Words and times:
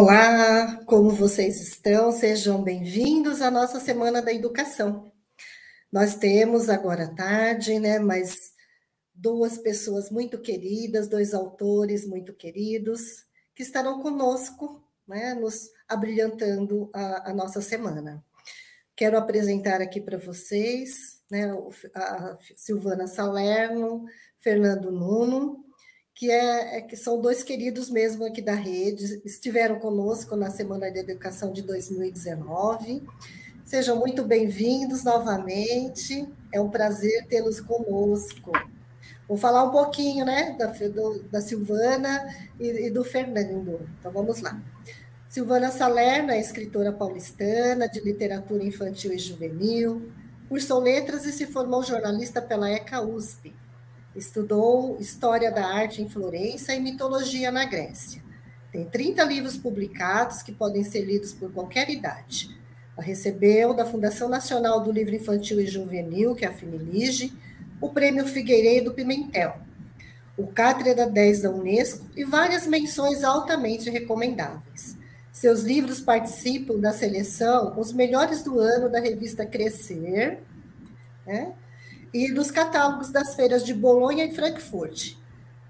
Olá, 0.00 0.76
como 0.86 1.10
vocês 1.10 1.60
estão? 1.60 2.12
Sejam 2.12 2.62
bem-vindos 2.62 3.42
à 3.42 3.50
nossa 3.50 3.80
Semana 3.80 4.22
da 4.22 4.32
Educação. 4.32 5.10
Nós 5.90 6.14
temos 6.14 6.68
agora 6.68 7.06
à 7.06 7.14
tarde, 7.16 7.80
né, 7.80 7.98
mais 7.98 8.52
duas 9.12 9.58
pessoas 9.58 10.08
muito 10.08 10.38
queridas, 10.38 11.08
dois 11.08 11.34
autores 11.34 12.06
muito 12.06 12.32
queridos, 12.32 13.26
que 13.52 13.64
estarão 13.64 14.00
conosco, 14.00 14.88
né, 15.04 15.34
nos 15.34 15.68
abrilhantando 15.88 16.88
a, 16.94 17.30
a 17.30 17.34
nossa 17.34 17.60
semana. 17.60 18.24
Quero 18.94 19.18
apresentar 19.18 19.82
aqui 19.82 20.00
para 20.00 20.16
vocês 20.16 21.20
né, 21.28 21.52
a 21.92 22.38
Silvana 22.54 23.08
Salerno, 23.08 24.04
Fernando 24.38 24.92
Nuno, 24.92 25.67
que, 26.18 26.32
é, 26.32 26.78
é, 26.78 26.80
que 26.80 26.96
são 26.96 27.20
dois 27.20 27.44
queridos 27.44 27.88
mesmo 27.88 28.26
aqui 28.26 28.42
da 28.42 28.54
rede, 28.54 29.22
estiveram 29.24 29.78
conosco 29.78 30.34
na 30.34 30.50
Semana 30.50 30.90
de 30.90 30.98
Educação 30.98 31.52
de 31.52 31.62
2019. 31.62 33.06
Sejam 33.64 33.96
muito 33.96 34.24
bem-vindos 34.24 35.04
novamente, 35.04 36.28
é 36.52 36.60
um 36.60 36.68
prazer 36.68 37.24
tê-los 37.28 37.60
conosco. 37.60 38.50
Vou 39.28 39.36
falar 39.36 39.62
um 39.62 39.70
pouquinho 39.70 40.24
né, 40.24 40.56
da, 40.58 40.66
do, 40.66 41.22
da 41.30 41.40
Silvana 41.40 42.34
e, 42.58 42.86
e 42.86 42.90
do 42.90 43.04
Fernando, 43.04 43.88
então 44.00 44.10
vamos 44.10 44.40
lá. 44.40 44.60
Silvana 45.28 45.70
Salerno 45.70 46.32
é 46.32 46.40
escritora 46.40 46.92
paulistana 46.92 47.88
de 47.88 48.00
literatura 48.00 48.64
infantil 48.64 49.12
e 49.12 49.18
juvenil, 49.18 50.10
cursou 50.48 50.80
letras 50.80 51.24
e 51.26 51.30
se 51.30 51.46
formou 51.46 51.84
jornalista 51.84 52.42
pela 52.42 52.68
ECA 52.68 53.00
USP 53.00 53.54
Estudou 54.18 54.98
História 54.98 55.50
da 55.52 55.64
Arte 55.64 56.02
em 56.02 56.08
Florença 56.08 56.74
e 56.74 56.80
Mitologia 56.80 57.52
na 57.52 57.64
Grécia. 57.64 58.20
Tem 58.72 58.84
30 58.84 59.22
livros 59.22 59.56
publicados 59.56 60.42
que 60.42 60.50
podem 60.50 60.82
ser 60.82 61.02
lidos 61.02 61.32
por 61.32 61.52
qualquer 61.52 61.88
idade. 61.88 62.50
Ela 62.96 63.06
recebeu 63.06 63.72
da 63.72 63.86
Fundação 63.86 64.28
Nacional 64.28 64.80
do 64.80 64.90
Livro 64.90 65.14
Infantil 65.14 65.60
e 65.60 65.66
Juvenil, 65.66 66.34
que 66.34 66.44
é 66.44 66.48
a 66.48 66.52
Finilige, 66.52 67.32
o 67.80 67.90
Prêmio 67.90 68.26
Figueiredo 68.26 68.92
Pimentel, 68.92 69.56
o 70.36 70.48
Cátedra 70.48 71.06
10 71.06 71.42
da 71.42 71.50
Unesco 71.50 72.04
e 72.16 72.24
várias 72.24 72.66
menções 72.66 73.22
altamente 73.22 73.88
recomendáveis. 73.88 74.96
Seus 75.32 75.62
livros 75.62 76.00
participam 76.00 76.80
da 76.80 76.92
seleção 76.92 77.78
Os 77.78 77.92
Melhores 77.92 78.42
do 78.42 78.58
Ano 78.58 78.88
da 78.88 78.98
revista 78.98 79.46
Crescer, 79.46 80.40
né? 81.24 81.52
E 82.12 82.32
dos 82.32 82.50
catálogos 82.50 83.10
das 83.10 83.34
feiras 83.34 83.64
de 83.64 83.74
Bolonha 83.74 84.24
e 84.24 84.34
Frankfurt. 84.34 85.16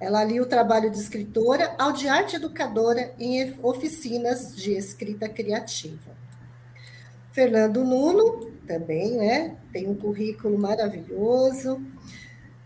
Ela 0.00 0.22
lia 0.22 0.42
o 0.42 0.46
trabalho 0.46 0.90
de 0.90 0.98
escritora 0.98 1.74
ao 1.76 1.92
de 1.92 2.08
arte 2.08 2.36
educadora 2.36 3.12
em 3.18 3.56
oficinas 3.62 4.54
de 4.54 4.72
escrita 4.72 5.28
criativa. 5.28 6.16
Fernando 7.32 7.84
Nuno, 7.84 8.52
também, 8.66 9.16
né? 9.16 9.56
Tem 9.72 9.88
um 9.88 9.94
currículo 9.94 10.58
maravilhoso. 10.58 11.80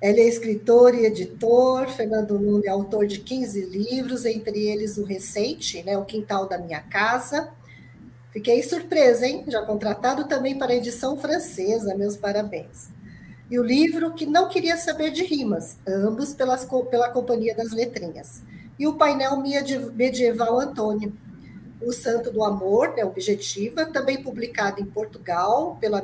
Ele 0.00 0.20
é 0.20 0.28
escritor 0.28 0.94
e 0.94 1.06
editor. 1.06 1.88
Fernando 1.88 2.38
Nuno 2.38 2.64
é 2.66 2.68
autor 2.68 3.06
de 3.06 3.20
15 3.20 3.64
livros, 3.66 4.26
entre 4.26 4.66
eles 4.66 4.98
o 4.98 5.04
recente, 5.04 5.82
né? 5.84 5.96
O 5.96 6.04
Quintal 6.04 6.46
da 6.46 6.58
Minha 6.58 6.80
Casa. 6.80 7.50
Fiquei 8.30 8.62
surpresa, 8.62 9.26
hein? 9.26 9.44
Já 9.48 9.62
contratado 9.62 10.26
também 10.26 10.58
para 10.58 10.72
a 10.72 10.76
edição 10.76 11.16
francesa. 11.16 11.94
Meus 11.94 12.16
parabéns 12.16 12.91
e 13.52 13.58
o 13.58 13.62
livro 13.62 14.14
que 14.14 14.24
não 14.24 14.48
queria 14.48 14.78
saber 14.78 15.10
de 15.10 15.22
rimas, 15.24 15.76
ambos 15.86 16.32
pelas, 16.32 16.66
pela 16.88 17.10
Companhia 17.10 17.54
das 17.54 17.70
Letrinhas, 17.70 18.42
e 18.78 18.86
o 18.86 18.94
painel 18.94 19.36
medieval 19.92 20.58
Antônio, 20.58 21.12
o 21.78 21.92
Santo 21.92 22.32
do 22.32 22.42
Amor, 22.42 22.94
né, 22.96 23.04
Objetiva, 23.04 23.84
também 23.84 24.22
publicado 24.22 24.80
em 24.80 24.86
Portugal 24.86 25.76
pelo 25.78 26.00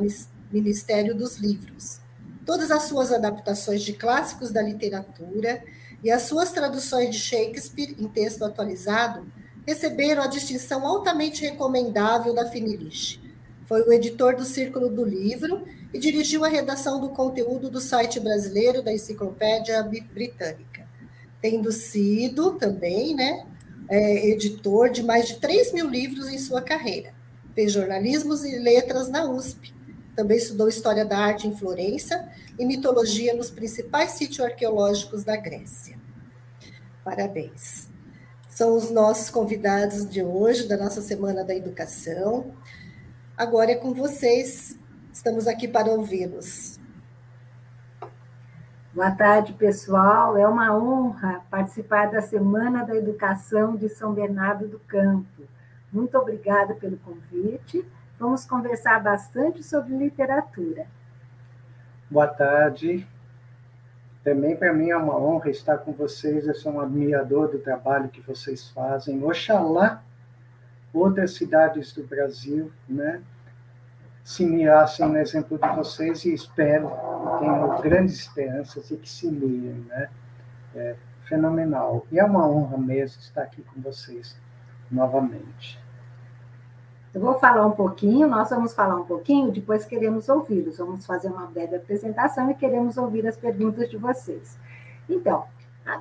Ministério 0.52 1.14
dos 1.14 1.38
Livros. 1.38 2.00
Todas 2.44 2.70
as 2.70 2.82
suas 2.82 3.10
adaptações 3.10 3.82
de 3.82 3.94
clássicos 3.94 4.50
da 4.50 4.60
literatura 4.60 5.64
e 6.04 6.10
as 6.10 6.24
suas 6.24 6.52
traduções 6.52 7.16
de 7.16 7.18
Shakespeare 7.18 7.96
em 7.98 8.08
texto 8.08 8.44
atualizado 8.44 9.26
receberam 9.66 10.22
a 10.22 10.26
distinção 10.26 10.86
altamente 10.86 11.40
recomendável 11.40 12.34
da 12.34 12.44
Finiliche. 12.50 13.26
Foi 13.68 13.82
o 13.82 13.92
editor 13.92 14.34
do 14.34 14.46
Círculo 14.46 14.88
do 14.88 15.04
Livro 15.04 15.62
e 15.92 15.98
dirigiu 15.98 16.42
a 16.42 16.48
redação 16.48 16.98
do 16.98 17.10
conteúdo 17.10 17.68
do 17.68 17.82
site 17.82 18.18
brasileiro 18.18 18.82
da 18.82 18.90
Enciclopédia 18.90 19.82
Britânica, 19.82 20.88
tendo 21.42 21.70
sido 21.70 22.52
também 22.52 23.14
né, 23.14 23.46
é, 23.90 24.28
editor 24.30 24.88
de 24.88 25.02
mais 25.02 25.28
de 25.28 25.38
3 25.38 25.74
mil 25.74 25.86
livros 25.86 26.28
em 26.28 26.38
sua 26.38 26.62
carreira. 26.62 27.12
Fez 27.54 27.70
jornalismo 27.70 28.34
e 28.46 28.58
letras 28.58 29.10
na 29.10 29.30
USP. 29.30 29.74
Também 30.16 30.38
estudou 30.38 30.66
História 30.66 31.04
da 31.04 31.18
Arte 31.18 31.46
em 31.46 31.54
Florença 31.54 32.26
e 32.58 32.64
Mitologia 32.64 33.34
nos 33.34 33.50
principais 33.50 34.12
sítios 34.12 34.40
arqueológicos 34.40 35.24
da 35.24 35.36
Grécia. 35.36 35.98
Parabéns. 37.04 37.86
São 38.48 38.74
os 38.74 38.90
nossos 38.90 39.28
convidados 39.28 40.08
de 40.08 40.22
hoje, 40.22 40.66
da 40.66 40.76
nossa 40.76 41.02
Semana 41.02 41.44
da 41.44 41.54
Educação. 41.54 42.52
Agora 43.38 43.70
é 43.70 43.76
com 43.76 43.94
vocês, 43.94 44.76
Estamos 45.12 45.46
aqui 45.48 45.66
para 45.66 45.90
ouvi-los. 45.90 46.78
Boa 48.94 49.10
tarde, 49.10 49.52
pessoal. 49.52 50.36
É 50.36 50.46
uma 50.46 50.76
honra 50.76 51.40
participar 51.50 52.10
da 52.10 52.20
Semana 52.20 52.84
da 52.84 52.94
Educação 52.94 53.74
de 53.74 53.88
São 53.88 54.12
Bernardo 54.12 54.68
do 54.68 54.78
Campo. 54.78 55.42
Muito 55.92 56.16
obrigada 56.16 56.74
pelo 56.74 56.98
convite. 56.98 57.84
Vamos 58.16 58.44
conversar 58.44 59.02
bastante 59.02 59.62
sobre 59.62 59.96
literatura. 59.96 60.86
Boa 62.10 62.28
tarde. 62.28 63.06
Também 64.22 64.56
para 64.56 64.72
mim 64.72 64.90
é 64.90 64.96
uma 64.96 65.16
honra 65.16 65.50
estar 65.50 65.78
com 65.78 65.92
vocês. 65.92 66.46
Eu 66.46 66.54
sou 66.54 66.72
um 66.72 66.80
admirador 66.80 67.48
do 67.48 67.58
trabalho 67.58 68.08
que 68.08 68.20
vocês 68.20 68.68
fazem. 68.70 69.22
Oxalá 69.24 70.02
outras 70.92 71.34
cidades 71.34 71.92
do 71.92 72.04
Brasil, 72.04 72.70
né, 72.88 73.22
se 74.28 74.44
mirassem 74.44 75.08
no 75.08 75.16
exemplo 75.16 75.58
de 75.58 75.68
vocês 75.74 76.24
e 76.26 76.34
espero, 76.34 76.90
tenho 77.38 77.80
grandes 77.80 78.14
esperanças 78.20 78.90
e 78.90 78.96
que 78.96 79.08
se 79.08 79.26
mirem, 79.26 79.86
né? 79.88 80.10
É 80.74 80.96
fenomenal. 81.26 82.06
E 82.12 82.18
é 82.18 82.24
uma 82.24 82.46
honra 82.46 82.76
mesmo 82.76 83.22
estar 83.22 83.42
aqui 83.42 83.62
com 83.62 83.80
vocês 83.80 84.38
novamente. 84.90 85.78
Eu 87.14 87.22
vou 87.22 87.38
falar 87.38 87.66
um 87.66 87.70
pouquinho, 87.70 88.28
nós 88.28 88.50
vamos 88.50 88.74
falar 88.74 88.96
um 88.96 89.04
pouquinho, 89.04 89.50
depois 89.50 89.86
queremos 89.86 90.28
ouvi-los. 90.28 90.76
Vamos 90.76 91.06
fazer 91.06 91.28
uma 91.28 91.46
breve 91.46 91.76
apresentação 91.76 92.50
e 92.50 92.54
queremos 92.54 92.98
ouvir 92.98 93.26
as 93.26 93.36
perguntas 93.36 93.88
de 93.88 93.96
vocês. 93.96 94.58
Então, 95.08 95.44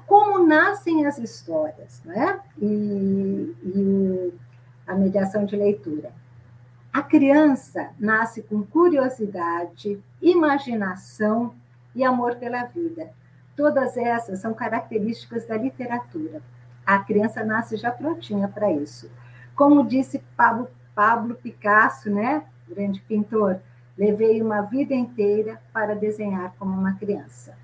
como 0.06 0.46
nascem 0.46 1.06
as 1.06 1.18
histórias, 1.18 2.02
né? 2.04 2.42
E, 2.62 3.56
e 3.64 4.34
a 4.88 4.96
mediação 4.96 5.46
de 5.46 5.56
leitura. 5.56 6.12
A 6.94 7.04
criança 7.04 7.92
nasce 8.00 8.42
com 8.42 8.64
curiosidade, 8.64 10.02
imaginação 10.22 11.54
e 11.94 12.04
amor 12.04 12.38
pela 12.38 12.64
vida. 12.64 13.12
Todas 13.56 13.98
essas 13.98 14.40
são 14.40 14.54
características 14.54 15.46
da 15.46 15.58
literatura. 15.58 16.42
A 16.86 17.00
criança 17.00 17.44
nasce 17.44 17.76
já 17.76 17.92
prontinha 17.92 18.48
para 18.48 18.72
isso. 18.72 19.12
Como 19.56 19.86
disse 19.86 20.24
Pablo, 20.36 20.70
Pablo 20.96 21.36
Picasso, 21.36 22.10
né, 22.10 22.44
grande 22.68 23.02
pintor, 23.02 23.60
levei 23.98 24.42
uma 24.42 24.62
vida 24.62 24.94
inteira 24.94 25.62
para 25.74 25.96
desenhar 25.96 26.54
como 26.58 26.72
uma 26.72 26.94
criança. 26.94 27.56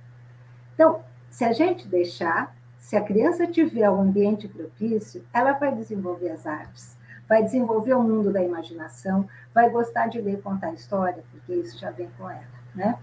Então, 0.74 1.02
se 1.30 1.44
a 1.46 1.54
gente 1.54 1.88
deixar, 1.88 2.56
se 2.78 2.96
a 2.96 3.02
criança 3.02 3.48
tiver 3.48 3.90
um 3.90 4.02
ambiente 4.02 4.48
propício, 4.48 5.24
ela 5.34 5.54
vai 5.54 5.74
desenvolver 5.74 6.30
as 6.30 6.46
artes 6.46 6.98
vai 7.28 7.44
desenvolver 7.44 7.94
o 7.94 8.04
mundo 8.04 8.31
da 8.31 8.44
imaginação, 8.44 9.28
vai 9.54 9.70
gostar 9.70 10.08
de 10.08 10.22
ler 10.22 10.42
contar 10.42 10.74
história, 10.74 11.24
porque 11.31 11.54
isso 11.54 11.78
já 11.78 11.92
vem 11.92 12.10
com 12.18 12.30
ela, 12.30 12.44
né? 12.75 12.98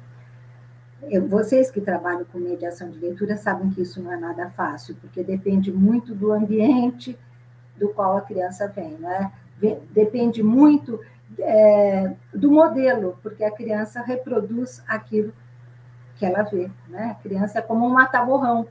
Eu, 1.02 1.26
vocês 1.26 1.70
que 1.70 1.80
trabalham 1.80 2.26
com 2.26 2.38
mediação 2.38 2.90
de 2.90 2.98
leitura 2.98 3.36
sabem 3.36 3.70
que 3.70 3.80
isso 3.80 4.02
não 4.02 4.12
é 4.12 4.16
nada 4.16 4.50
fácil, 4.50 4.94
porque 5.00 5.24
depende 5.24 5.72
muito 5.72 6.14
do 6.14 6.30
ambiente 6.30 7.18
do 7.76 7.88
qual 7.88 8.18
a 8.18 8.20
criança 8.20 8.68
vem, 8.68 8.98
né? 8.98 9.32
Depende 9.90 10.42
muito 10.42 11.00
é, 11.38 12.14
do 12.34 12.50
modelo, 12.50 13.18
porque 13.22 13.42
a 13.42 13.50
criança 13.50 14.02
reproduz 14.02 14.82
aquilo 14.86 15.32
que 16.16 16.26
ela 16.26 16.42
vê, 16.42 16.70
né? 16.88 17.16
A 17.18 17.22
criança 17.22 17.60
é 17.60 17.62
como 17.62 17.86
um 17.86 17.90
mataborrão, 17.90 18.68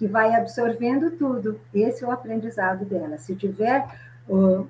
que 0.00 0.06
vai 0.06 0.34
absorvendo 0.34 1.10
tudo. 1.10 1.60
Esse 1.74 2.02
é 2.02 2.08
o 2.08 2.10
aprendizado 2.10 2.86
dela. 2.86 3.18
Se 3.18 3.36
tiver 3.36 3.86
uh, 4.26 4.66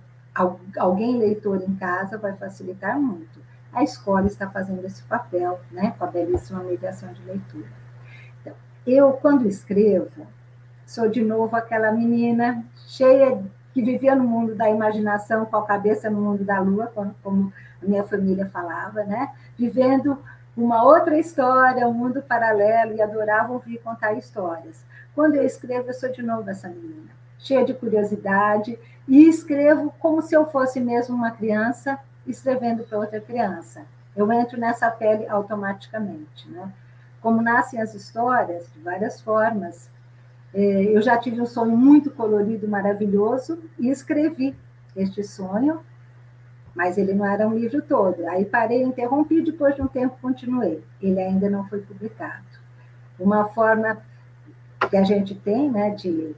alguém 0.77 1.19
leitor 1.19 1.63
em 1.63 1.77
casa, 1.77 2.19
vai 2.19 2.35
facilitar 2.35 2.99
muito. 2.99 3.39
A 3.73 3.85
escola 3.85 4.27
está 4.27 4.51
fazendo 4.51 4.85
esse 4.85 5.05
papel, 5.05 5.61
né, 5.71 5.95
com 5.97 6.05
a 6.05 6.09
belíssima 6.09 6.65
mediação 6.65 7.13
de 7.13 7.23
leitura. 7.23 7.69
Então, 8.41 8.53
eu, 8.85 9.13
quando 9.13 9.47
escrevo, 9.47 10.27
sou 10.85 11.09
de 11.09 11.23
novo 11.23 11.55
aquela 11.55 11.93
menina 11.93 12.65
cheia 12.89 13.41
que 13.73 13.83
vivia 13.83 14.17
no 14.17 14.25
mundo 14.25 14.57
da 14.57 14.69
imaginação, 14.69 15.47
com 15.47 15.59
a 15.59 15.65
cabeça 15.65 16.11
no 16.11 16.21
mundo 16.21 16.43
da 16.43 16.59
lua, 16.59 16.91
como 17.23 17.53
a 17.81 17.87
minha 17.87 18.03
família 18.03 18.47
falava, 18.47 19.05
né? 19.05 19.31
Vivendo 19.57 20.19
uma 20.57 20.83
outra 20.83 21.17
história, 21.17 21.87
um 21.87 21.95
mundo 21.95 22.21
paralelo, 22.21 22.95
e 22.95 23.01
adorava 23.01 23.53
ouvir 23.53 23.79
contar 23.79 24.15
histórias. 24.15 24.85
Quando 25.21 25.35
eu 25.35 25.45
escrevo, 25.45 25.91
eu 25.91 25.93
sou 25.93 26.11
de 26.11 26.23
novo 26.23 26.49
essa 26.49 26.67
menina, 26.67 27.11
cheia 27.39 27.63
de 27.63 27.75
curiosidade, 27.75 28.79
e 29.07 29.29
escrevo 29.29 29.93
como 29.99 30.23
se 30.23 30.35
eu 30.35 30.47
fosse 30.47 30.81
mesmo 30.81 31.15
uma 31.15 31.31
criança 31.31 31.99
escrevendo 32.27 32.85
para 32.85 32.97
outra 32.97 33.21
criança. 33.21 33.83
Eu 34.17 34.33
entro 34.33 34.59
nessa 34.59 34.91
pele 34.91 35.29
automaticamente, 35.29 36.49
né? 36.49 36.73
Como 37.21 37.43
nascem 37.43 37.83
as 37.83 37.95
histórias, 37.95 38.67
de 38.73 38.81
várias 38.81 39.21
formas, 39.21 39.91
é, 40.55 40.85
eu 40.85 41.03
já 41.03 41.19
tive 41.19 41.39
um 41.39 41.45
sonho 41.45 41.77
muito 41.77 42.11
colorido, 42.11 42.67
maravilhoso, 42.67 43.63
e 43.79 43.91
escrevi 43.91 44.57
este 44.97 45.23
sonho, 45.23 45.83
mas 46.75 46.97
ele 46.97 47.13
não 47.13 47.27
era 47.27 47.47
um 47.47 47.59
livro 47.59 47.83
todo. 47.83 48.27
Aí 48.27 48.47
parei, 48.47 48.83
interrompi, 48.83 49.43
depois 49.43 49.75
de 49.75 49.83
um 49.83 49.87
tempo 49.87 50.17
continuei. 50.23 50.83
Ele 50.99 51.21
ainda 51.21 51.51
não 51.51 51.69
foi 51.69 51.83
publicado. 51.83 52.47
Uma 53.19 53.45
forma 53.51 53.99
que 54.91 54.97
a 54.97 55.05
gente 55.05 55.35
tem 55.35 55.71
né, 55.71 55.91
de, 55.91 56.35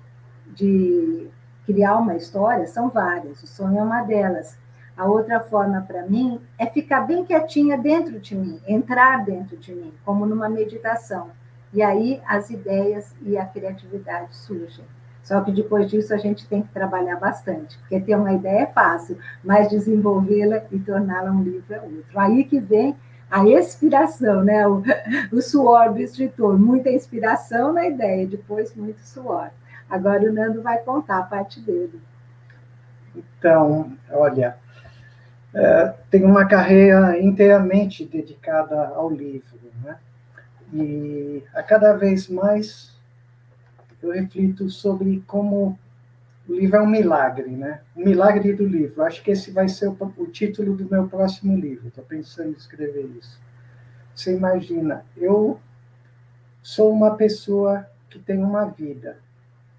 de 0.46 1.26
criar 1.64 1.96
uma 1.96 2.14
história 2.14 2.66
são 2.66 2.90
várias, 2.90 3.42
o 3.42 3.46
sonho 3.46 3.78
é 3.78 3.82
uma 3.82 4.02
delas. 4.02 4.60
A 4.94 5.06
outra 5.06 5.40
forma 5.40 5.80
para 5.80 6.06
mim 6.06 6.38
é 6.58 6.66
ficar 6.66 7.00
bem 7.00 7.24
quietinha 7.24 7.78
dentro 7.78 8.20
de 8.20 8.36
mim, 8.36 8.60
entrar 8.68 9.24
dentro 9.24 9.56
de 9.56 9.74
mim, 9.74 9.92
como 10.04 10.26
numa 10.26 10.50
meditação. 10.50 11.30
E 11.72 11.82
aí 11.82 12.20
as 12.26 12.50
ideias 12.50 13.14
e 13.22 13.38
a 13.38 13.46
criatividade 13.46 14.36
surgem. 14.36 14.84
Só 15.22 15.40
que 15.40 15.50
depois 15.50 15.90
disso 15.90 16.12
a 16.12 16.18
gente 16.18 16.46
tem 16.46 16.62
que 16.62 16.72
trabalhar 16.72 17.16
bastante, 17.16 17.78
porque 17.78 18.00
ter 18.00 18.16
uma 18.16 18.32
ideia 18.32 18.64
é 18.64 18.66
fácil, 18.66 19.16
mas 19.42 19.70
desenvolvê-la 19.70 20.64
e 20.70 20.78
torná-la 20.78 21.30
um 21.30 21.42
livro 21.42 21.72
é 21.72 21.80
outro. 21.80 22.18
Aí 22.18 22.44
que 22.44 22.60
vem 22.60 22.94
a 23.32 23.48
inspiração, 23.48 24.44
né? 24.44 24.66
o, 24.68 24.82
o 25.32 25.40
suor 25.40 25.94
do 25.94 26.00
escritor, 26.00 26.58
muita 26.58 26.90
inspiração 26.90 27.72
na 27.72 27.86
ideia, 27.86 28.26
depois 28.26 28.74
muito 28.76 29.00
suor. 29.00 29.48
Agora 29.88 30.22
o 30.28 30.32
Nando 30.32 30.60
vai 30.60 30.78
contar 30.78 31.18
a 31.18 31.22
parte 31.22 31.58
dele. 31.58 31.98
Então, 33.16 33.90
olha, 34.10 34.56
é, 35.54 35.94
tem 36.10 36.24
uma 36.24 36.46
carreira 36.46 37.18
inteiramente 37.18 38.04
dedicada 38.04 38.88
ao 38.88 39.10
livro, 39.10 39.58
né? 39.82 39.96
E 40.72 41.42
a 41.54 41.62
cada 41.62 41.94
vez 41.94 42.28
mais 42.28 42.94
eu 44.02 44.10
reflito 44.12 44.68
sobre 44.68 45.22
como 45.26 45.78
o 46.52 46.54
livro 46.54 46.76
é 46.76 46.82
um 46.82 46.86
milagre, 46.86 47.48
né? 47.48 47.80
O 47.96 48.00
milagre 48.00 48.52
do 48.52 48.66
livro. 48.66 49.02
Acho 49.02 49.22
que 49.22 49.30
esse 49.30 49.50
vai 49.50 49.70
ser 49.70 49.88
o, 49.88 49.96
o 50.18 50.26
título 50.26 50.76
do 50.76 50.84
meu 50.84 51.08
próximo 51.08 51.56
livro. 51.56 51.88
Estou 51.88 52.04
pensando 52.04 52.50
em 52.50 52.52
escrever 52.52 53.06
isso. 53.18 53.40
Você 54.14 54.36
imagina, 54.36 55.02
eu 55.16 55.58
sou 56.62 56.92
uma 56.92 57.16
pessoa 57.16 57.88
que 58.10 58.18
tem 58.18 58.36
uma 58.36 58.66
vida. 58.66 59.16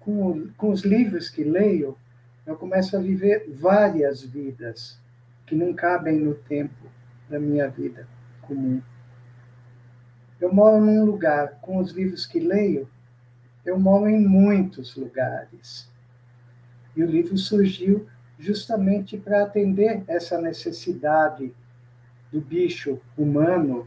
Com, 0.00 0.48
com 0.56 0.70
os 0.70 0.82
livros 0.82 1.30
que 1.30 1.44
leio, 1.44 1.96
eu 2.44 2.56
começo 2.56 2.96
a 2.96 3.00
viver 3.00 3.48
várias 3.54 4.22
vidas 4.24 4.98
que 5.46 5.54
não 5.54 5.72
cabem 5.72 6.18
no 6.18 6.34
tempo 6.34 6.88
da 7.30 7.38
minha 7.38 7.68
vida 7.68 8.08
comum. 8.42 8.82
Eu 10.40 10.52
moro 10.52 10.84
num 10.84 11.04
lugar, 11.04 11.60
com 11.62 11.78
os 11.78 11.92
livros 11.92 12.26
que 12.26 12.40
leio, 12.40 12.88
eu 13.64 13.78
moro 13.78 14.08
em 14.08 14.18
muitos 14.26 14.96
lugares. 14.96 15.93
E 16.96 17.02
o 17.02 17.06
livro 17.06 17.36
surgiu 17.36 18.06
justamente 18.38 19.16
para 19.16 19.42
atender 19.42 20.02
essa 20.06 20.40
necessidade 20.40 21.54
do 22.32 22.40
bicho 22.40 23.00
humano 23.16 23.86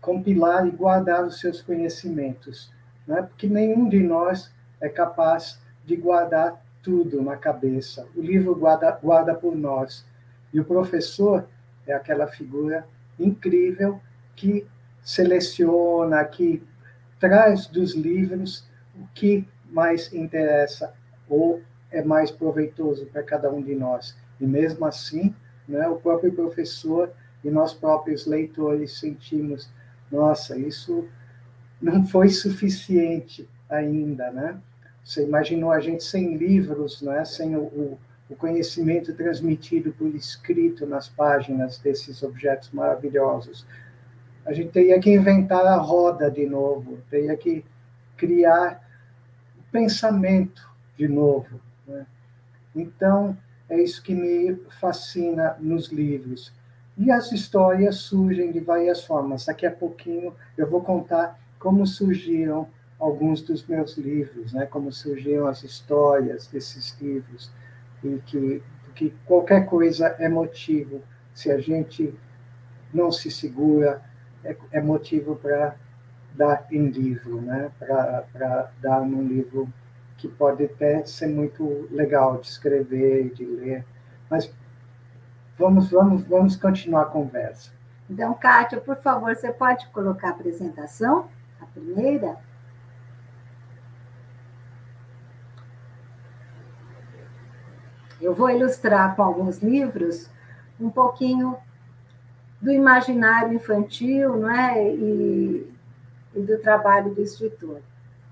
compilar 0.00 0.66
e 0.66 0.70
guardar 0.70 1.24
os 1.24 1.40
seus 1.40 1.62
conhecimentos, 1.62 2.70
né? 3.06 3.22
porque 3.22 3.46
nenhum 3.46 3.88
de 3.88 4.00
nós 4.00 4.52
é 4.80 4.88
capaz 4.88 5.60
de 5.84 5.96
guardar 5.96 6.62
tudo 6.82 7.22
na 7.22 7.36
cabeça. 7.36 8.06
O 8.14 8.20
livro 8.20 8.54
guarda, 8.54 8.90
guarda 9.02 9.34
por 9.34 9.56
nós. 9.56 10.04
E 10.52 10.60
o 10.60 10.64
professor 10.64 11.46
é 11.86 11.94
aquela 11.94 12.26
figura 12.26 12.86
incrível 13.18 14.00
que 14.36 14.66
seleciona, 15.02 16.24
que 16.24 16.62
traz 17.18 17.66
dos 17.66 17.94
livros 17.94 18.68
o 18.94 19.06
que 19.14 19.46
mais 19.70 20.12
interessa 20.12 20.92
ou 21.34 21.60
é 21.90 22.02
mais 22.02 22.30
proveitoso 22.30 23.06
para 23.06 23.22
cada 23.22 23.50
um 23.50 23.62
de 23.62 23.74
nós. 23.74 24.16
E 24.40 24.46
mesmo 24.46 24.84
assim, 24.84 25.34
né, 25.68 25.88
o 25.88 25.96
próprio 25.96 26.32
professor 26.32 27.10
e 27.42 27.50
nós 27.50 27.74
próprios 27.74 28.26
leitores 28.26 28.98
sentimos, 28.98 29.70
nossa, 30.10 30.56
isso 30.56 31.06
não 31.80 32.06
foi 32.06 32.28
suficiente 32.28 33.48
ainda, 33.68 34.30
né? 34.30 34.58
Você 35.04 35.24
imaginou 35.24 35.70
a 35.70 35.80
gente 35.80 36.02
sem 36.02 36.36
livros, 36.36 37.02
né? 37.02 37.24
sem 37.24 37.54
o, 37.56 37.98
o 38.30 38.34
conhecimento 38.36 39.12
transmitido 39.12 39.92
por 39.92 40.14
escrito 40.14 40.86
nas 40.86 41.08
páginas 41.08 41.78
desses 41.78 42.22
objetos 42.22 42.70
maravilhosos. 42.70 43.66
A 44.46 44.52
gente 44.54 44.70
teria 44.70 44.98
que 44.98 45.12
inventar 45.12 45.66
a 45.66 45.76
roda 45.76 46.30
de 46.30 46.46
novo, 46.46 46.98
teria 47.10 47.36
que 47.36 47.64
criar 48.16 48.82
o 49.58 49.70
pensamento 49.70 50.73
de 50.96 51.08
novo. 51.08 51.60
Né? 51.86 52.06
Então, 52.74 53.36
é 53.68 53.80
isso 53.80 54.02
que 54.02 54.14
me 54.14 54.56
fascina 54.80 55.56
nos 55.58 55.88
livros. 55.88 56.52
E 56.96 57.10
as 57.10 57.32
histórias 57.32 57.96
surgem 57.96 58.52
de 58.52 58.60
várias 58.60 59.04
formas. 59.04 59.46
Daqui 59.46 59.66
a 59.66 59.70
pouquinho 59.70 60.34
eu 60.56 60.68
vou 60.68 60.80
contar 60.80 61.38
como 61.58 61.86
surgiram 61.86 62.68
alguns 62.98 63.42
dos 63.42 63.66
meus 63.66 63.96
livros, 63.96 64.52
né? 64.52 64.66
como 64.66 64.92
surgiram 64.92 65.46
as 65.46 65.62
histórias 65.64 66.46
desses 66.46 66.96
livros, 67.00 67.50
e 68.02 68.20
que, 68.26 68.62
que 68.94 69.14
qualquer 69.26 69.66
coisa 69.66 70.08
é 70.18 70.28
motivo, 70.28 71.02
se 71.34 71.50
a 71.50 71.58
gente 71.58 72.14
não 72.92 73.10
se 73.10 73.30
segura, 73.30 74.00
é, 74.44 74.56
é 74.72 74.80
motivo 74.80 75.36
para 75.36 75.74
dar 76.34 76.66
em 76.70 76.86
livro, 76.88 77.40
né? 77.40 77.72
para 77.78 78.70
dar 78.80 79.00
num 79.00 79.26
livro 79.26 79.68
que 80.24 80.28
pode 80.28 80.64
até 80.64 81.04
ser 81.04 81.26
muito 81.26 81.86
legal 81.90 82.38
de 82.38 82.46
escrever 82.46 83.26
e 83.26 83.30
de 83.30 83.44
ler, 83.44 83.84
mas 84.30 84.50
vamos, 85.58 85.90
vamos, 85.90 86.26
vamos 86.26 86.56
continuar 86.56 87.02
a 87.02 87.06
conversa. 87.06 87.70
Então, 88.08 88.32
Kátia, 88.32 88.80
por 88.80 88.96
favor, 88.96 89.34
você 89.34 89.52
pode 89.52 89.86
colocar 89.88 90.28
a 90.28 90.30
apresentação, 90.30 91.28
a 91.60 91.66
primeira? 91.66 92.38
Eu 98.18 98.32
vou 98.32 98.48
ilustrar 98.48 99.14
com 99.14 99.22
alguns 99.22 99.58
livros 99.58 100.30
um 100.80 100.88
pouquinho 100.88 101.58
do 102.62 102.72
imaginário 102.72 103.52
infantil 103.52 104.38
não 104.38 104.50
é? 104.50 104.82
e, 104.90 105.70
e 106.34 106.40
do 106.40 106.58
trabalho 106.60 107.14
do 107.14 107.20
escritor. 107.20 107.82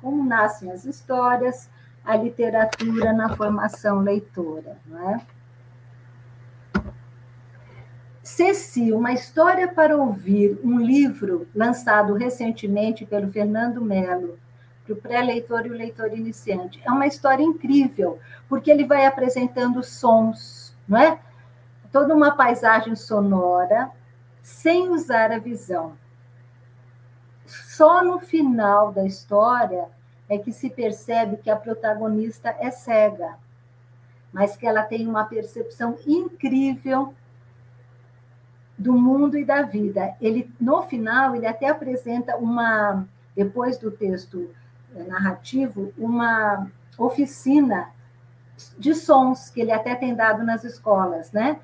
Como 0.00 0.24
nascem 0.24 0.72
as 0.72 0.84
histórias, 0.84 1.70
a 2.04 2.16
literatura 2.16 3.12
na 3.12 3.34
formação 3.36 4.00
leitora. 4.00 4.78
Não 4.86 5.10
é? 5.10 5.20
Ceci, 8.22 8.92
uma 8.92 9.12
história 9.12 9.66
para 9.66 9.96
ouvir, 9.96 10.58
um 10.62 10.78
livro 10.78 11.48
lançado 11.54 12.14
recentemente 12.14 13.04
pelo 13.04 13.30
Fernando 13.30 13.80
Melo, 13.80 14.38
para 14.84 14.92
o 14.94 14.96
pré-leitor 14.96 15.66
e 15.66 15.70
o 15.70 15.76
leitor 15.76 16.12
iniciante. 16.12 16.80
É 16.84 16.90
uma 16.90 17.06
história 17.06 17.42
incrível, 17.42 18.18
porque 18.48 18.70
ele 18.70 18.84
vai 18.84 19.06
apresentando 19.06 19.82
sons, 19.82 20.76
não 20.86 20.98
é? 20.98 21.18
Toda 21.90 22.14
uma 22.14 22.30
paisagem 22.32 22.94
sonora, 22.94 23.90
sem 24.40 24.88
usar 24.88 25.30
a 25.30 25.38
visão. 25.38 25.96
Só 27.44 28.02
no 28.02 28.18
final 28.18 28.92
da 28.92 29.04
história 29.04 29.88
é 30.32 30.38
que 30.38 30.50
se 30.50 30.70
percebe 30.70 31.36
que 31.36 31.50
a 31.50 31.56
protagonista 31.56 32.56
é 32.58 32.70
cega, 32.70 33.36
mas 34.32 34.56
que 34.56 34.66
ela 34.66 34.82
tem 34.82 35.06
uma 35.06 35.24
percepção 35.24 35.98
incrível 36.06 37.12
do 38.78 38.94
mundo 38.94 39.36
e 39.36 39.44
da 39.44 39.60
vida. 39.60 40.16
Ele 40.20 40.50
no 40.58 40.82
final 40.82 41.36
ele 41.36 41.46
até 41.46 41.68
apresenta 41.68 42.36
uma 42.36 43.06
depois 43.36 43.76
do 43.76 43.90
texto 43.90 44.50
eh, 44.96 45.02
narrativo 45.04 45.92
uma 45.98 46.66
oficina 46.96 47.90
de 48.78 48.94
sons 48.94 49.50
que 49.50 49.60
ele 49.60 49.72
até 49.72 49.94
tem 49.94 50.14
dado 50.14 50.42
nas 50.42 50.64
escolas, 50.64 51.30
né? 51.30 51.60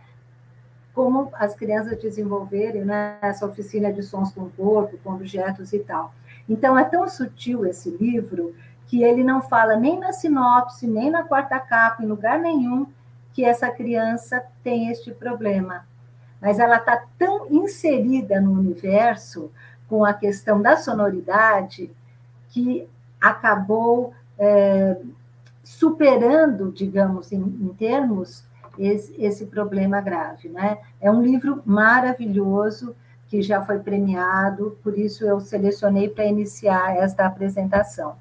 Como 0.93 1.31
as 1.35 1.55
crianças 1.55 1.99
desenvolverem 1.99 2.85
né, 2.85 3.17
essa 3.23 3.47
oficina 3.47 3.91
de 3.91 4.03
sons 4.03 4.31
com 4.33 4.43
o 4.43 4.51
corpo, 4.51 4.99
com 4.99 5.15
objetos 5.15 5.73
e 5.73 5.79
tal. 5.79 6.13
Então, 6.49 6.79
é 6.79 6.85
tão 6.85 7.09
sutil 7.09 7.67
esse 7.67 7.91
livro 7.91 8.55
que 8.87 9.03
ele 9.03 9.23
não 9.23 9.43
fala 9.43 9.77
nem 9.77 9.99
na 9.99 10.13
sinopse, 10.13 10.87
nem 10.87 11.11
na 11.11 11.23
quarta 11.23 11.59
capa, 11.61 12.03
em 12.03 12.07
lugar 12.07 12.39
nenhum, 12.39 12.87
que 13.33 13.45
essa 13.45 13.71
criança 13.71 14.43
tem 14.65 14.91
este 14.91 15.13
problema. 15.13 15.87
Mas 16.41 16.59
ela 16.59 16.77
está 16.77 17.05
tão 17.19 17.47
inserida 17.51 18.41
no 18.41 18.53
universo 18.53 19.51
com 19.89 20.05
a 20.05 20.15
questão 20.15 20.61
da 20.61 20.77
sonoridade 20.77 21.91
que 22.49 22.89
acabou 23.21 24.15
é, 24.39 24.97
superando, 25.63 26.73
digamos, 26.73 27.33
em, 27.33 27.41
em 27.41 27.75
termos, 27.77 28.45
esse, 28.79 29.15
esse, 29.23 29.47
problema 29.47 30.01
grave. 30.01 30.49
Né? 30.49 30.79
É 31.01 31.11
um 31.11 31.21
livro 31.21 31.63
maravilhoso 31.67 32.95
que 33.29 33.43
já 33.43 33.63
foi 33.63 33.79
premiado, 33.79 34.79
por 34.83 34.99
isso 34.99 35.25
eu 35.25 35.39
selecionei 35.39 36.09
para 36.09 36.25
iniciar 36.25 36.97
esta 36.97 37.27
apresentação. 37.27 38.17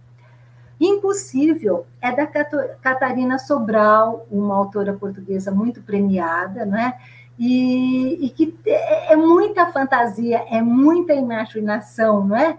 Impossível 0.80 1.88
é 2.02 2.12
da 2.12 2.28
Catarina 2.28 3.40
Sobral, 3.40 4.28
uma 4.30 4.56
autora 4.56 4.94
portuguesa 4.94 5.50
muito 5.50 5.82
premiada, 5.82 6.66
né? 6.66 7.00
E, 7.40 8.26
e, 8.26 8.30
que 8.30 8.56
é 8.66 9.16
muita 9.16 9.72
fantasia, 9.72 10.44
é 10.52 10.62
muita 10.62 11.14
imaginação, 11.14 12.26
não 12.26 12.36
é? 12.36 12.58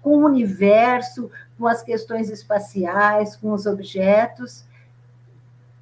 Com 0.00 0.18
o 0.18 0.24
universo, 0.26 1.30
com 1.58 1.66
as 1.66 1.82
questões 1.82 2.30
espaciais, 2.30 3.36
com 3.36 3.52
os 3.52 3.66
objetos, 3.66 4.64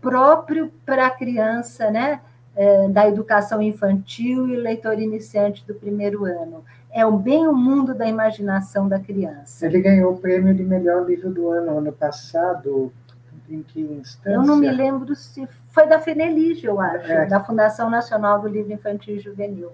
próprio 0.00 0.72
para 0.84 1.06
a 1.06 1.10
criança, 1.10 1.90
né? 1.90 2.20
É, 2.54 2.86
da 2.88 3.08
educação 3.08 3.62
infantil 3.62 4.46
e 4.46 4.56
leitor 4.56 5.00
iniciante 5.00 5.66
do 5.66 5.74
primeiro 5.74 6.26
ano 6.26 6.62
é 6.92 7.06
o 7.06 7.12
bem 7.12 7.48
o 7.48 7.54
mundo 7.54 7.94
da 7.94 8.06
imaginação 8.06 8.86
da 8.86 9.00
criança. 9.00 9.64
Ele 9.64 9.80
ganhou 9.80 10.12
o 10.12 10.18
prêmio 10.18 10.54
de 10.54 10.62
melhor 10.62 11.06
livro 11.06 11.30
do 11.30 11.48
ano 11.48 11.78
ano 11.78 11.92
passado. 11.92 12.92
Em 13.48 13.62
que 13.62 13.80
instância? 13.80 14.36
Eu 14.36 14.42
não 14.42 14.56
me 14.56 14.70
lembro 14.70 15.14
se 15.14 15.46
foi 15.68 15.86
da 15.86 15.98
Fenelige, 15.98 16.66
eu 16.66 16.80
acho, 16.80 17.10
é. 17.10 17.26
da 17.26 17.40
Fundação 17.40 17.90
Nacional 17.90 18.40
do 18.40 18.48
Livro 18.48 18.72
Infantil 18.72 19.16
e 19.16 19.20
Juvenil. 19.20 19.70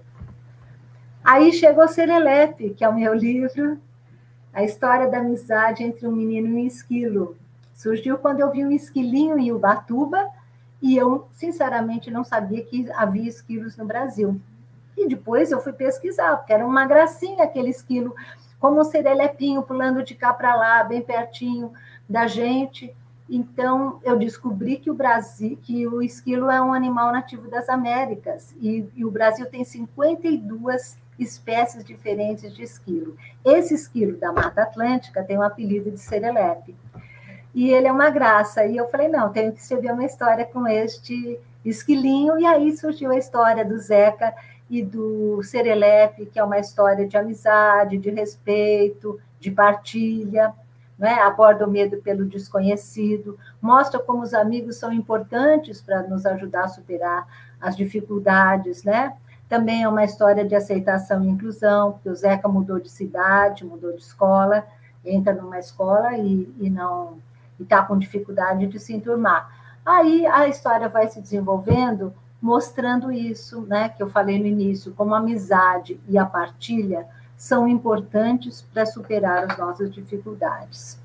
Aí 1.23 1.53
chegou 1.53 1.87
Serelepe, 1.87 2.71
que 2.71 2.85
é 2.85 2.89
o 2.89 2.95
meu 2.95 3.15
livro, 3.15 3.79
a 4.53 4.65
história 4.65 5.09
da 5.09 5.19
amizade 5.19 5.85
entre 5.85 6.09
um 6.09 6.13
menino 6.13 6.49
e 6.49 6.63
um 6.63 6.67
esquilo. 6.67 7.37
Surgiu 7.75 8.19
quando 8.19 8.41
eu 8.41 8.51
vi 8.51 8.65
um 8.65 8.73
esquilinho 8.73 9.39
em 9.39 9.53
Ubatuba 9.53 10.27
e 10.81 10.97
eu, 10.97 11.29
sinceramente, 11.33 12.11
não 12.11 12.23
sabia 12.23 12.65
que 12.65 12.91
havia 12.93 13.29
esquilos 13.29 13.77
no 13.77 13.85
Brasil. 13.85 14.41
E 14.97 15.09
depois 15.09 15.51
eu 15.51 15.61
fui 15.61 15.73
pesquisar, 15.73 16.37
porque 16.37 16.53
era 16.53 16.67
uma 16.67 16.87
gracinha 16.87 17.45
aquele 17.45 17.71
esquilo, 17.71 18.15
como 18.61 18.81
um 18.81 18.85
serelepinho 18.85 19.63
pulando 19.63 20.03
de 20.03 20.15
cá 20.15 20.33
para 20.33 20.55
lá, 20.55 20.83
bem 20.85 21.03
pertinho 21.03 21.73
da 22.09 22.27
gente. 22.27 22.95
Então, 23.29 24.01
eu 24.03 24.19
descobri 24.19 24.79
que 24.79 24.91
o 24.91 24.95
Brasil, 24.95 25.59
que 25.63 25.87
o 25.87 26.01
esquilo 26.01 26.51
é 26.51 26.61
um 26.61 26.73
animal 26.73 27.13
nativo 27.13 27.49
das 27.49 27.69
Américas, 27.69 28.55
e, 28.61 28.89
e 28.95 29.05
o 29.05 29.11
Brasil 29.11 29.47
tem 29.47 29.65
52 29.65 30.99
espécies 31.19 31.85
diferentes 31.85 32.55
de 32.55 32.63
esquilo. 32.63 33.17
Esse 33.45 33.75
esquilo 33.75 34.17
da 34.17 34.33
Mata 34.33 34.63
Atlântica 34.63 35.23
tem 35.23 35.37
o 35.37 35.41
um 35.41 35.43
apelido 35.43 35.91
de 35.91 35.99
serelepe. 35.99 36.75
E 37.59 37.73
ele 37.73 37.89
é 37.89 37.93
uma 37.93 38.09
graça. 38.09 38.65
E 38.65 38.77
eu 38.77 38.87
falei, 38.87 39.09
não, 39.09 39.33
tenho 39.33 39.53
que 39.53 39.61
escrever 39.61 39.91
uma 39.91 40.05
história 40.05 40.45
com 40.45 40.65
este 40.69 41.41
esquilinho. 41.65 42.39
E 42.39 42.47
aí 42.47 42.77
surgiu 42.77 43.11
a 43.11 43.19
história 43.19 43.65
do 43.65 43.77
Zeca 43.81 44.33
e 44.71 44.81
do 44.81 45.43
Serelepe, 45.43 46.27
que 46.27 46.39
é 46.39 46.45
uma 46.45 46.61
história 46.61 47.05
de 47.05 47.17
amizade, 47.17 47.99
de 47.99 48.11
respeito, 48.11 49.19
de 49.41 49.51
partilha, 49.51 50.55
né? 50.97 51.15
aborda 51.15 51.67
o 51.67 51.71
medo 51.71 51.97
pelo 51.97 52.25
desconhecido, 52.25 53.37
mostra 53.61 53.99
como 53.99 54.23
os 54.23 54.35
amigos 54.35 54.77
são 54.77 54.93
importantes 54.93 55.81
para 55.81 56.05
nos 56.05 56.25
ajudar 56.27 56.67
a 56.67 56.69
superar 56.69 57.27
as 57.61 57.77
dificuldades, 57.77 58.85
né? 58.85 59.17
Também 59.49 59.83
é 59.83 59.89
uma 59.89 60.05
história 60.05 60.45
de 60.45 60.55
aceitação 60.55 61.25
e 61.25 61.29
inclusão, 61.29 61.95
porque 61.95 62.09
o 62.09 62.15
Zeca 62.15 62.47
mudou 62.47 62.79
de 62.79 62.89
cidade, 62.89 63.65
mudou 63.65 63.91
de 63.97 64.03
escola, 64.03 64.65
entra 65.05 65.33
numa 65.33 65.59
escola 65.59 66.17
e, 66.17 66.49
e 66.61 66.71
não 66.71 67.19
está 67.63 67.83
com 67.83 67.99
dificuldade 67.99 68.67
de 68.67 68.79
se 68.79 68.93
enturmar. 68.93 69.51
Aí 69.85 70.27
a 70.27 70.47
história 70.49 70.89
vai 70.89 71.09
se 71.09 71.21
desenvolvendo 71.21 72.13
mostrando 72.41 73.11
isso, 73.11 73.63
né, 73.63 73.89
que 73.89 74.03
eu 74.03 74.09
falei 74.09 74.39
no 74.39 74.47
início, 74.47 74.93
como 74.95 75.15
a 75.15 75.19
amizade 75.19 76.01
e 76.09 76.17
a 76.17 76.25
partilha 76.25 77.07
são 77.37 77.67
importantes 77.69 78.63
para 78.63 78.87
superar 78.87 79.51
as 79.51 79.59
nossas 79.59 79.93
dificuldades. 79.93 80.99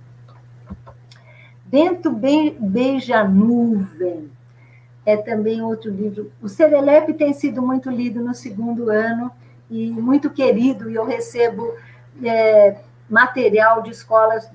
Dentro 1.65 2.11
Beija 2.11 3.23
Nuvem 3.23 4.31
é 5.05 5.17
também 5.17 5.61
outro 5.61 5.91
livro. 5.91 6.31
O 6.41 6.47
Serelepe 6.47 7.13
tem 7.13 7.33
sido 7.33 7.61
muito 7.61 7.89
lido 7.89 8.21
no 8.21 8.33
segundo 8.33 8.89
ano 8.89 9.31
e 9.69 9.89
muito 9.89 10.29
querido, 10.29 10.89
e 10.89 10.95
eu 10.95 11.05
recebo 11.05 11.73
é, 12.23 12.77
material 13.09 13.81
de 13.81 13.89
escolas 13.89 14.49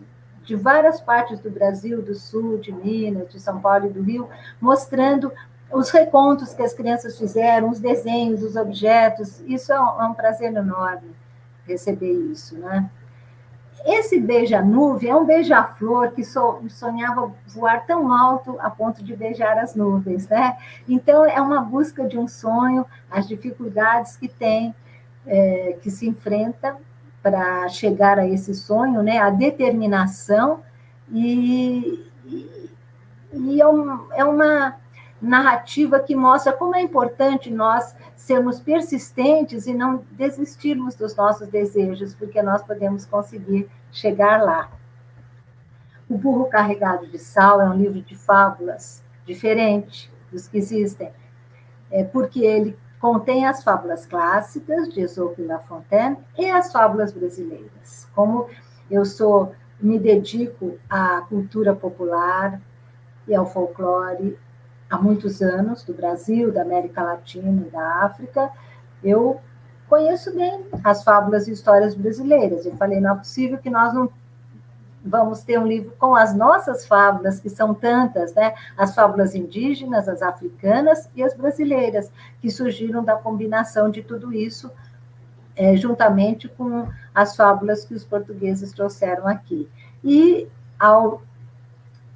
de 0.48 0.56
várias 0.56 0.98
partes 0.98 1.38
do 1.40 1.50
Brasil, 1.50 2.00
do 2.00 2.14
Sul, 2.14 2.56
de 2.56 2.72
Minas, 2.72 3.30
de 3.30 3.38
São 3.38 3.60
Paulo 3.60 3.84
e 3.84 3.90
do 3.90 4.00
Rio, 4.00 4.30
mostrando 4.58 5.30
os 5.70 5.90
recontos 5.90 6.54
que 6.54 6.62
as 6.62 6.72
crianças 6.72 7.18
fizeram, 7.18 7.68
os 7.68 7.78
desenhos, 7.78 8.42
os 8.42 8.56
objetos, 8.56 9.40
isso 9.46 9.70
é 9.70 9.78
um, 9.78 10.00
é 10.00 10.06
um 10.06 10.14
prazer 10.14 10.54
enorme 10.54 11.14
receber 11.66 12.10
isso, 12.10 12.56
né? 12.56 12.88
Esse 13.84 14.18
beija-nuvem 14.18 15.10
é 15.10 15.14
um 15.14 15.26
beija-flor 15.26 16.12
que 16.12 16.24
so, 16.24 16.62
sonhava 16.70 17.30
voar 17.46 17.84
tão 17.84 18.10
alto 18.10 18.56
a 18.60 18.70
ponto 18.70 19.04
de 19.04 19.14
beijar 19.14 19.58
as 19.58 19.74
nuvens, 19.74 20.26
né? 20.28 20.56
Então, 20.88 21.26
é 21.26 21.40
uma 21.42 21.60
busca 21.60 22.06
de 22.06 22.18
um 22.18 22.26
sonho, 22.26 22.86
as 23.10 23.28
dificuldades 23.28 24.16
que 24.16 24.28
tem, 24.28 24.74
é, 25.26 25.76
que 25.82 25.90
se 25.90 26.08
enfrenta 26.08 26.74
para 27.30 27.68
chegar 27.68 28.18
a 28.18 28.26
esse 28.26 28.54
sonho, 28.54 29.02
né? 29.02 29.18
A 29.18 29.28
determinação 29.28 30.62
e, 31.12 32.06
e, 32.24 32.70
e 33.34 33.60
é, 33.60 33.68
um, 33.68 34.12
é 34.14 34.24
uma 34.24 34.76
narrativa 35.20 36.00
que 36.00 36.16
mostra 36.16 36.54
como 36.54 36.74
é 36.74 36.80
importante 36.80 37.50
nós 37.50 37.94
sermos 38.16 38.60
persistentes 38.60 39.66
e 39.66 39.74
não 39.74 40.02
desistirmos 40.12 40.94
dos 40.94 41.14
nossos 41.14 41.48
desejos, 41.48 42.14
porque 42.14 42.40
nós 42.40 42.62
podemos 42.62 43.04
conseguir 43.04 43.68
chegar 43.92 44.42
lá. 44.42 44.70
O 46.08 46.16
Burro 46.16 46.46
Carregado 46.46 47.06
de 47.06 47.18
Sal 47.18 47.60
é 47.60 47.68
um 47.68 47.74
livro 47.74 48.00
de 48.00 48.16
fábulas 48.16 49.02
diferente 49.26 50.10
dos 50.32 50.48
que 50.48 50.56
existem, 50.56 51.10
é 51.90 52.02
porque 52.02 52.40
ele 52.40 52.78
contém 53.00 53.46
as 53.46 53.62
fábulas 53.62 54.06
clássicas 54.06 54.88
de 54.88 55.00
Esopo 55.00 55.40
e 55.40 55.46
La 55.46 55.58
Fontaine 55.60 56.16
e 56.36 56.50
as 56.50 56.72
fábulas 56.72 57.12
brasileiras. 57.12 58.08
Como 58.14 58.48
eu 58.90 59.04
sou 59.04 59.54
me 59.80 59.98
dedico 59.98 60.78
à 60.90 61.20
cultura 61.22 61.74
popular 61.74 62.60
e 63.26 63.34
ao 63.34 63.46
folclore 63.46 64.36
há 64.90 64.98
muitos 64.98 65.42
anos, 65.42 65.84
do 65.84 65.94
Brasil, 65.94 66.50
da 66.50 66.62
América 66.62 67.02
Latina 67.02 67.66
e 67.66 67.70
da 67.70 68.04
África, 68.04 68.50
eu 69.04 69.40
conheço 69.88 70.34
bem 70.34 70.66
as 70.82 71.04
fábulas 71.04 71.46
e 71.46 71.52
histórias 71.52 71.94
brasileiras. 71.94 72.66
Eu 72.66 72.76
falei, 72.76 73.00
não 73.00 73.12
é 73.12 73.18
possível 73.18 73.58
que 73.58 73.70
nós 73.70 73.94
não 73.94 74.10
vamos 75.04 75.42
ter 75.42 75.58
um 75.58 75.66
livro 75.66 75.92
com 75.98 76.14
as 76.14 76.34
nossas 76.34 76.86
fábulas, 76.86 77.40
que 77.40 77.48
são 77.48 77.74
tantas, 77.74 78.34
né? 78.34 78.54
As 78.76 78.94
fábulas 78.94 79.34
indígenas, 79.34 80.08
as 80.08 80.22
africanas 80.22 81.08
e 81.14 81.22
as 81.22 81.34
brasileiras, 81.34 82.10
que 82.40 82.50
surgiram 82.50 83.02
da 83.02 83.16
combinação 83.16 83.90
de 83.90 84.02
tudo 84.02 84.32
isso, 84.32 84.70
é, 85.56 85.76
juntamente 85.76 86.48
com 86.48 86.88
as 87.14 87.34
fábulas 87.34 87.84
que 87.84 87.94
os 87.94 88.04
portugueses 88.04 88.72
trouxeram 88.72 89.26
aqui. 89.26 89.68
E 90.04 90.48
ao, 90.78 91.22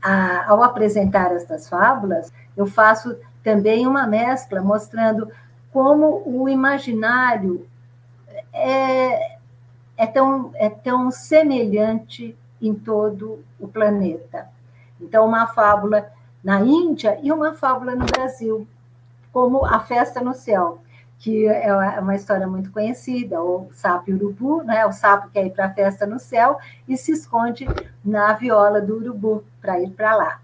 a, 0.00 0.50
ao 0.50 0.62
apresentar 0.62 1.32
estas 1.32 1.68
fábulas, 1.68 2.32
eu 2.56 2.66
faço 2.66 3.16
também 3.42 3.86
uma 3.86 4.06
mescla 4.06 4.60
mostrando 4.60 5.28
como 5.72 6.22
o 6.26 6.48
imaginário 6.48 7.66
é, 8.52 9.38
é, 9.96 10.06
tão, 10.06 10.52
é 10.54 10.68
tão 10.68 11.10
semelhante 11.10 12.36
em 12.62 12.74
todo 12.74 13.44
o 13.58 13.66
planeta. 13.66 14.48
Então, 15.00 15.26
uma 15.26 15.46
fábula 15.48 16.10
na 16.42 16.60
Índia 16.60 17.18
e 17.22 17.32
uma 17.32 17.52
fábula 17.52 17.94
no 17.94 18.06
Brasil, 18.06 18.66
como 19.32 19.66
A 19.66 19.80
Festa 19.80 20.20
no 20.20 20.32
Céu, 20.32 20.80
que 21.22 21.46
é 21.46 21.72
uma 22.00 22.16
história 22.16 22.48
muito 22.48 22.72
conhecida, 22.72 23.40
o 23.40 23.68
sapo 23.72 24.10
e 24.10 24.12
o 24.12 24.16
urubu, 24.16 24.64
né? 24.64 24.84
o 24.84 24.92
sapo 24.92 25.30
quer 25.30 25.46
ir 25.46 25.50
para 25.50 25.66
a 25.66 25.70
festa 25.70 26.04
no 26.04 26.18
céu 26.18 26.58
e 26.88 26.96
se 26.96 27.12
esconde 27.12 27.64
na 28.04 28.32
viola 28.32 28.80
do 28.80 28.96
urubu 28.96 29.44
para 29.60 29.78
ir 29.80 29.90
para 29.90 30.16
lá. 30.16 30.40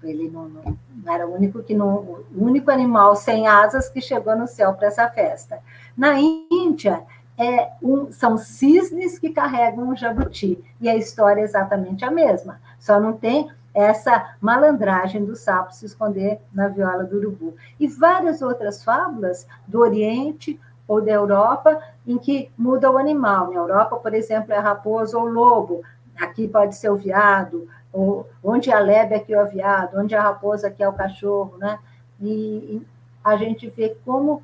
Ele 0.00 0.30
não, 0.30 0.48
não, 0.48 0.76
era 1.12 1.26
o 1.26 1.34
único 1.34 1.60
que 1.64 1.74
não, 1.74 1.88
o 1.88 2.26
único 2.36 2.70
animal 2.70 3.16
sem 3.16 3.48
asas 3.48 3.88
que 3.88 4.00
chegou 4.00 4.36
no 4.36 4.46
céu 4.46 4.72
para 4.74 4.86
essa 4.86 5.08
festa. 5.08 5.58
Na 5.96 6.14
Índia 6.20 7.02
é 7.42 7.72
um, 7.82 8.12
são 8.12 8.38
cisnes 8.38 9.18
que 9.18 9.30
carregam 9.30 9.88
um 9.88 9.96
jabuti. 9.96 10.62
E 10.80 10.88
a 10.88 10.96
história 10.96 11.40
é 11.40 11.44
exatamente 11.44 12.04
a 12.04 12.10
mesma. 12.10 12.60
Só 12.78 13.00
não 13.00 13.12
tem 13.12 13.50
essa 13.74 14.34
malandragem 14.40 15.24
do 15.24 15.34
sapo 15.34 15.74
se 15.74 15.86
esconder 15.86 16.40
na 16.52 16.68
viola 16.68 17.04
do 17.04 17.16
urubu. 17.16 17.54
E 17.80 17.88
várias 17.88 18.42
outras 18.42 18.84
fábulas 18.84 19.46
do 19.66 19.80
Oriente 19.80 20.60
ou 20.86 21.00
da 21.00 21.10
Europa 21.10 21.80
em 22.06 22.18
que 22.18 22.50
muda 22.56 22.90
o 22.90 22.98
animal. 22.98 23.50
Na 23.50 23.60
Europa, 23.60 23.96
por 23.96 24.14
exemplo, 24.14 24.52
é 24.52 24.58
raposa 24.58 25.18
ou 25.18 25.24
lobo. 25.24 25.82
Aqui 26.20 26.46
pode 26.46 26.76
ser 26.76 26.90
o 26.90 26.96
viado, 26.96 27.68
ou 27.92 28.28
onde 28.44 28.70
a 28.70 28.78
lebre 28.78 29.16
aqui 29.16 29.32
é 29.32 29.42
o 29.42 29.48
viado, 29.48 29.98
onde 29.98 30.14
a 30.14 30.22
raposa 30.22 30.68
aqui 30.68 30.82
é 30.82 30.88
o 30.88 30.92
cachorro, 30.92 31.56
né? 31.58 31.78
E 32.20 32.82
a 33.24 33.36
gente 33.36 33.68
vê 33.68 33.96
como 34.04 34.42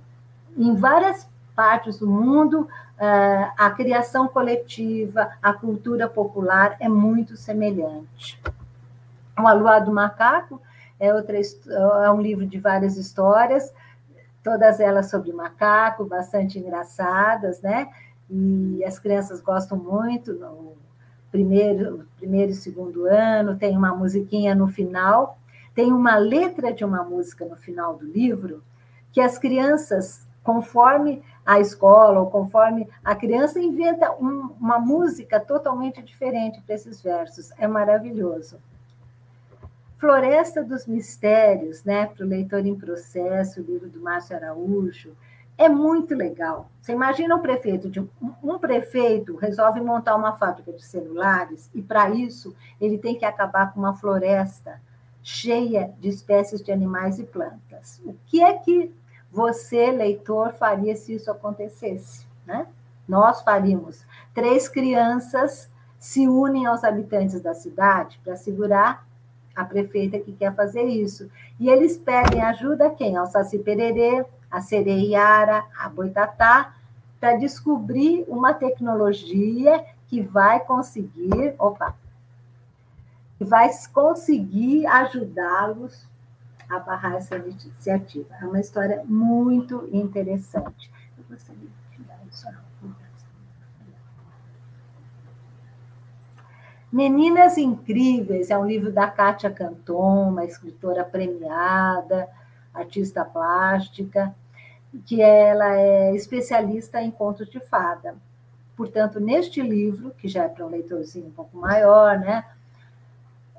em 0.56 0.74
várias 0.74 1.28
partes 1.54 1.98
do 1.98 2.06
mundo 2.06 2.68
a 2.98 3.70
criação 3.70 4.26
coletiva, 4.26 5.30
a 5.42 5.52
cultura 5.52 6.08
popular 6.08 6.76
é 6.80 6.88
muito 6.88 7.36
semelhante. 7.36 8.40
O 9.38 9.46
Aluá 9.46 9.78
do 9.78 9.92
Macaco 9.92 10.60
é, 10.98 11.14
outra, 11.14 11.38
é 11.38 12.10
um 12.10 12.20
livro 12.20 12.46
de 12.46 12.58
várias 12.58 12.96
histórias, 12.96 13.72
todas 14.42 14.80
elas 14.80 15.10
sobre 15.10 15.32
macaco, 15.32 16.04
bastante 16.04 16.58
engraçadas, 16.58 17.60
né? 17.60 17.88
E 18.30 18.84
as 18.84 18.98
crianças 18.98 19.40
gostam 19.40 19.78
muito, 19.78 20.34
no 20.34 20.72
primeiro, 21.30 22.06
primeiro 22.16 22.52
e 22.52 22.54
segundo 22.54 23.06
ano, 23.06 23.56
tem 23.56 23.76
uma 23.76 23.94
musiquinha 23.94 24.54
no 24.54 24.68
final, 24.68 25.38
tem 25.74 25.92
uma 25.92 26.16
letra 26.16 26.72
de 26.72 26.84
uma 26.84 27.04
música 27.04 27.44
no 27.44 27.56
final 27.56 27.96
do 27.96 28.04
livro, 28.04 28.62
que 29.12 29.20
as 29.20 29.38
crianças, 29.38 30.26
conforme 30.48 31.22
a 31.44 31.60
escola, 31.60 32.20
ou 32.20 32.30
conforme 32.30 32.88
a 33.04 33.14
criança 33.14 33.60
inventa 33.60 34.10
um, 34.12 34.54
uma 34.58 34.78
música 34.78 35.38
totalmente 35.38 36.00
diferente 36.00 36.58
para 36.62 36.74
esses 36.74 37.02
versos. 37.02 37.52
É 37.58 37.68
maravilhoso. 37.68 38.58
Floresta 39.98 40.64
dos 40.64 40.86
Mistérios, 40.86 41.84
né, 41.84 42.06
para 42.06 42.24
o 42.24 42.28
leitor 42.28 42.64
em 42.64 42.74
processo, 42.74 43.60
o 43.60 43.62
livro 43.62 43.90
do 43.90 44.00
Márcio 44.00 44.36
Araújo, 44.36 45.14
é 45.58 45.68
muito 45.68 46.14
legal. 46.14 46.70
Você 46.80 46.92
imagina 46.92 47.36
um 47.36 47.42
prefeito 47.42 47.90
de 47.90 48.00
um, 48.00 48.58
prefeito 48.58 49.36
resolve 49.36 49.82
montar 49.82 50.16
uma 50.16 50.32
fábrica 50.32 50.72
de 50.72 50.82
celulares 50.82 51.68
e 51.74 51.82
para 51.82 52.08
isso 52.08 52.56
ele 52.80 52.96
tem 52.96 53.18
que 53.18 53.26
acabar 53.26 53.74
com 53.74 53.80
uma 53.80 53.92
floresta 53.92 54.80
cheia 55.22 55.92
de 56.00 56.08
espécies 56.08 56.62
de 56.62 56.72
animais 56.72 57.18
e 57.18 57.24
plantas. 57.24 58.00
O 58.02 58.14
que 58.24 58.42
é 58.42 58.54
que 58.54 58.90
você, 59.30 59.90
leitor, 59.90 60.54
faria 60.54 60.96
se 60.96 61.14
isso 61.14 61.30
acontecesse, 61.30 62.26
né? 62.46 62.66
Nós 63.06 63.42
faríamos. 63.42 64.04
Três 64.34 64.68
crianças 64.68 65.70
se 65.98 66.28
unem 66.28 66.66
aos 66.66 66.84
habitantes 66.84 67.40
da 67.40 67.54
cidade 67.54 68.20
para 68.22 68.36
segurar 68.36 69.06
a 69.54 69.64
prefeita 69.64 70.18
que 70.18 70.32
quer 70.32 70.54
fazer 70.54 70.84
isso. 70.84 71.30
E 71.58 71.68
eles 71.68 71.96
pedem 71.96 72.42
ajuda 72.42 72.86
a 72.86 72.90
quem? 72.90 73.16
Ao 73.16 73.26
Saci 73.26 73.58
Pererê, 73.58 74.24
a 74.50 74.60
Sereiara, 74.60 75.64
a 75.76 75.88
Boitatá, 75.88 76.74
para 77.18 77.34
descobrir 77.36 78.24
uma 78.28 78.54
tecnologia 78.54 79.84
que 80.06 80.22
vai 80.22 80.60
conseguir, 80.60 81.54
opa, 81.58 81.94
que 83.36 83.44
vai 83.44 83.68
conseguir 83.92 84.86
ajudá-los 84.86 86.07
a 86.68 86.78
barrar 86.78 87.16
essa 87.16 87.36
iniciativa. 87.36 88.34
É 88.40 88.44
uma 88.44 88.60
história 88.60 89.02
muito 89.04 89.88
interessante. 89.92 90.90
Eu 91.16 91.24
gostaria 91.28 91.62
de 91.62 91.96
tirar 91.96 92.20
isso 92.30 92.46
Meninas 96.90 97.58
Incríveis 97.58 98.50
é 98.50 98.56
um 98.56 98.66
livro 98.66 98.90
da 98.90 99.10
Kátia 99.10 99.50
Canton, 99.50 100.30
uma 100.30 100.44
escritora 100.46 101.04
premiada, 101.04 102.26
artista 102.72 103.26
plástica, 103.26 104.34
que 105.04 105.20
ela 105.20 105.76
é 105.76 106.14
especialista 106.14 107.02
em 107.02 107.10
contos 107.10 107.50
de 107.50 107.60
fada. 107.60 108.16
Portanto, 108.74 109.20
neste 109.20 109.60
livro, 109.60 110.12
que 110.16 110.28
já 110.28 110.44
é 110.44 110.48
para 110.48 110.64
um 110.64 110.70
leitorzinho 110.70 111.26
um 111.26 111.32
pouco 111.32 111.58
maior, 111.58 112.18
né? 112.18 112.44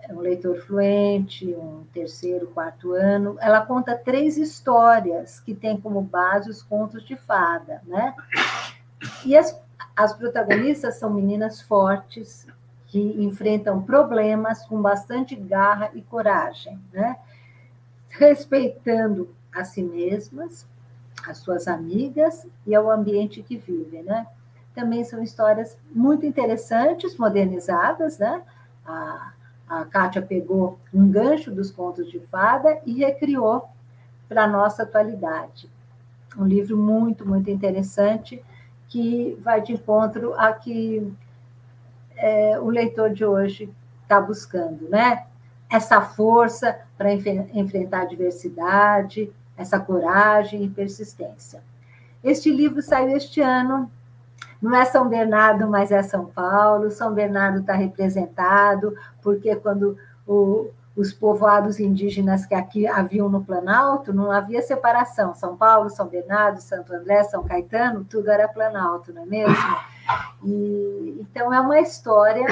Um 0.10 0.20
leitor 0.20 0.58
fluente, 0.58 1.54
um 1.54 1.84
terceiro, 1.94 2.48
quarto 2.48 2.94
ano, 2.94 3.38
ela 3.40 3.66
conta 3.66 3.96
três 3.96 4.38
histórias 4.38 5.40
que 5.40 5.54
têm 5.54 5.80
como 5.80 6.02
base 6.02 6.50
os 6.50 6.64
contos 6.64 7.06
de 7.06 7.16
fada, 7.16 7.82
né? 7.86 8.16
E 9.26 9.38
as, 9.38 9.60
as 9.96 10.14
protagonistas 10.14 10.96
são 10.96 11.10
meninas 11.10 11.62
fortes, 11.62 12.48
que 12.88 13.00
enfrentam 13.24 13.82
problemas 13.84 14.66
com 14.66 14.82
bastante 14.82 15.36
garra 15.36 15.92
e 15.94 16.02
coragem, 16.02 16.80
né? 16.92 17.18
respeitando 18.10 19.30
a 19.54 19.64
si 19.64 19.84
mesmas, 19.84 20.68
as 21.28 21.38
suas 21.38 21.68
amigas 21.68 22.48
e 22.66 22.74
ao 22.74 22.90
ambiente 22.90 23.44
que 23.44 23.58
vivem. 23.58 24.04
Né? 24.04 24.28
Também 24.74 25.04
são 25.04 25.22
histórias 25.22 25.78
muito 25.92 26.26
interessantes, 26.26 27.18
modernizadas. 27.18 28.18
Né? 28.18 28.42
A, 28.86 29.34
a 29.70 29.86
Kátia 29.86 30.22
pegou 30.22 30.80
um 30.92 31.10
gancho 31.10 31.52
dos 31.52 31.70
contos 31.70 32.10
de 32.10 32.20
fada 32.20 32.80
e 32.86 32.94
recriou 32.94 33.70
para 34.28 34.44
a 34.44 34.48
nossa 34.48 34.84
atualidade. 34.84 35.70
Um 36.38 36.46
livro 36.46 36.76
muito, 36.76 37.28
muito 37.28 37.50
interessante 37.50 38.44
que 38.88 39.38
vai 39.42 39.62
de 39.62 39.74
encontro 39.74 40.34
a 40.34 40.52
que 40.54 41.14
é, 42.18 42.60
o 42.60 42.70
leitor 42.70 43.12
de 43.12 43.24
hoje 43.24 43.72
está 44.02 44.20
buscando, 44.20 44.90
né? 44.90 45.26
Essa 45.70 46.02
força 46.02 46.80
para 46.98 47.14
enfrentar 47.14 48.02
a 48.02 48.06
diversidade, 48.06 49.32
essa 49.56 49.80
coragem 49.80 50.64
e 50.64 50.70
persistência. 50.70 51.62
Este 52.24 52.52
livro 52.52 52.82
saiu 52.82 53.16
este 53.16 53.40
ano. 53.40 53.90
Não 54.62 54.76
é 54.76 54.86
São 54.86 55.08
Bernardo, 55.08 55.68
mas 55.68 55.92
é 55.92 56.02
São 56.02 56.26
Paulo. 56.26 56.92
São 56.92 57.14
Bernardo 57.14 57.60
está 57.60 57.74
representado, 57.74 58.94
porque 59.22 59.56
quando 59.56 59.98
o, 60.28 60.70
os 60.96 61.14
povoados 61.14 61.80
indígenas 61.80 62.46
que 62.46 62.54
aqui 62.54 62.86
haviam 62.86 63.30
no 63.30 63.44
Planalto, 63.44 64.14
não 64.14 64.32
havia 64.32 64.62
separação. 64.62 65.34
São 65.34 65.56
Paulo, 65.56 65.90
São 65.90 66.08
Bernardo, 66.08 66.60
Santo 66.62 66.94
André, 66.94 67.24
São 67.24 67.44
Caetano, 67.44 68.04
tudo 68.04 68.30
era 68.30 68.48
Planalto, 68.48 69.14
não 69.14 69.24
é 69.24 69.26
mesmo? 69.26 69.78
E, 70.44 71.18
então, 71.22 71.54
é 71.54 71.60
uma 71.60 71.80
história 71.80 72.46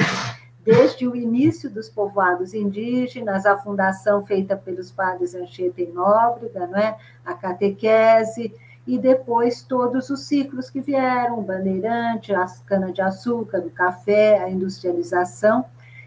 desde 0.64 1.08
o 1.08 1.16
início 1.16 1.70
dos 1.70 1.88
povoados 1.88 2.52
indígenas, 2.52 3.46
a 3.46 3.56
fundação 3.56 4.24
feita 4.24 4.56
pelos 4.56 4.90
padres 4.90 5.34
Anchieta 5.34 5.80
e 5.80 5.86
Nóbrega, 5.86 6.66
não 6.66 6.78
é? 6.78 6.96
a 7.24 7.34
catequese, 7.34 8.54
e 8.88 8.98
depois 8.98 9.60
todos 9.62 10.08
os 10.08 10.20
ciclos 10.20 10.70
que 10.70 10.80
vieram, 10.80 11.38
o 11.38 11.42
bandeirante, 11.42 12.34
a 12.34 12.46
cana-de-açúcar, 12.64 13.58
o 13.58 13.70
café, 13.70 14.42
a 14.42 14.48
industrialização, 14.48 15.66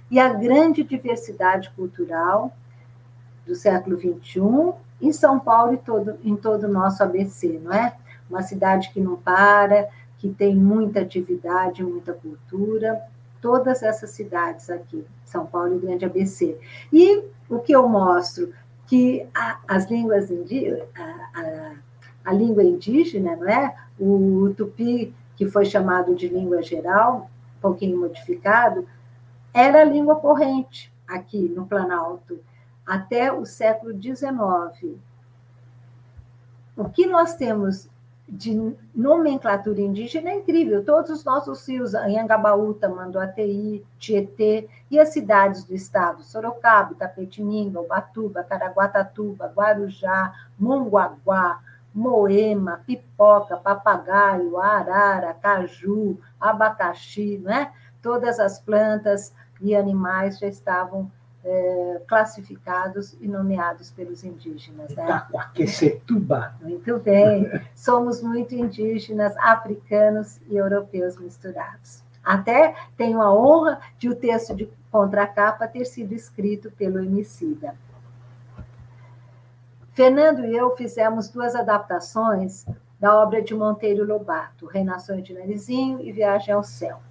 e 0.10 0.20
a 0.20 0.34
grande 0.34 0.84
diversidade 0.84 1.70
cultural 1.76 2.52
do 3.46 3.54
século 3.54 3.96
XXI 3.98 4.74
em 5.00 5.14
São 5.14 5.40
Paulo 5.40 5.76
e 5.76 5.78
todo, 5.78 6.18
em 6.24 6.36
todo 6.36 6.64
o 6.64 6.72
nosso 6.72 7.04
ABC, 7.04 7.62
não 7.64 7.72
é? 7.72 7.96
Uma 8.28 8.42
cidade 8.42 8.90
que 8.90 9.00
não 9.00 9.16
para, 9.16 9.88
que 10.18 10.32
tem 10.32 10.56
muita 10.56 11.02
atividade, 11.02 11.84
muita 11.84 12.14
cultura, 12.14 13.00
todas 13.40 13.84
essas 13.84 14.10
cidades 14.10 14.72
aqui, 14.72 15.06
São 15.24 15.46
Paulo 15.46 15.76
e 15.76 15.80
Grande 15.80 16.06
ABC. 16.06 16.58
E 16.92 17.24
o 17.48 17.60
que 17.60 17.74
eu 17.74 17.88
mostro 17.88 18.52
que 18.88 19.28
a, 19.36 19.60
as 19.68 19.86
línguas 19.86 20.32
indígenas, 20.32 20.88
a, 22.24 22.34
língua 22.34 22.64
indígena, 22.64 23.36
não 23.36 23.48
é? 23.48 23.76
O 24.00 24.54
tupi, 24.56 25.14
que 25.36 25.46
foi 25.46 25.66
chamado 25.66 26.16
de 26.16 26.28
língua 26.28 26.62
geral, 26.62 27.30
um 27.58 27.62
pouquinho 27.62 28.00
modificado, 28.00 28.88
era 29.54 29.82
a 29.82 29.86
língua 29.86 30.16
corrente 30.16 30.92
aqui 31.08 31.50
no 31.50 31.66
Planalto 31.66 32.40
até 32.86 33.32
o 33.32 33.46
século 33.46 33.94
XIX. 33.94 34.98
O 36.76 36.90
que 36.90 37.06
nós 37.06 37.36
temos 37.36 37.90
de 38.32 38.74
nomenclatura 38.96 39.82
indígena 39.82 40.30
é 40.30 40.38
incrível. 40.38 40.86
Todos 40.86 41.12
os 41.12 41.26
nossos 41.26 41.68
rios, 41.68 41.94
Anhangabaú, 41.94 42.74
Tamanduateí, 42.74 43.84
Tietê, 44.00 44.70
e 44.90 44.98
as 44.98 45.10
cidades 45.10 45.66
do 45.66 45.76
estado, 45.76 46.24
Sorocaba, 46.24 46.94
Itapetininga, 46.94 47.82
Ubatuba, 47.82 48.42
Caraguatatuba, 48.44 49.52
Guarujá, 49.54 50.34
Monguaguá, 50.58 51.60
Moema, 51.94 52.82
Pipoca, 52.86 53.58
Papagaio, 53.58 54.58
Arara, 54.58 55.34
Caju, 55.34 56.18
Abacaxi, 56.40 57.38
né? 57.40 57.72
todas 58.02 58.40
as 58.40 58.60
plantas 58.60 59.34
e 59.62 59.76
animais 59.76 60.40
já 60.40 60.48
estavam 60.48 61.12
é, 61.44 62.02
classificados 62.08 63.16
e 63.20 63.28
nomeados 63.28 63.92
pelos 63.92 64.24
indígenas. 64.24 64.94
Né? 64.96 65.04
Itacoaquecetuba. 65.04 66.56
Muito 66.62 67.00
bem. 67.00 67.50
Somos 67.76 68.22
muito 68.22 68.54
indígenas, 68.56 69.36
africanos 69.38 70.40
e 70.48 70.56
europeus 70.56 71.18
misturados. 71.18 72.04
Até 72.24 72.76
tenho 72.96 73.22
a 73.22 73.34
honra 73.34 73.80
de 73.98 74.10
o 74.10 74.16
texto 74.16 74.56
de 74.56 74.70
contracapa 74.92 75.68
ter 75.68 75.86
sido 75.86 76.14
escrito 76.14 76.72
pelo 76.72 77.00
Emicida. 77.00 77.74
Fernando 79.94 80.46
e 80.46 80.56
eu 80.56 80.74
fizemos 80.78 81.28
duas 81.28 81.54
adaptações 81.54 82.66
da 82.98 83.14
obra 83.22 83.42
de 83.42 83.54
Monteiro 83.54 84.06
Lobato, 84.06 84.66
Reinações 84.66 85.22
de 85.22 85.34
Narizinho 85.34 86.00
e 86.00 86.14
Viagem 86.14 86.54
ao 86.54 86.64
Céu. 86.64 87.02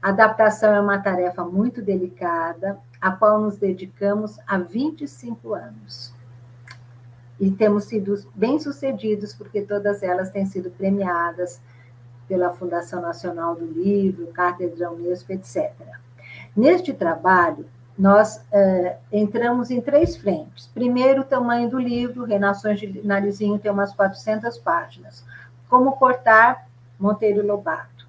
A 0.00 0.10
adaptação 0.10 0.72
é 0.72 0.80
uma 0.80 1.00
tarefa 1.00 1.44
muito 1.44 1.82
delicada, 1.82 2.78
a 3.00 3.10
qual 3.10 3.40
nos 3.40 3.56
dedicamos 3.56 4.38
há 4.46 4.56
25 4.56 5.52
anos. 5.52 6.14
E 7.40 7.50
temos 7.50 7.84
sido 7.84 8.14
bem-sucedidos, 8.36 9.34
porque 9.34 9.62
todas 9.62 10.02
elas 10.04 10.30
têm 10.30 10.46
sido 10.46 10.70
premiadas 10.70 11.60
pela 12.28 12.50
Fundação 12.50 13.02
Nacional 13.02 13.56
do 13.56 13.66
Livro, 13.66 14.28
Cátedra 14.28 14.92
Unesco, 14.92 15.32
etc. 15.32 15.72
Neste 16.54 16.92
trabalho, 16.92 17.66
nós 17.96 18.44
é, 18.52 18.96
entramos 19.12 19.70
em 19.70 19.80
três 19.80 20.16
frentes. 20.16 20.66
Primeiro, 20.66 21.22
o 21.22 21.24
tamanho 21.24 21.70
do 21.70 21.78
livro, 21.78 22.24
Renações 22.24 22.80
de 22.80 23.06
Narizinho 23.06 23.58
tem 23.58 23.70
umas 23.70 23.94
400 23.94 24.58
páginas. 24.58 25.24
Como 25.68 25.92
cortar 25.92 26.66
Monteiro 26.98 27.46
Lobato. 27.46 28.08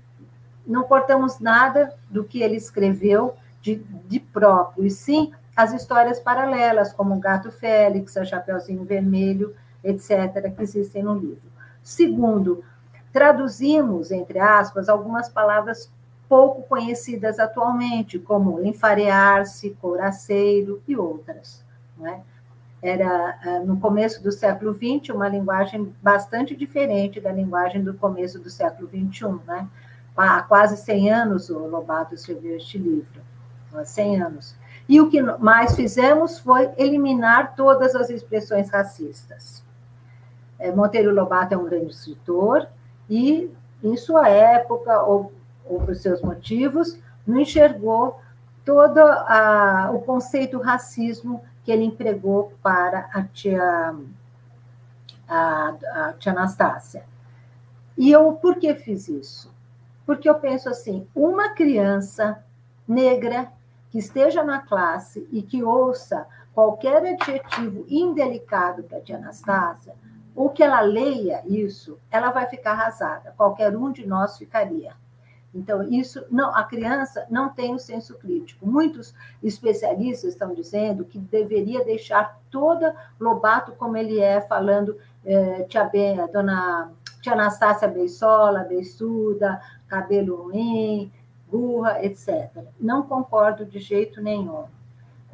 Não 0.65 0.83
cortamos 0.83 1.39
nada 1.39 1.93
do 2.09 2.23
que 2.23 2.41
ele 2.41 2.55
escreveu 2.55 3.35
de, 3.61 3.75
de 4.07 4.19
próprio, 4.19 4.85
e 4.85 4.91
sim 4.91 5.31
as 5.55 5.73
histórias 5.73 6.19
paralelas, 6.19 6.91
como 6.91 7.15
o 7.15 7.19
Gato 7.19 7.51
Félix, 7.51 8.17
a 8.17 8.25
Chapeuzinho 8.25 8.83
Vermelho, 8.83 9.55
etc., 9.83 10.53
que 10.55 10.61
existem 10.61 11.01
no 11.01 11.13
livro. 11.13 11.51
Segundo, 11.81 12.63
traduzimos, 13.13 14.11
entre 14.11 14.39
aspas, 14.39 14.89
algumas 14.89 15.29
palavras 15.29 15.89
pouco 16.27 16.63
conhecidas 16.63 17.39
atualmente, 17.39 18.19
como 18.19 18.63
enfarear-se, 18.65 19.71
couraceiro 19.81 20.81
e 20.87 20.95
outras. 20.95 21.63
Né? 21.97 22.21
Era, 22.81 23.39
ah, 23.43 23.59
no 23.59 23.79
começo 23.79 24.21
do 24.21 24.31
século 24.31 24.73
XX, 24.73 25.13
uma 25.13 25.27
linguagem 25.27 25.93
bastante 26.01 26.55
diferente 26.55 27.19
da 27.19 27.31
linguagem 27.31 27.83
do 27.83 27.93
começo 27.93 28.39
do 28.39 28.49
século 28.49 28.87
XXI. 28.87 29.39
Né? 29.47 29.67
Há 30.15 30.41
quase 30.43 30.77
100 30.77 31.11
anos 31.11 31.49
o 31.49 31.59
Lobato 31.59 32.15
escreveu 32.15 32.55
este 32.55 32.77
livro, 32.77 33.21
há 33.73 33.83
100 33.83 34.21
anos. 34.21 34.55
E 34.87 35.01
o 35.01 35.09
que 35.09 35.21
mais 35.21 35.75
fizemos 35.75 36.37
foi 36.39 36.69
eliminar 36.77 37.55
todas 37.55 37.95
as 37.95 38.09
expressões 38.09 38.69
racistas. 38.69 39.63
É, 40.59 40.71
Monteiro 40.71 41.13
Lobato 41.13 41.53
é 41.53 41.57
um 41.57 41.65
grande 41.65 41.91
escritor 41.91 42.67
e, 43.09 43.51
em 43.83 43.97
sua 43.97 44.29
época, 44.29 45.03
ou 45.65 45.79
por 45.79 45.95
seus 45.95 46.21
motivos, 46.21 46.99
não 47.25 47.39
enxergou 47.39 48.19
todo 48.63 48.99
a, 48.99 49.91
o 49.93 50.01
conceito 50.01 50.59
racismo 50.59 51.43
que 51.63 51.71
ele 51.71 51.83
empregou 51.83 52.53
para 52.61 53.09
a 53.13 53.23
tia, 53.23 53.95
a, 55.27 55.75
a 55.93 56.13
tia 56.13 56.31
Anastácia. 56.31 57.05
E 57.97 58.11
eu, 58.11 58.33
por 58.33 58.55
que 58.55 58.73
fiz 58.75 59.07
isso? 59.07 59.53
Porque 60.05 60.29
eu 60.29 60.35
penso 60.35 60.69
assim, 60.69 61.07
uma 61.15 61.49
criança 61.49 62.43
negra 62.87 63.51
que 63.89 63.97
esteja 63.97 64.43
na 64.43 64.59
classe 64.59 65.27
e 65.31 65.41
que 65.41 65.63
ouça 65.63 66.27
qualquer 66.53 67.03
adjetivo 67.05 67.85
indelicado 67.89 68.83
para 68.83 68.97
a 68.97 69.01
tia 69.01 69.17
Anastácia, 69.17 69.95
ou 70.35 70.49
que 70.49 70.61
ela 70.61 70.81
leia 70.81 71.41
isso, 71.45 71.97
ela 72.11 72.29
vai 72.29 72.45
ficar 72.47 72.71
arrasada. 72.71 73.33
Qualquer 73.37 73.75
um 73.75 73.91
de 73.91 74.05
nós 74.05 74.37
ficaria. 74.37 74.93
Então, 75.55 75.81
isso 75.83 76.25
não, 76.29 76.53
a 76.53 76.63
criança 76.65 77.25
não 77.29 77.49
tem 77.49 77.73
o 77.73 77.79
senso 77.79 78.15
crítico. 78.15 78.67
Muitos 78.67 79.15
especialistas 79.41 80.33
estão 80.33 80.53
dizendo 80.53 81.05
que 81.05 81.17
deveria 81.17 81.83
deixar 81.85 82.37
toda 82.51 82.93
Lobato 83.17 83.71
como 83.71 83.95
ele 83.95 84.19
é, 84.19 84.41
falando 84.41 84.97
é, 85.23 85.63
tia, 85.63 85.85
ben, 85.85 86.17
dona 86.31 86.91
tia 87.21 87.33
Anastácia 87.33 87.87
Beisola, 87.87 88.65
Beissuda, 88.65 89.61
cabelo 89.87 90.43
ruim, 90.43 91.11
burra, 91.49 92.03
etc. 92.05 92.51
Não 92.79 93.03
concordo 93.03 93.65
de 93.65 93.79
jeito 93.79 94.21
nenhum. 94.21 94.65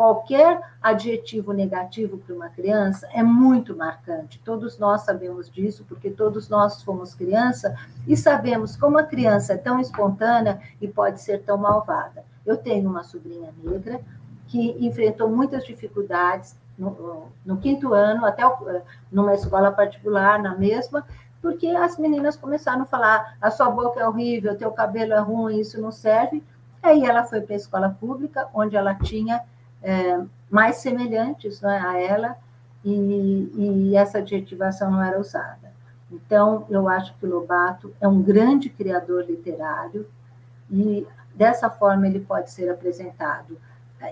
Qualquer 0.02 0.60
adjetivo 0.82 1.54
negativo 1.54 2.18
para 2.18 2.34
uma 2.34 2.50
criança 2.50 3.08
é 3.14 3.22
muito 3.22 3.78
marcante. 3.78 4.42
Todos 4.44 4.80
nós 4.80 5.02
sabemos 5.02 5.48
disso, 5.48 5.86
porque 5.88 6.10
todos 6.10 6.50
nós 6.50 6.82
fomos 6.82 7.14
criança 7.14 7.78
e 8.08 8.18
sabemos 8.18 8.76
como 8.76 8.98
a 8.98 9.04
criança 9.04 9.54
é 9.54 9.58
tão 9.58 9.80
espontânea 9.80 10.60
e 10.82 10.88
pode 10.88 11.22
ser 11.22 11.44
tão 11.44 11.56
malvada. 11.56 12.26
Eu 12.44 12.58
tenho 12.58 12.90
uma 12.90 13.04
sobrinha 13.04 13.54
negra 13.64 14.02
que 14.48 14.76
enfrentou 14.84 15.30
muitas 15.30 15.64
dificuldades 15.66 16.58
no, 16.76 17.28
no 17.46 17.58
quinto 17.58 17.94
ano, 17.94 18.26
até 18.26 18.42
numa 19.12 19.36
escola 19.36 19.72
particular, 19.72 20.42
na 20.42 20.58
mesma, 20.58 21.06
porque 21.44 21.68
as 21.68 22.00
meninas 22.00 22.36
começaram 22.36 22.82
a 22.82 22.88
falar: 22.88 23.38
a 23.40 23.52
sua 23.52 23.70
boca 23.70 24.00
é 24.00 24.08
horrível, 24.08 24.58
teu 24.58 24.72
cabelo 24.72 25.14
é 25.14 25.20
ruim, 25.20 25.60
isso 25.60 25.80
não 25.80 25.92
serve. 25.92 26.44
Aí 26.82 27.06
ela 27.06 27.24
foi 27.24 27.42
para 27.42 27.54
a 27.54 27.58
escola 27.58 27.96
pública, 28.00 28.50
onde 28.52 28.76
ela 28.76 28.96
tinha 28.96 29.44
é, 29.82 30.22
mais 30.50 30.78
semelhantes 30.78 31.62
né, 31.62 31.80
a 31.80 32.00
ela, 32.00 32.38
e, 32.84 33.52
e 33.56 33.96
essa 33.96 34.20
adjetivação 34.20 34.92
não 34.92 35.04
era 35.04 35.20
usada. 35.20 35.72
Então, 36.12 36.66
eu 36.70 36.90
acho 36.90 37.16
que 37.18 37.26
o 37.26 37.30
Lobato 37.30 37.94
é 38.02 38.08
um 38.08 38.22
grande 38.22 38.70
criador 38.70 39.26
literário, 39.26 40.08
e 40.70 41.08
dessa 41.36 41.70
forma 41.70 42.08
ele 42.08 42.20
pode 42.20 42.52
ser 42.52 42.70
apresentado. 42.70 43.58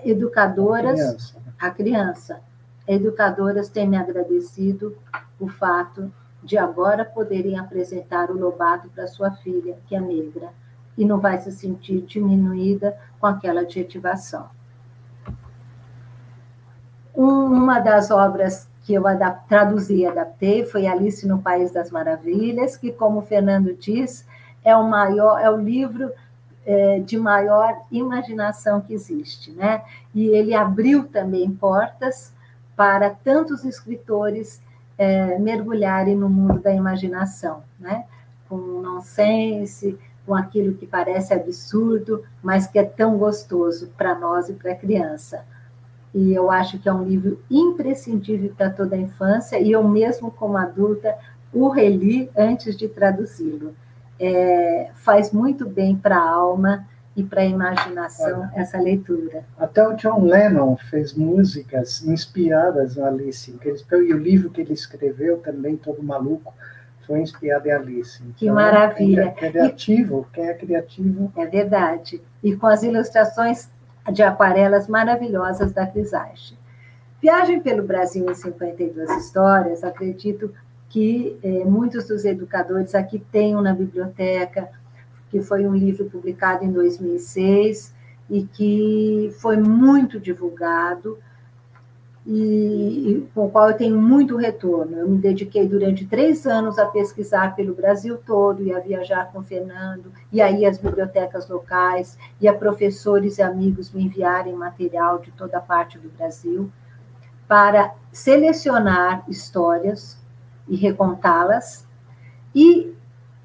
Educadoras, 0.04 1.00
a 1.00 1.02
criança, 1.02 1.38
né? 1.38 1.52
a 1.58 1.70
criança 1.70 2.40
educadoras 2.86 3.68
têm 3.68 3.88
me 3.88 3.96
agradecido 3.96 4.96
o 5.38 5.48
fato 5.48 6.12
de 6.42 6.56
agora 6.56 7.04
poderem 7.04 7.58
apresentar 7.58 8.30
o 8.30 8.38
Lobato 8.38 8.88
para 8.90 9.06
sua 9.06 9.30
filha, 9.30 9.78
que 9.86 9.94
é 9.94 10.00
negra, 10.00 10.50
e 10.96 11.04
não 11.04 11.18
vai 11.18 11.38
se 11.38 11.52
sentir 11.52 12.00
diminuída 12.02 12.98
com 13.18 13.26
aquela 13.26 13.60
adjetivação. 13.60 14.48
Uma 17.14 17.80
das 17.80 18.10
obras 18.10 18.68
que 18.82 18.94
eu 18.94 19.02
traduzi 19.48 19.96
e 19.96 20.06
adaptei 20.06 20.64
foi 20.64 20.86
Alice 20.86 21.26
no 21.26 21.40
País 21.40 21.70
das 21.72 21.90
Maravilhas, 21.90 22.76
que, 22.76 22.92
como 22.92 23.18
o 23.18 23.22
Fernando 23.22 23.74
diz, 23.74 24.26
é 24.64 24.76
o 24.76 24.88
maior, 24.88 25.38
é 25.38 25.50
o 25.50 25.56
livro 25.56 26.12
é, 26.64 27.00
de 27.00 27.18
maior 27.18 27.82
imaginação 27.90 28.80
que 28.80 28.92
existe, 28.92 29.50
né? 29.52 29.82
E 30.14 30.28
ele 30.28 30.54
abriu 30.54 31.04
também 31.04 31.50
portas 31.50 32.32
para 32.76 33.10
tantos 33.10 33.64
escritores 33.64 34.62
é, 34.96 35.38
mergulharem 35.38 36.16
no 36.16 36.28
mundo 36.28 36.60
da 36.60 36.72
imaginação, 36.72 37.62
né? 37.78 38.04
Com 38.48 38.56
nonsense, 38.56 39.98
com 40.26 40.34
aquilo 40.34 40.74
que 40.74 40.86
parece 40.86 41.34
absurdo, 41.34 42.22
mas 42.42 42.66
que 42.66 42.78
é 42.78 42.84
tão 42.84 43.18
gostoso 43.18 43.90
para 43.96 44.14
nós 44.14 44.48
e 44.48 44.52
para 44.52 44.72
a 44.72 44.76
criança 44.76 45.44
e 46.14 46.32
eu 46.32 46.50
acho 46.50 46.78
que 46.78 46.88
é 46.88 46.92
um 46.92 47.04
livro 47.04 47.40
imprescindível 47.50 48.52
para 48.56 48.70
toda 48.70 48.96
a 48.96 48.98
infância, 48.98 49.58
e 49.58 49.72
eu 49.72 49.82
mesmo, 49.86 50.30
como 50.30 50.56
adulta, 50.56 51.16
o 51.52 51.68
reli 51.68 52.30
antes 52.36 52.76
de 52.76 52.88
traduzi-lo. 52.88 53.74
É, 54.22 54.90
faz 54.96 55.32
muito 55.32 55.66
bem 55.66 55.96
para 55.96 56.18
a 56.18 56.30
alma 56.30 56.86
e 57.16 57.22
para 57.24 57.40
a 57.40 57.46
imaginação 57.46 58.40
Olha, 58.40 58.50
essa 58.54 58.78
leitura. 58.78 59.44
Até 59.58 59.86
o 59.86 59.94
John 59.94 60.24
Lennon 60.24 60.76
fez 60.76 61.14
músicas 61.14 62.04
inspiradas 62.04 62.96
no 62.96 63.04
Alice, 63.04 63.50
e 63.50 64.12
o 64.12 64.18
livro 64.18 64.50
que 64.50 64.60
ele 64.60 64.74
escreveu 64.74 65.38
também, 65.38 65.76
todo 65.76 66.02
maluco, 66.02 66.52
foi 67.06 67.20
inspirado 67.20 67.66
em 67.66 67.72
Alice. 67.72 68.22
Então, 68.22 68.34
que 68.36 68.50
maravilha. 68.50 69.34
Quem 69.36 69.48
é 69.48 69.50
criativo, 69.50 70.28
quem 70.32 70.48
é 70.48 70.54
criativo. 70.54 71.32
É 71.36 71.46
verdade. 71.46 72.22
E 72.42 72.54
com 72.54 72.66
as 72.66 72.82
ilustrações 72.82 73.68
de 74.12 74.22
aquarelas 74.22 74.88
maravilhosas 74.88 75.72
da 75.72 75.86
Crisage. 75.86 76.58
Viagem 77.20 77.60
pelo 77.60 77.82
Brasil 77.82 78.30
em 78.30 78.34
52 78.34 79.10
histórias, 79.18 79.84
acredito 79.84 80.52
que 80.88 81.38
eh, 81.42 81.64
muitos 81.64 82.08
dos 82.08 82.24
educadores 82.24 82.94
aqui 82.94 83.18
tenham 83.30 83.60
na 83.60 83.72
biblioteca, 83.74 84.68
que 85.30 85.40
foi 85.40 85.66
um 85.66 85.74
livro 85.74 86.06
publicado 86.06 86.64
em 86.64 86.72
2006 86.72 87.94
e 88.28 88.44
que 88.44 89.34
foi 89.40 89.56
muito 89.56 90.18
divulgado. 90.18 91.18
E, 92.26 93.26
com 93.34 93.46
o 93.46 93.50
qual 93.50 93.70
eu 93.70 93.76
tenho 93.76 93.96
muito 93.96 94.36
retorno. 94.36 94.96
Eu 94.96 95.08
me 95.08 95.18
dediquei 95.18 95.66
durante 95.66 96.06
três 96.06 96.46
anos 96.46 96.78
a 96.78 96.86
pesquisar 96.86 97.54
pelo 97.56 97.74
Brasil 97.74 98.18
todo 98.18 98.62
e 98.62 98.72
a 98.72 98.78
viajar 98.78 99.30
com 99.32 99.40
o 99.40 99.42
Fernando, 99.42 100.12
e 100.32 100.40
aí 100.40 100.66
as 100.66 100.78
bibliotecas 100.78 101.48
locais, 101.48 102.18
e 102.40 102.46
a 102.46 102.52
professores 102.52 103.38
e 103.38 103.42
amigos 103.42 103.90
me 103.92 104.02
enviarem 104.02 104.54
material 104.54 105.18
de 105.18 105.30
toda 105.32 105.60
parte 105.60 105.98
do 105.98 106.08
Brasil, 106.10 106.70
para 107.48 107.94
selecionar 108.12 109.24
histórias 109.28 110.18
e 110.68 110.76
recontá-las, 110.76 111.86
e 112.54 112.94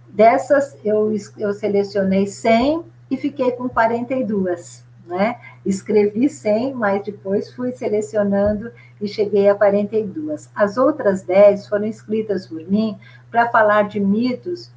dessas 0.07 0.77
eu, 0.83 1.13
eu 1.37 1.53
selecionei 1.53 2.27
100 2.27 2.83
e 3.09 3.17
fiquei 3.17 3.51
com 3.51 3.69
42 3.69 4.85
né? 5.05 5.39
Escrevi 5.65 6.29
100, 6.29 6.75
mas 6.75 7.03
depois 7.03 7.51
fui 7.51 7.71
selecionando 7.71 8.71
e 9.01 9.07
cheguei 9.07 9.49
a 9.49 9.55
42. 9.55 10.49
As 10.53 10.77
outras 10.77 11.23
10 11.23 11.67
foram 11.67 11.85
escritas 11.85 12.47
por 12.47 12.61
mim 12.69 12.97
para 13.31 13.49
falar 13.49 13.87
de 13.87 13.99
mitos 13.99 14.71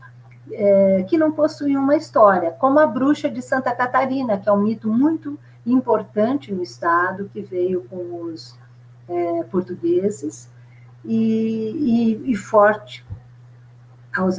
é, 0.50 1.04
que 1.08 1.18
não 1.18 1.30
possuíam 1.30 1.82
uma 1.82 1.96
história, 1.96 2.50
como 2.52 2.78
a 2.78 2.86
bruxa 2.86 3.28
de 3.30 3.42
Santa 3.42 3.74
Catarina, 3.74 4.38
que 4.38 4.48
é 4.48 4.52
um 4.52 4.62
mito 4.62 4.88
muito 4.88 5.38
importante 5.66 6.52
no 6.52 6.62
estado, 6.62 7.30
que 7.32 7.42
veio 7.42 7.84
com 7.84 8.22
os 8.22 8.58
é, 9.08 9.42
portugueses 9.44 10.48
e, 11.04 12.16
e, 12.24 12.32
e 12.32 12.34
forte 12.34 13.04
aos, 14.16 14.38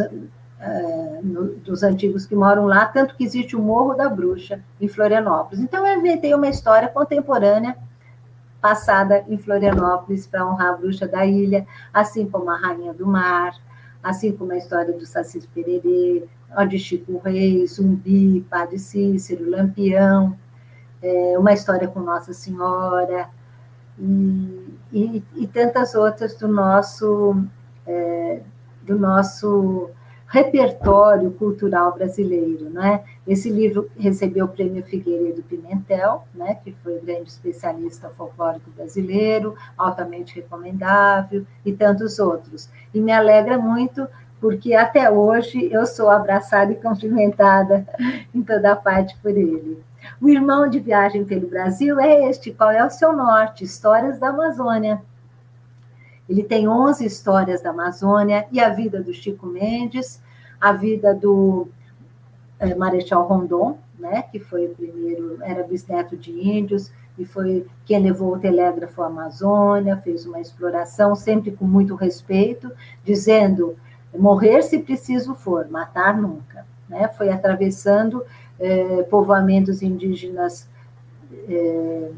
é, 0.59 1.19
no, 1.23 1.55
dos 1.55 1.83
antigos 1.83 2.25
que 2.25 2.35
moram 2.35 2.65
lá, 2.65 2.85
tanto 2.85 3.15
que 3.15 3.23
existe 3.23 3.55
o 3.55 3.61
Morro 3.61 3.93
da 3.93 4.09
Bruxa, 4.09 4.61
em 4.79 4.87
Florianópolis. 4.87 5.59
Então, 5.59 5.87
eu 5.87 5.97
inventei 5.97 6.33
uma 6.33 6.49
história 6.49 6.89
contemporânea, 6.89 7.77
passada 8.61 9.23
em 9.29 9.37
Florianópolis, 9.37 10.27
para 10.27 10.45
honrar 10.45 10.73
a 10.73 10.77
bruxa 10.77 11.07
da 11.07 11.25
ilha, 11.25 11.65
assim 11.93 12.29
como 12.29 12.49
a 12.49 12.57
Rainha 12.57 12.93
do 12.93 13.07
Mar, 13.07 13.55
assim 14.03 14.33
como 14.33 14.51
a 14.51 14.57
história 14.57 14.93
do 14.93 15.05
Saci 15.05 15.47
Pererê, 15.53 16.27
de 16.67 16.79
Chico 16.79 17.21
Reis, 17.23 17.75
Zumbi, 17.75 18.45
Padre 18.49 18.79
Cícero, 18.79 19.49
Lampião, 19.49 20.37
é, 21.01 21.37
uma 21.37 21.53
história 21.53 21.87
com 21.87 22.01
Nossa 22.01 22.33
Senhora, 22.33 23.29
e, 23.97 24.75
e, 24.91 25.23
e 25.35 25.47
tantas 25.47 25.95
outras 25.95 26.35
do 26.35 26.47
nosso, 26.47 27.43
é, 27.87 28.41
do 28.83 28.97
nosso 28.97 29.89
repertório 30.29 31.31
cultural 31.31 31.93
brasileiro, 31.93 32.69
né? 32.69 33.01
Esse 33.27 33.49
livro 33.49 33.89
recebeu 33.97 34.45
o 34.45 34.49
Prêmio 34.49 34.83
Figueiredo 34.83 35.41
Pimentel, 35.41 36.23
né, 36.33 36.55
que 36.63 36.71
foi 36.83 36.99
grande 36.99 37.29
especialista 37.29 38.09
folclórico 38.09 38.69
brasileiro, 38.71 39.55
altamente 39.75 40.35
recomendável, 40.35 41.45
e 41.65 41.73
tantos 41.73 42.19
outros. 42.19 42.69
E 42.93 43.01
me 43.01 43.11
alegra 43.11 43.57
muito 43.57 44.07
porque 44.39 44.73
até 44.73 45.09
hoje 45.09 45.67
eu 45.71 45.85
sou 45.85 46.09
abraçada 46.09 46.71
e 46.71 46.75
cumprimentada 46.75 47.85
em 48.33 48.41
toda 48.41 48.75
parte 48.75 49.17
por 49.21 49.31
ele. 49.31 49.83
O 50.21 50.29
irmão 50.29 50.69
de 50.69 50.79
viagem 50.79 51.25
pelo 51.25 51.47
Brasil 51.47 51.99
é 51.99 52.29
este, 52.29 52.51
qual 52.51 52.71
é 52.71 52.85
o 52.85 52.89
seu 52.89 53.11
norte? 53.13 53.63
Histórias 53.63 54.19
da 54.19 54.29
Amazônia. 54.29 55.01
Ele 56.29 56.43
tem 56.43 56.67
11 56.67 57.03
histórias 57.03 57.61
da 57.61 57.71
Amazônia 57.71 58.45
e 58.51 58.59
a 58.59 58.69
vida 58.69 59.01
do 59.01 59.11
Chico 59.11 59.47
Mendes, 59.47 60.21
a 60.61 60.71
vida 60.71 61.13
do 61.13 61.67
é, 62.59 62.75
Marechal 62.75 63.25
Rondon, 63.27 63.79
né, 63.97 64.21
que 64.21 64.39
foi 64.39 64.67
o 64.67 64.75
primeiro, 64.75 65.39
era 65.41 65.63
bisneto 65.63 66.15
de 66.15 66.31
índios, 66.31 66.91
e 67.17 67.25
foi 67.25 67.65
quem 67.83 67.99
levou 67.99 68.35
o 68.35 68.39
telégrafo 68.39 69.01
à 69.01 69.07
Amazônia, 69.07 69.97
fez 69.97 70.25
uma 70.25 70.39
exploração, 70.39 71.15
sempre 71.15 71.51
com 71.51 71.65
muito 71.65 71.95
respeito, 71.95 72.71
dizendo: 73.03 73.75
morrer 74.17 74.61
se 74.61 74.79
preciso 74.79 75.35
for, 75.35 75.67
matar 75.69 76.15
nunca. 76.15 76.65
Né? 76.87 77.09
Foi 77.09 77.29
atravessando 77.29 78.23
é, 78.57 79.03
povoamentos 79.03 79.81
indígenas, 79.81 80.69
é, 81.47 82.11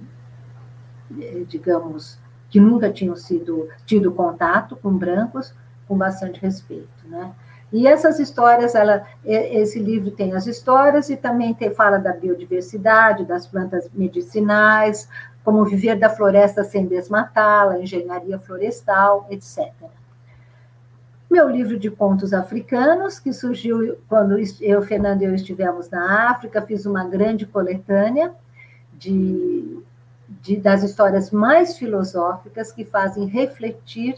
digamos, 1.48 2.20
que 2.52 2.60
nunca 2.60 2.92
tinham 2.92 3.16
sido 3.16 3.68
tido 3.86 4.12
contato 4.12 4.76
com 4.76 4.96
brancos, 4.96 5.56
com 5.88 5.98
bastante 5.98 6.40
respeito, 6.40 7.08
né? 7.08 7.32
E 7.74 7.88
essas 7.88 8.20
histórias, 8.20 8.76
ela, 8.76 9.08
esse 9.24 9.80
livro 9.80 10.12
tem 10.12 10.34
as 10.34 10.46
histórias 10.46 11.10
e 11.10 11.16
também 11.16 11.54
tem, 11.54 11.74
fala 11.74 11.98
da 11.98 12.12
biodiversidade, 12.12 13.24
das 13.24 13.48
plantas 13.48 13.90
medicinais, 13.94 15.08
como 15.42 15.64
viver 15.64 15.98
da 15.98 16.10
floresta 16.10 16.66
sem 16.66 16.86
desmatá-la, 16.86 17.80
engenharia 17.80 18.38
florestal, 18.38 19.26
etc. 19.30 19.72
Meu 21.30 21.48
livro 21.50 21.80
de 21.80 21.90
contos 21.90 22.34
africanos, 22.34 23.18
que 23.18 23.32
surgiu 23.32 23.98
quando 24.10 24.36
eu, 24.60 24.82
Fernando 24.82 25.22
e 25.22 25.26
eu 25.26 25.34
estivemos 25.34 25.90
na 25.90 26.30
África, 26.30 26.62
fiz 26.62 26.86
uma 26.86 27.06
grande 27.06 27.46
coletânea 27.46 28.34
de 28.94 29.82
de, 30.42 30.58
das 30.58 30.84
histórias 30.84 31.32
mais 31.32 31.78
filosóficas 31.78 32.72
que 32.72 32.84
fazem 32.84 33.26
refletir 33.26 34.16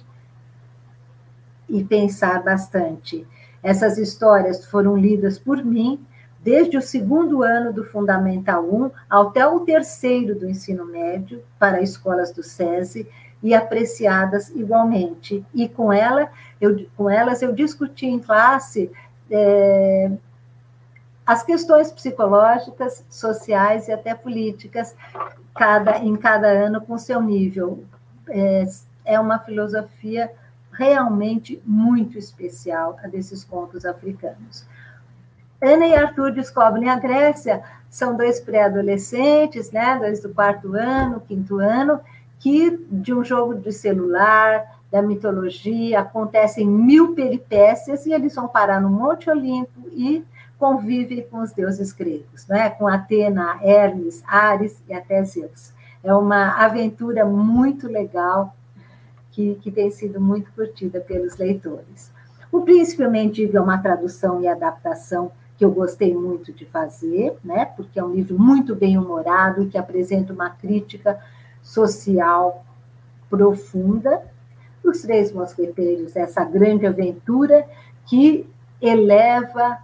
e 1.69 1.83
pensar 1.83 2.41
bastante. 2.43 3.27
Essas 3.61 3.97
histórias 3.97 4.65
foram 4.65 4.95
lidas 4.95 5.37
por 5.37 5.63
mim 5.63 6.05
desde 6.43 6.77
o 6.77 6.81
segundo 6.81 7.41
ano 7.41 7.71
do 7.71 7.85
Fundamental 7.85 8.63
1 8.63 8.91
até 9.09 9.47
o 9.47 9.61
terceiro 9.61 10.35
do 10.35 10.49
ensino 10.49 10.85
médio 10.85 11.41
para 11.57 11.81
escolas 11.81 12.31
do 12.31 12.43
SESI 12.43 13.07
e 13.41 13.53
apreciadas 13.53 14.49
igualmente. 14.49 15.45
E 15.53 15.69
com, 15.69 15.91
ela, 15.91 16.29
eu, 16.59 16.85
com 16.97 17.09
elas 17.09 17.41
eu 17.41 17.53
discuti 17.53 18.05
em 18.05 18.19
classe 18.19 18.91
é, 19.31 20.11
as 21.25 21.43
questões 21.43 21.91
psicológicas, 21.91 23.05
sociais 23.09 23.87
e 23.87 23.91
até 23.91 24.13
políticas 24.13 24.95
cada, 25.55 25.97
em 25.99 26.15
cada 26.15 26.47
ano 26.47 26.81
com 26.81 26.97
seu 26.97 27.21
nível. 27.21 27.83
É, 28.29 28.65
é 29.05 29.19
uma 29.19 29.39
filosofia 29.39 30.31
realmente 30.71 31.61
muito 31.65 32.17
especial 32.17 32.97
a 33.03 33.07
desses 33.07 33.43
contos 33.43 33.85
africanos. 33.85 34.65
Ana 35.61 35.87
e 35.87 35.95
Arthur 35.95 36.31
descobrem 36.31 36.89
a 36.89 36.97
Grécia, 36.97 37.63
são 37.89 38.17
dois 38.17 38.41
pré-adolescentes, 38.41 39.71
né, 39.71 39.97
dois 39.97 40.21
do 40.21 40.33
quarto 40.33 40.73
ano, 40.75 41.21
quinto 41.21 41.59
ano, 41.59 42.01
que 42.39 42.85
de 42.91 43.13
um 43.13 43.23
jogo 43.23 43.55
de 43.55 43.71
celular, 43.71 44.65
da 44.91 45.01
mitologia, 45.01 46.01
acontecem 46.01 46.67
mil 46.67 47.15
peripécias 47.15 48.05
e 48.05 48.11
eles 48.11 48.35
vão 48.35 48.47
parar 48.47 48.81
no 48.81 48.89
Monte 48.89 49.29
Olimpo 49.29 49.89
e 49.91 50.23
convive 50.63 51.23
com 51.23 51.41
os 51.41 51.51
deuses 51.51 51.91
gregos, 51.91 52.47
né? 52.47 52.69
com 52.69 52.87
Atena, 52.87 53.59
Hermes, 53.61 54.23
Ares 54.25 54.81
e 54.87 54.93
até 54.93 55.21
Zeus. 55.21 55.73
É 56.01 56.13
uma 56.13 56.51
aventura 56.63 57.25
muito 57.25 57.85
legal 57.85 58.55
que, 59.29 59.55
que 59.55 59.69
tem 59.69 59.91
sido 59.91 60.21
muito 60.21 60.49
curtida 60.53 61.01
pelos 61.01 61.35
leitores. 61.35 62.13
O 62.49 62.61
Príncipe 62.61 63.05
Mendigo 63.09 63.57
é 63.57 63.59
uma 63.59 63.77
tradução 63.77 64.41
e 64.41 64.47
adaptação 64.47 65.33
que 65.57 65.65
eu 65.65 65.71
gostei 65.71 66.15
muito 66.15 66.53
de 66.53 66.65
fazer, 66.65 67.35
né? 67.43 67.65
porque 67.65 67.99
é 67.99 68.03
um 68.03 68.13
livro 68.13 68.39
muito 68.39 68.73
bem 68.73 68.97
humorado 68.97 69.67
que 69.67 69.77
apresenta 69.77 70.31
uma 70.31 70.49
crítica 70.49 71.19
social 71.61 72.63
profunda. 73.29 74.21
Os 74.81 75.01
Três 75.01 75.33
Mosqueteiros, 75.33 76.15
essa 76.15 76.45
grande 76.45 76.87
aventura 76.87 77.67
que 78.05 78.49
eleva 78.81 79.77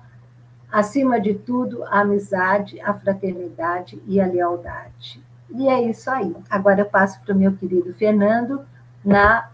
acima 0.71 1.19
de 1.19 1.33
tudo, 1.33 1.83
a 1.85 2.01
amizade, 2.01 2.79
a 2.81 2.93
fraternidade 2.93 4.01
e 4.05 4.21
a 4.21 4.25
lealdade. 4.25 5.23
E 5.49 5.67
é 5.67 5.81
isso 5.81 6.09
aí. 6.09 6.35
Agora 6.49 6.81
eu 6.81 6.85
passo 6.85 7.19
para 7.21 7.33
o 7.33 7.37
meu 7.37 7.55
querido 7.55 7.93
Fernando 7.93 8.65
na 9.03 9.49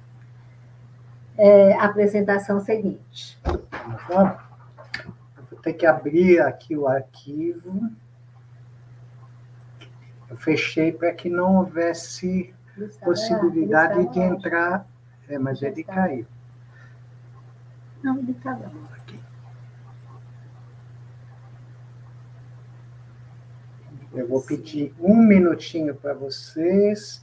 é, 1.37 1.73
apresentação 1.79 2.59
seguinte. 2.59 3.39
Vou 4.07 5.59
ter 5.61 5.73
que 5.73 5.85
abrir 5.85 6.41
aqui 6.41 6.75
o 6.75 6.87
arquivo. 6.87 7.89
Eu 10.29 10.37
fechei 10.37 10.91
para 10.91 11.13
que 11.13 11.29
não 11.29 11.57
houvesse 11.57 12.53
possibilidade 13.03 14.11
de 14.11 14.19
entrar. 14.19 14.85
É, 15.27 15.39
mas 15.39 15.61
ele 15.63 15.83
caiu. 15.83 16.27
Não, 18.03 18.19
ele 18.19 18.31
está 18.31 18.53
bom. 18.53 18.94
Eu 24.15 24.27
vou 24.27 24.41
pedir 24.41 24.93
um 24.99 25.15
minutinho 25.15 25.93
para 25.93 26.13
vocês. 26.13 27.21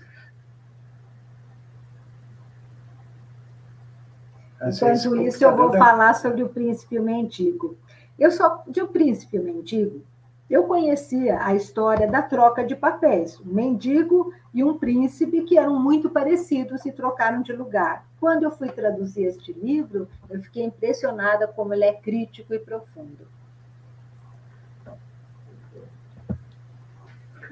Às 4.61 4.77
Enquanto 4.77 5.17
isso, 5.23 5.43
eu 5.43 5.57
vou 5.57 5.73
falar 5.73 6.15
sobre 6.15 6.43
o 6.43 6.49
príncipe 6.49 6.99
mendigo. 7.01 7.77
Eu 8.19 8.31
só 8.31 8.63
de 8.69 8.81
o 8.81 8.87
príncipe 8.87 9.39
mendigo, 9.39 10.03
eu 10.49 10.65
conhecia 10.65 11.43
a 11.43 11.55
história 11.55 12.07
da 12.07 12.21
troca 12.21 12.63
de 12.63 12.77
papéis. 12.77 13.41
Um 13.41 13.55
mendigo 13.55 14.35
e 14.53 14.63
um 14.63 14.79
príncipe 14.79 15.43
que 15.45 15.57
eram 15.57 15.81
muito 15.81 16.11
parecidos 16.11 16.85
e 16.85 16.93
trocaram 16.93 17.41
de 17.41 17.55
lugar. 17.55 18.07
Quando 18.21 18.43
eu 18.43 18.51
fui 18.51 18.69
traduzir 18.69 19.25
este 19.25 19.51
livro, 19.53 20.07
eu 20.29 20.41
fiquei 20.43 20.63
impressionada 20.63 21.49
como 21.49 21.73
ele 21.73 21.85
é 21.85 21.95
crítico 21.95 22.53
e 22.53 22.59
profundo. 22.59 23.27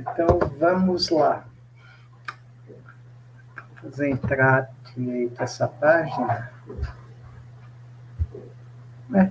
Então, 0.00 0.38
vamos 0.58 1.10
lá. 1.10 1.44
Vamos 3.82 4.00
entrar 4.00 4.70
direito 4.96 5.42
essa 5.42 5.68
página. 5.68 6.50
É. 9.14 9.30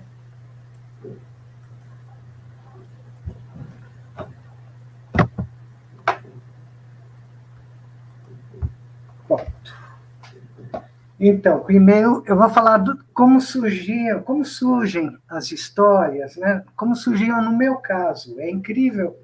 Então, 11.20 11.62
primeiro 11.62 12.24
eu 12.28 12.38
vou 12.38 12.50
falar 12.50 12.78
do, 12.78 13.04
como 13.14 13.42
surgiam, 13.42 14.22
como 14.22 14.46
surgem 14.46 15.18
as 15.28 15.52
histórias, 15.52 16.38
né? 16.38 16.64
Como 16.76 16.96
surgiram 16.96 17.42
no 17.42 17.58
meu 17.58 17.78
caso. 17.78 18.40
É 18.40 18.50
incrível 18.50 19.20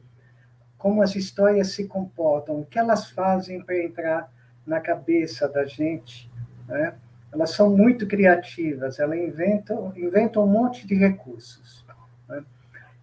como 0.85 1.01
as 1.01 1.15
histórias 1.15 1.69
se 1.69 1.87
comportam, 1.87 2.59
o 2.59 2.63
que 2.63 2.77
elas 2.77 3.09
fazem 3.09 3.59
para 3.59 3.75
entrar 3.83 4.31
na 4.67 4.79
cabeça 4.79 5.49
da 5.49 5.65
gente, 5.65 6.31
né? 6.67 6.93
Elas 7.33 7.55
são 7.55 7.75
muito 7.75 8.05
criativas, 8.05 8.99
elas 8.99 9.17
inventam, 9.17 9.91
inventam 9.97 10.43
um 10.43 10.47
monte 10.47 10.85
de 10.85 10.93
recursos. 10.93 11.83
Né? 12.29 12.43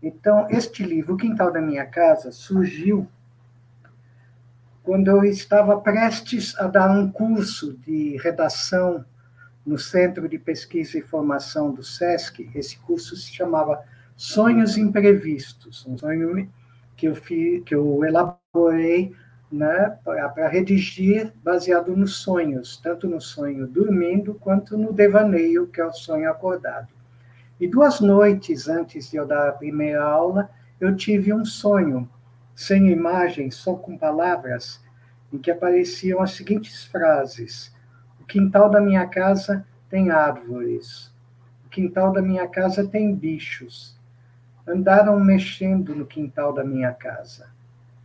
Então, 0.00 0.46
este 0.48 0.84
livro, 0.84 1.14
O 1.14 1.16
Quintal 1.16 1.50
da 1.50 1.60
Minha 1.60 1.84
Casa, 1.84 2.30
surgiu 2.30 3.08
quando 4.84 5.08
eu 5.08 5.24
estava 5.24 5.80
prestes 5.80 6.56
a 6.60 6.68
dar 6.68 6.88
um 6.88 7.10
curso 7.10 7.76
de 7.78 8.16
redação 8.18 9.04
no 9.66 9.76
Centro 9.76 10.28
de 10.28 10.38
Pesquisa 10.38 10.98
e 10.98 11.02
Formação 11.02 11.72
do 11.72 11.82
SESC, 11.82 12.48
esse 12.54 12.78
curso 12.78 13.16
se 13.16 13.32
chamava 13.32 13.82
Sonhos 14.14 14.78
Imprevistos, 14.78 15.84
um 15.84 15.98
sonho 15.98 16.48
que 17.02 17.08
eu, 17.08 17.16
fiz, 17.16 17.64
que 17.64 17.74
eu 17.74 18.04
elaborei 18.04 19.12
né, 19.50 19.98
para 20.04 20.46
redigir 20.46 21.32
baseado 21.42 21.96
nos 21.96 22.18
sonhos, 22.18 22.76
tanto 22.76 23.08
no 23.08 23.20
sonho 23.20 23.66
dormindo 23.66 24.34
quanto 24.34 24.78
no 24.78 24.92
devaneio, 24.92 25.66
que 25.66 25.80
é 25.80 25.84
o 25.84 25.92
sonho 25.92 26.30
acordado. 26.30 26.86
E 27.58 27.66
duas 27.66 27.98
noites 28.00 28.68
antes 28.68 29.10
de 29.10 29.16
eu 29.16 29.26
dar 29.26 29.48
a 29.48 29.52
primeira 29.52 30.00
aula, 30.00 30.48
eu 30.80 30.94
tive 30.94 31.32
um 31.32 31.44
sonho 31.44 32.08
sem 32.54 32.92
imagens, 32.92 33.56
só 33.56 33.74
com 33.74 33.98
palavras, 33.98 34.80
em 35.32 35.38
que 35.38 35.50
apareciam 35.50 36.22
as 36.22 36.30
seguintes 36.30 36.84
frases: 36.84 37.74
O 38.20 38.24
quintal 38.24 38.70
da 38.70 38.80
minha 38.80 39.08
casa 39.08 39.66
tem 39.90 40.10
árvores, 40.10 41.12
o 41.66 41.68
quintal 41.68 42.12
da 42.12 42.22
minha 42.22 42.46
casa 42.46 42.86
tem 42.86 43.12
bichos. 43.12 44.00
Andaram 44.66 45.18
mexendo 45.18 45.94
no 45.94 46.06
quintal 46.06 46.52
da 46.52 46.64
minha 46.64 46.92
casa. 46.92 47.46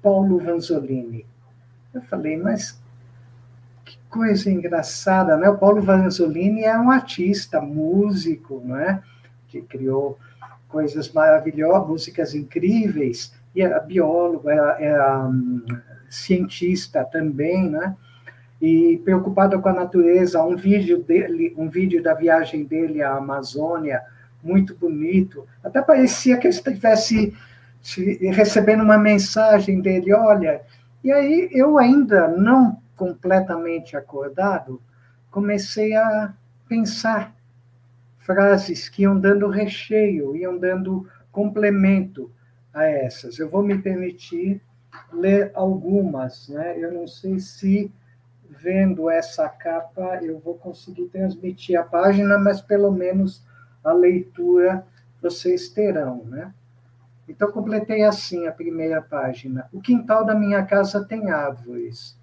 Paulo 0.01 0.39
Vanzolini. 0.39 1.25
Eu 1.93 2.01
falei, 2.01 2.37
mas 2.37 2.79
que 3.85 3.97
coisa 4.09 4.49
engraçada, 4.49 5.37
né? 5.37 5.49
O 5.49 5.57
Paulo 5.57 5.81
Vanzolini 5.81 6.63
é 6.63 6.77
um 6.77 6.91
artista, 6.91 7.61
músico, 7.61 8.61
não 8.63 8.77
é? 8.77 9.01
Que 9.47 9.61
criou 9.61 10.17
coisas 10.67 11.11
maravilhosas, 11.11 11.87
músicas 11.87 12.35
incríveis 12.35 13.33
e 13.55 13.61
era 13.61 13.79
biólogo, 13.79 14.49
era, 14.49 14.79
era 14.79 15.25
um, 15.25 15.63
cientista 16.09 17.03
também, 17.03 17.69
né? 17.69 17.95
E 18.61 19.01
preocupado 19.03 19.59
com 19.61 19.69
a 19.69 19.73
natureza, 19.73 20.43
um 20.43 20.55
vídeo 20.55 21.03
dele, 21.03 21.53
um 21.57 21.69
vídeo 21.69 22.01
da 22.01 22.13
viagem 22.13 22.63
dele 22.63 23.01
à 23.01 23.15
Amazônia, 23.15 24.01
muito 24.43 24.75
bonito. 24.75 25.45
Até 25.63 25.81
parecia 25.81 26.37
que 26.37 26.47
ele 26.47 26.55
estivesse 26.55 27.35
recebendo 28.31 28.83
uma 28.83 28.97
mensagem 28.97 29.81
dele, 29.81 30.13
olha. 30.13 30.61
E 31.03 31.11
aí 31.11 31.49
eu 31.51 31.77
ainda 31.77 32.27
não 32.27 32.81
completamente 32.95 33.95
acordado, 33.95 34.81
comecei 35.29 35.95
a 35.95 36.33
pensar 36.67 37.35
frases 38.17 38.89
que 38.89 39.03
iam 39.03 39.17
dando 39.17 39.47
recheio, 39.47 40.35
iam 40.35 40.57
dando 40.57 41.07
complemento 41.31 42.31
a 42.73 42.83
essas. 42.83 43.39
Eu 43.39 43.49
vou 43.49 43.63
me 43.63 43.77
permitir 43.77 44.61
ler 45.13 45.51
algumas, 45.53 46.49
né? 46.49 46.75
Eu 46.77 46.91
não 46.91 47.07
sei 47.07 47.39
se 47.39 47.91
vendo 48.49 49.09
essa 49.09 49.47
capa 49.47 50.19
eu 50.23 50.39
vou 50.39 50.55
conseguir 50.55 51.05
transmitir 51.07 51.79
a 51.79 51.83
página, 51.83 52.37
mas 52.37 52.59
pelo 52.59 52.91
menos 52.91 53.45
a 53.83 53.93
leitura 53.93 54.85
vocês 55.21 55.69
terão, 55.69 56.23
né? 56.25 56.53
Então 57.27 57.51
completei 57.51 58.03
assim 58.03 58.47
a 58.47 58.51
primeira 58.51 59.01
página. 59.01 59.67
O 59.73 59.81
quintal 59.81 60.25
da 60.25 60.33
minha 60.33 60.63
casa 60.63 61.03
tem 61.03 61.29
árvores. 61.29 62.17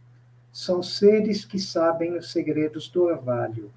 São 0.51 0.83
seres 0.83 1.45
que 1.45 1.59
sabem 1.59 2.17
os 2.17 2.33
segredos 2.33 2.89
do 2.89 3.03
orvalho. 3.03 3.71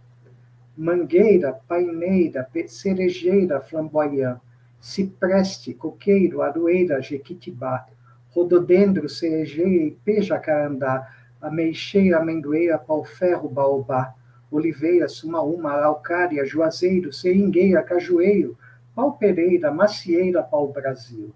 Mangueira, 0.78 1.54
paineira, 1.68 2.48
cerejeira 2.68 3.60
flamboyant, 3.60 4.40
cipreste, 4.80 5.74
coqueiro, 5.74 6.42
aroeira, 6.42 7.02
jequitibá, 7.02 7.88
rododendro, 8.30 9.10
cerejeira, 9.10 9.86
ipê, 9.86 10.22
jacarandá, 10.22 11.12
ameixeira, 11.42 12.20
amendoeira, 12.20 12.78
pau-ferro, 12.78 13.50
baobá, 13.50 14.13
oliveira, 14.52 15.08
sumaúma, 15.08 15.72
araucária, 15.72 16.46
juazeiro, 16.46 17.12
seringueira, 17.12 17.84
cajueiro, 17.84 18.58
pau-pereira, 18.96 19.72
macieira, 19.72 20.42
pau-brasil. 20.42 21.34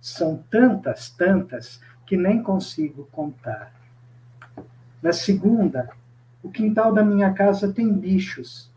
São 0.00 0.42
tantas, 0.50 1.10
tantas, 1.10 1.80
que 2.06 2.16
nem 2.16 2.42
consigo 2.42 3.08
contar. 3.12 3.72
Na 5.00 5.12
segunda, 5.12 5.90
o 6.42 6.50
quintal 6.50 6.92
da 6.92 7.04
minha 7.04 7.32
casa 7.32 7.72
tem 7.72 7.92
bichos, 7.92 8.70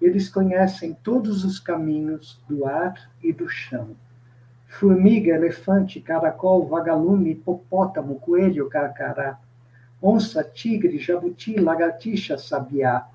eles 0.00 0.28
conhecem 0.28 0.94
todos 1.02 1.44
os 1.44 1.58
caminhos 1.58 2.38
do 2.48 2.66
ar 2.66 3.10
e 3.22 3.32
do 3.32 3.48
chão. 3.48 3.96
Formiga, 4.68 5.34
elefante, 5.34 6.00
caracol, 6.00 6.66
vagalume, 6.66 7.30
hipopótamo, 7.30 8.16
coelho, 8.20 8.68
carcará, 8.68 9.38
onça, 10.02 10.44
tigre, 10.44 10.98
jabuti, 10.98 11.58
lagartixa, 11.58 12.36
sabiá, 12.38 13.06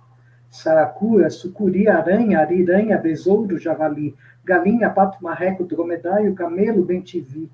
saracura, 0.49 1.29
sucuri, 1.29 1.87
aranha, 1.87 2.39
ariranha, 2.39 2.97
besouro, 2.97 3.57
javali, 3.57 4.15
galinha, 4.43 4.89
pato, 4.89 5.23
marreco, 5.23 5.63
dromedário, 5.63 6.33
camelo, 6.33 6.83
bentivi, 6.83 7.49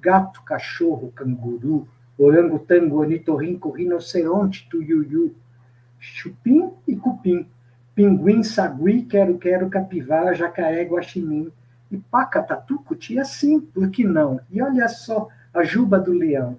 gato, 0.00 0.42
cachorro, 0.42 1.12
canguru, 1.14 1.88
orangotango, 2.18 2.98
ornitorrinco, 2.98 3.70
rinoceronte, 3.70 4.68
tuiuiu, 4.68 5.34
chupim 5.98 6.72
e 6.86 6.94
cupim, 6.94 7.46
pinguim, 7.94 8.42
sagui, 8.42 9.02
quero-quero, 9.02 9.70
capivara, 9.70 10.34
jacaré, 10.34 10.84
guaxinim, 10.84 11.50
e 11.90 11.96
pacatatu, 11.96 12.78
cutia 12.80 13.24
sim, 13.24 13.60
por 13.60 13.88
que 13.88 14.04
não? 14.04 14.40
E 14.50 14.60
olha 14.60 14.88
só 14.88 15.28
a 15.52 15.62
juba 15.62 15.98
do 15.98 16.12
leão. 16.12 16.58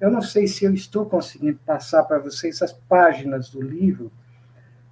Eu 0.00 0.10
não 0.10 0.20
sei 0.20 0.46
se 0.46 0.64
eu 0.64 0.74
estou 0.74 1.06
conseguindo 1.06 1.58
passar 1.64 2.04
para 2.04 2.18
vocês 2.18 2.60
as 2.62 2.72
páginas 2.72 3.48
do 3.50 3.62
livro, 3.62 4.10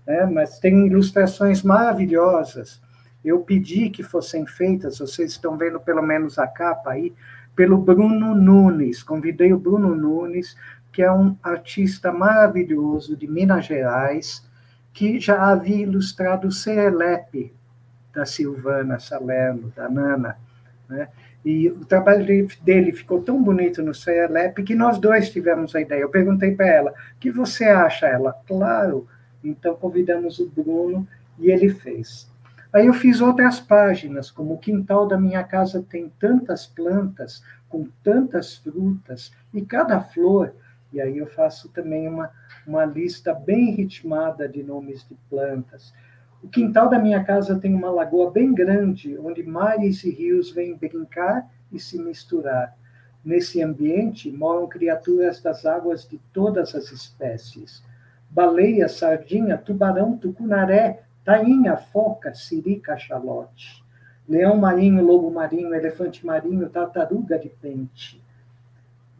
né, 0.06 0.26
mas 0.26 0.58
tem 0.58 0.86
ilustrações 0.86 1.62
maravilhosas. 1.62 2.80
Eu 3.24 3.40
pedi 3.40 3.90
que 3.90 4.02
fossem 4.02 4.46
feitas, 4.46 4.98
vocês 4.98 5.32
estão 5.32 5.56
vendo 5.56 5.78
pelo 5.80 6.02
menos 6.02 6.38
a 6.38 6.46
capa 6.46 6.92
aí, 6.92 7.12
pelo 7.54 7.78
Bruno 7.78 8.34
Nunes. 8.34 9.02
Convidei 9.02 9.52
o 9.52 9.58
Bruno 9.58 9.94
Nunes, 9.94 10.56
que 10.92 11.02
é 11.02 11.12
um 11.12 11.36
artista 11.42 12.12
maravilhoso 12.12 13.16
de 13.16 13.27
Minas 13.27 13.64
Gerais, 13.64 14.46
que 14.92 15.18
já 15.18 15.50
havia 15.50 15.83
ilustrado 15.83 16.48
o 16.48 16.52
Serelepe, 16.52 17.52
da 18.12 18.27
Silvana 18.27 18.98
Salerno, 18.98 19.72
da 19.74 19.88
Nana, 19.88 20.37
né? 20.88 21.08
E 21.44 21.68
o 21.68 21.84
trabalho 21.84 22.46
dele 22.62 22.92
ficou 22.92 23.20
tão 23.22 23.42
bonito 23.42 23.82
no 23.82 23.92
Serelepe 23.92 24.62
que 24.62 24.74
nós 24.74 24.98
dois 24.98 25.30
tivemos 25.30 25.74
a 25.74 25.80
ideia. 25.80 26.00
Eu 26.00 26.08
perguntei 26.08 26.54
para 26.54 26.66
ela, 26.66 26.90
o 26.90 27.18
que 27.18 27.30
você 27.30 27.64
acha? 27.64 28.06
Ela, 28.06 28.32
claro. 28.46 29.08
Então 29.42 29.74
convidamos 29.74 30.38
o 30.38 30.48
Bruno 30.48 31.06
e 31.38 31.50
ele 31.50 31.68
fez. 31.68 32.30
Aí 32.72 32.86
eu 32.86 32.94
fiz 32.94 33.20
outras 33.20 33.60
páginas, 33.60 34.30
como 34.30 34.54
o 34.54 34.58
quintal 34.58 35.06
da 35.06 35.18
minha 35.18 35.42
casa 35.42 35.84
tem 35.88 36.10
tantas 36.18 36.66
plantas, 36.66 37.42
com 37.68 37.88
tantas 38.02 38.56
frutas, 38.56 39.32
e 39.52 39.62
cada 39.62 40.00
flor, 40.00 40.54
e 40.92 41.00
aí 41.00 41.18
eu 41.18 41.26
faço 41.26 41.68
também 41.70 42.08
uma 42.08 42.30
uma 42.66 42.84
lista 42.84 43.34
bem 43.34 43.72
ritmada 43.72 44.48
de 44.48 44.62
nomes 44.62 45.06
de 45.08 45.16
plantas. 45.28 45.92
O 46.42 46.48
quintal 46.48 46.88
da 46.88 46.98
minha 46.98 47.22
casa 47.22 47.58
tem 47.58 47.72
uma 47.72 47.90
lagoa 47.90 48.30
bem 48.30 48.52
grande, 48.52 49.16
onde 49.18 49.44
mares 49.44 50.02
e 50.02 50.10
rios 50.10 50.50
vêm 50.50 50.74
brincar 50.74 51.48
e 51.70 51.78
se 51.78 51.96
misturar. 52.02 52.76
Nesse 53.24 53.62
ambiente 53.62 54.30
moram 54.32 54.66
criaturas 54.66 55.40
das 55.40 55.64
águas 55.64 56.06
de 56.08 56.18
todas 56.32 56.74
as 56.74 56.90
espécies: 56.90 57.84
baleia, 58.28 58.88
sardinha, 58.88 59.56
tubarão, 59.56 60.16
tucunaré, 60.16 61.04
tainha, 61.24 61.76
foca, 61.76 62.34
siri, 62.34 62.80
cachalote, 62.80 63.84
leão 64.28 64.56
marinho, 64.56 65.04
lobo 65.04 65.30
marinho, 65.30 65.72
elefante 65.72 66.26
marinho, 66.26 66.68
tartaruga 66.68 67.38
de 67.38 67.48
pente, 67.48 68.20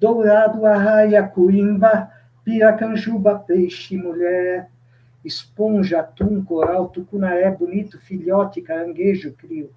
dourado, 0.00 0.66
arraia, 0.66 1.22
cuimba, 1.22 2.10
piracanjuba, 2.44 3.38
peixe, 3.38 3.96
mulher, 3.96 4.71
esponja, 5.24 6.00
atum, 6.00 6.44
coral, 6.44 6.88
tucunaré 6.88 7.50
bonito, 7.50 8.00
filhote, 8.00 8.60
caranguejo, 8.60 9.32
crio. 9.32 9.70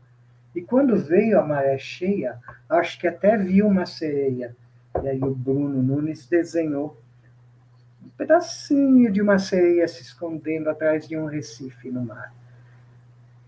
E 0.55 0.61
quando 0.61 0.95
veio 0.95 1.39
a 1.39 1.45
maré 1.45 1.77
cheia, 1.77 2.39
acho 2.69 2.99
que 2.99 3.07
até 3.07 3.37
viu 3.37 3.67
uma 3.67 3.85
sereia. 3.85 4.55
E 5.03 5.07
aí 5.07 5.21
o 5.21 5.35
Bruno 5.35 5.83
Nunes 5.83 6.25
desenhou 6.25 6.97
um 8.03 8.09
pedacinho 8.09 9.11
de 9.11 9.21
uma 9.21 9.37
sereia 9.37 9.87
se 9.87 10.01
escondendo 10.01 10.69
atrás 10.69 11.07
de 11.07 11.17
um 11.17 11.25
recife 11.25 11.91
no 11.91 12.05
mar. 12.05 12.33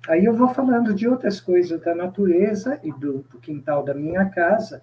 Aí 0.07 0.23
eu 0.23 0.33
vou 0.33 0.49
falando 0.49 0.93
de 0.93 1.07
outras 1.07 1.41
coisas 1.41 1.81
da 1.81 1.93
natureza 1.93 2.79
e 2.81 2.91
do, 2.91 3.19
do 3.29 3.39
quintal 3.39 3.83
da 3.83 3.93
minha 3.93 4.25
casa, 4.25 4.81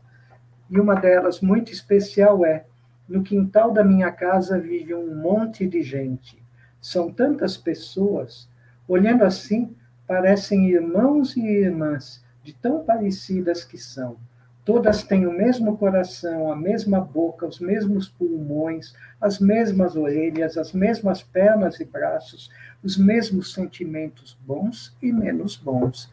e 0.70 0.78
uma 0.78 0.94
delas 0.94 1.40
muito 1.40 1.72
especial 1.72 2.44
é: 2.44 2.64
no 3.08 3.22
quintal 3.22 3.72
da 3.72 3.82
minha 3.82 4.12
casa 4.12 4.58
vive 4.58 4.94
um 4.94 5.14
monte 5.14 5.66
de 5.66 5.82
gente. 5.82 6.43
São 6.84 7.10
tantas 7.10 7.56
pessoas, 7.56 8.46
olhando 8.86 9.24
assim, 9.24 9.74
parecem 10.06 10.68
irmãos 10.68 11.34
e 11.34 11.40
irmãs, 11.40 12.22
de 12.42 12.52
tão 12.52 12.84
parecidas 12.84 13.64
que 13.64 13.78
são. 13.78 14.18
Todas 14.66 15.02
têm 15.02 15.26
o 15.26 15.32
mesmo 15.32 15.78
coração, 15.78 16.52
a 16.52 16.54
mesma 16.54 17.00
boca, 17.00 17.46
os 17.46 17.58
mesmos 17.58 18.06
pulmões, 18.10 18.94
as 19.18 19.38
mesmas 19.38 19.96
orelhas, 19.96 20.58
as 20.58 20.74
mesmas 20.74 21.22
pernas 21.22 21.80
e 21.80 21.86
braços, 21.86 22.50
os 22.82 22.98
mesmos 22.98 23.54
sentimentos 23.54 24.36
bons 24.42 24.94
e 25.00 25.10
menos 25.10 25.56
bons. 25.56 26.12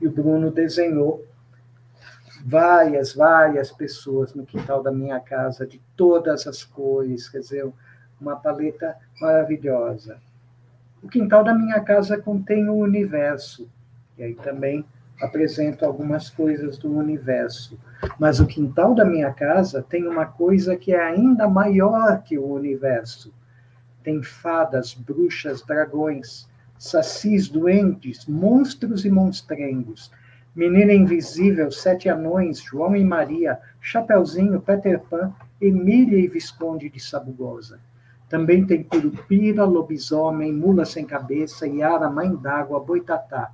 E 0.00 0.06
o 0.06 0.12
Bruno 0.12 0.52
desenhou 0.52 1.26
várias, 2.46 3.14
várias 3.14 3.72
pessoas 3.72 4.32
no 4.32 4.46
quintal 4.46 4.80
da 4.80 4.92
minha 4.92 5.18
casa, 5.18 5.66
de 5.66 5.82
todas 5.96 6.46
as 6.46 6.62
cores, 6.62 7.28
quer 7.28 7.40
dizer, 7.40 7.64
uma 8.24 8.36
paleta 8.36 8.96
maravilhosa. 9.20 10.18
O 11.02 11.08
quintal 11.08 11.44
da 11.44 11.52
minha 11.52 11.78
casa 11.80 12.16
contém 12.16 12.68
o 12.68 12.76
universo, 12.76 13.68
e 14.16 14.22
aí 14.22 14.34
também 14.34 14.84
apresento 15.20 15.84
algumas 15.84 16.30
coisas 16.30 16.78
do 16.78 16.90
universo. 16.96 17.78
Mas 18.18 18.40
o 18.40 18.46
quintal 18.46 18.94
da 18.94 19.04
minha 19.04 19.32
casa 19.32 19.82
tem 19.82 20.06
uma 20.08 20.24
coisa 20.24 20.76
que 20.76 20.94
é 20.94 21.00
ainda 21.00 21.46
maior 21.46 22.22
que 22.22 22.38
o 22.38 22.46
universo. 22.46 23.32
Tem 24.02 24.22
fadas, 24.22 24.94
bruxas, 24.94 25.62
dragões, 25.62 26.48
sacis, 26.78 27.48
duendes, 27.48 28.26
monstros 28.26 29.04
e 29.04 29.10
monstrengos, 29.10 30.10
menina 30.54 30.92
invisível, 30.92 31.70
sete 31.70 32.08
anões, 32.08 32.60
João 32.60 32.96
e 32.96 33.04
Maria, 33.04 33.58
Chapeuzinho, 33.80 34.60
Peter 34.60 35.00
Pan, 35.00 35.32
Emília 35.60 36.18
e 36.18 36.28
Visconde 36.28 36.88
de 36.88 37.00
Sabugosa. 37.00 37.80
Também 38.34 38.66
tem 38.66 38.82
Curupira, 38.82 39.64
lobisomem, 39.64 40.52
mula 40.52 40.84
sem 40.84 41.04
cabeça, 41.06 41.68
Yara, 41.68 42.10
mãe 42.10 42.34
d'água, 42.34 42.80
boitatá 42.80 43.52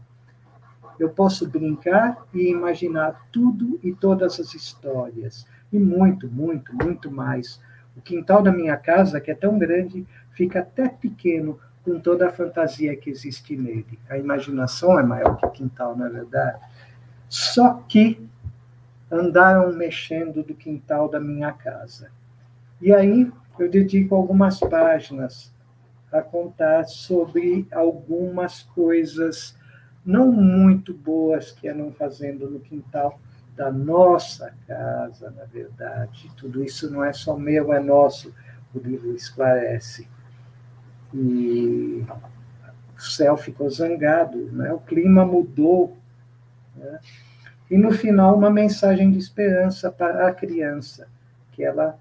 eu 0.98 1.08
posso 1.08 1.48
brincar 1.48 2.26
e 2.32 2.50
imaginar 2.50 3.26
tudo 3.32 3.80
e 3.82 3.92
todas 3.92 4.38
as 4.38 4.54
histórias. 4.54 5.46
E 5.72 5.78
muito, 5.78 6.28
muito, 6.28 6.74
muito 6.74 7.10
mais. 7.10 7.60
O 7.96 8.02
quintal 8.02 8.42
da 8.42 8.52
minha 8.52 8.76
casa, 8.76 9.20
que 9.20 9.30
é 9.30 9.34
tão 9.34 9.58
grande, 9.58 10.06
fica 10.32 10.60
até 10.60 10.88
pequeno 10.88 11.58
com 11.82 11.98
toda 11.98 12.28
a 12.28 12.32
fantasia 12.32 12.94
que 12.94 13.08
existe 13.08 13.56
nele. 13.56 13.98
A 14.08 14.18
imaginação 14.18 14.98
é 14.98 15.02
maior 15.02 15.36
que 15.36 15.46
o 15.46 15.50
quintal, 15.50 15.96
na 15.96 16.06
é 16.06 16.10
verdade. 16.10 16.60
Só 17.28 17.82
que 17.88 18.28
andaram 19.10 19.72
mexendo 19.72 20.42
do 20.42 20.54
quintal 20.54 21.08
da 21.08 21.18
minha 21.18 21.50
casa. 21.52 22.10
E 22.80 22.92
aí 22.92 23.30
eu 23.62 23.70
dedico 23.70 24.14
algumas 24.14 24.58
páginas 24.60 25.52
a 26.12 26.20
contar 26.20 26.84
sobre 26.84 27.66
algumas 27.70 28.62
coisas 28.62 29.56
não 30.04 30.32
muito 30.32 30.92
boas 30.94 31.52
que 31.52 31.68
andam 31.68 31.92
fazendo 31.92 32.50
no 32.50 32.60
quintal 32.60 33.20
da 33.54 33.70
nossa 33.70 34.52
casa, 34.66 35.30
na 35.30 35.44
verdade. 35.44 36.30
Tudo 36.36 36.64
isso 36.64 36.90
não 36.90 37.04
é 37.04 37.12
só 37.12 37.36
meu, 37.36 37.72
é 37.72 37.80
nosso, 37.80 38.34
o 38.74 38.78
livro 38.78 39.14
esclarece. 39.14 40.08
E 41.12 42.04
o 42.96 43.00
céu 43.00 43.36
ficou 43.36 43.68
zangado, 43.68 44.50
né? 44.52 44.72
o 44.72 44.78
clima 44.78 45.24
mudou. 45.24 45.96
Né? 46.74 47.00
E 47.70 47.76
no 47.76 47.90
final, 47.90 48.36
uma 48.36 48.50
mensagem 48.50 49.10
de 49.10 49.18
esperança 49.18 49.92
para 49.92 50.26
a 50.26 50.32
criança, 50.32 51.08
que 51.52 51.62
ela 51.62 51.98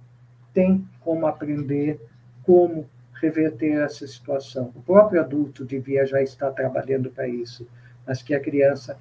tem 0.54 0.88
como 1.02 1.28
aprender, 1.28 2.00
como 2.43 2.89
reverter 3.22 3.82
essa 3.82 4.08
situação. 4.08 4.72
O 4.76 4.82
próprio 4.82 5.22
adulto 5.22 5.66
devia 5.66 6.06
já 6.06 6.22
estar 6.22 6.52
trabalhando 6.52 7.10
para 7.10 7.28
isso 7.28 7.68
mas 8.10 8.24
que 8.24 8.34
a 8.34 8.39
criança. 8.39 8.97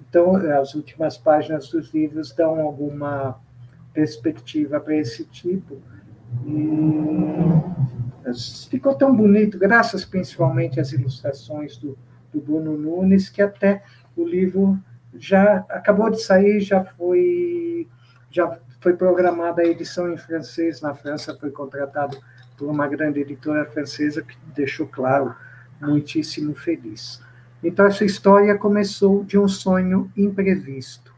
Então, 0.00 0.34
as 0.34 0.74
últimas 0.74 1.16
páginas 1.16 1.68
dos 1.68 1.94
livros 1.94 2.32
dão 2.32 2.60
alguma 2.60 3.40
perspectiva 3.92 4.80
para 4.80 4.96
esse 4.96 5.24
tipo. 5.24 5.80
E 6.44 6.58
ficou 8.68 8.96
tão 8.96 9.14
bonito, 9.14 9.56
graças 9.56 10.04
principalmente 10.04 10.80
às 10.80 10.92
ilustrações 10.92 11.76
do, 11.76 11.96
do 12.32 12.40
Bruno 12.40 12.76
Nunes, 12.76 13.28
que 13.28 13.40
até 13.40 13.84
o 14.16 14.24
livro 14.24 14.76
já 15.14 15.64
acabou 15.68 16.10
de 16.10 16.20
sair, 16.20 16.60
já 16.60 16.84
foi 16.84 17.86
já 18.32 18.58
foi 18.80 18.94
programada 18.94 19.62
a 19.62 19.66
edição 19.66 20.12
em 20.12 20.16
francês 20.16 20.80
na 20.80 20.94
França, 20.94 21.36
foi 21.38 21.50
contratado 21.50 22.18
por 22.56 22.68
uma 22.68 22.88
grande 22.88 23.20
editora 23.20 23.64
francesa 23.64 24.22
que 24.22 24.36
deixou 24.54 24.86
claro 24.86 25.34
muitíssimo 25.80 26.54
feliz. 26.54 27.22
Então, 27.62 27.86
essa 27.86 28.04
história 28.04 28.56
começou 28.56 29.22
de 29.24 29.38
um 29.38 29.46
sonho 29.46 30.10
imprevisto. 30.16 31.14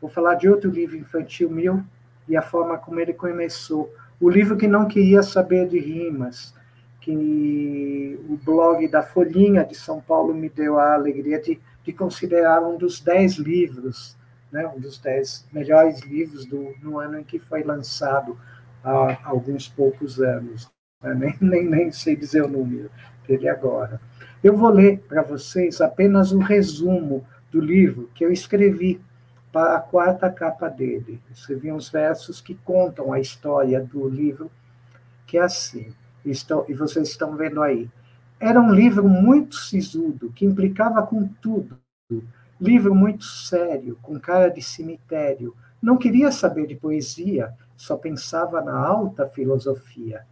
Vou 0.00 0.10
falar 0.10 0.34
de 0.34 0.48
outro 0.48 0.68
livro 0.68 0.96
infantil 0.96 1.48
meu 1.48 1.80
e 2.28 2.36
a 2.36 2.42
forma 2.42 2.76
como 2.76 2.98
ele 2.98 3.12
começou. 3.12 3.92
O 4.20 4.28
livro 4.28 4.56
que 4.56 4.66
não 4.66 4.88
queria 4.88 5.22
saber 5.22 5.68
de 5.68 5.78
rimas, 5.78 6.54
que 7.00 8.18
o 8.28 8.36
blog 8.36 8.86
da 8.88 9.02
Folhinha 9.02 9.64
de 9.64 9.76
São 9.76 10.00
Paulo 10.00 10.34
me 10.34 10.48
deu 10.48 10.78
a 10.78 10.94
alegria 10.94 11.40
de, 11.40 11.60
de 11.84 11.92
considerar 11.92 12.62
um 12.62 12.76
dos 12.76 13.00
dez 13.00 13.34
livros, 13.34 14.16
né, 14.52 14.66
um 14.66 14.78
dos 14.78 14.98
dez 14.98 15.46
melhores 15.50 16.00
livros 16.02 16.44
do, 16.44 16.74
no 16.82 17.00
ano 17.00 17.18
em 17.18 17.24
que 17.24 17.38
foi 17.38 17.62
lançado, 17.62 18.38
há 18.84 19.18
alguns 19.24 19.66
poucos 19.66 20.20
anos. 20.20 20.70
Né? 21.02 21.14
Nem, 21.14 21.36
nem, 21.40 21.68
nem 21.68 21.92
sei 21.92 22.14
dizer 22.14 22.44
o 22.44 22.48
número 22.48 22.90
dele 23.26 23.48
agora. 23.48 24.00
Eu 24.44 24.56
vou 24.56 24.70
ler 24.70 24.98
para 25.08 25.22
vocês 25.22 25.80
apenas 25.80 26.32
um 26.32 26.40
resumo 26.40 27.26
do 27.50 27.60
livro 27.60 28.10
que 28.14 28.24
eu 28.24 28.30
escrevi 28.30 29.00
para 29.52 29.76
a 29.76 29.80
quarta 29.80 30.30
capa 30.30 30.68
dele. 30.68 31.20
escrevi 31.30 31.70
uns 31.70 31.90
versos 31.90 32.40
que 32.40 32.54
contam 32.54 33.12
a 33.12 33.20
história 33.20 33.80
do 33.80 34.08
livro, 34.08 34.50
que 35.26 35.38
é 35.38 35.42
assim, 35.42 35.94
estão, 36.24 36.64
e 36.68 36.74
vocês 36.74 37.08
estão 37.08 37.36
vendo 37.36 37.62
aí. 37.62 37.88
Era 38.40 38.60
um 38.60 38.72
livro 38.72 39.08
muito 39.08 39.54
sisudo, 39.54 40.32
que 40.34 40.44
implicava 40.44 41.06
com 41.06 41.28
tudo. 41.40 41.78
Livro 42.62 42.94
muito 42.94 43.24
sério, 43.24 43.98
com 44.00 44.20
cara 44.20 44.48
de 44.48 44.62
cemitério. 44.62 45.52
Não 45.82 45.96
queria 45.96 46.30
saber 46.30 46.68
de 46.68 46.76
poesia, 46.76 47.52
só 47.76 47.96
pensava 47.96 48.60
na 48.60 48.78
alta 48.78 49.26
filosofia. 49.26 50.24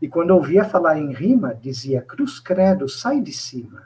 E 0.00 0.08
quando 0.08 0.30
ouvia 0.30 0.64
falar 0.64 0.98
em 0.98 1.12
rima, 1.12 1.54
dizia: 1.54 2.00
Cruz 2.00 2.40
credo, 2.40 2.88
sai 2.88 3.20
de 3.20 3.34
cima. 3.34 3.82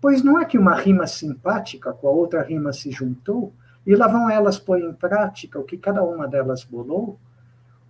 Pois 0.00 0.22
não 0.22 0.38
é 0.38 0.44
que 0.44 0.56
uma 0.56 0.76
rima 0.76 1.08
simpática 1.08 1.92
com 1.92 2.06
a 2.06 2.12
outra 2.12 2.40
rima 2.40 2.72
se 2.72 2.92
juntou, 2.92 3.52
e 3.84 3.96
lá 3.96 4.06
vão 4.06 4.30
elas 4.30 4.60
pôr 4.60 4.78
em 4.78 4.92
prática 4.92 5.58
o 5.58 5.64
que 5.64 5.76
cada 5.76 6.04
uma 6.04 6.28
delas 6.28 6.62
bolou? 6.62 7.18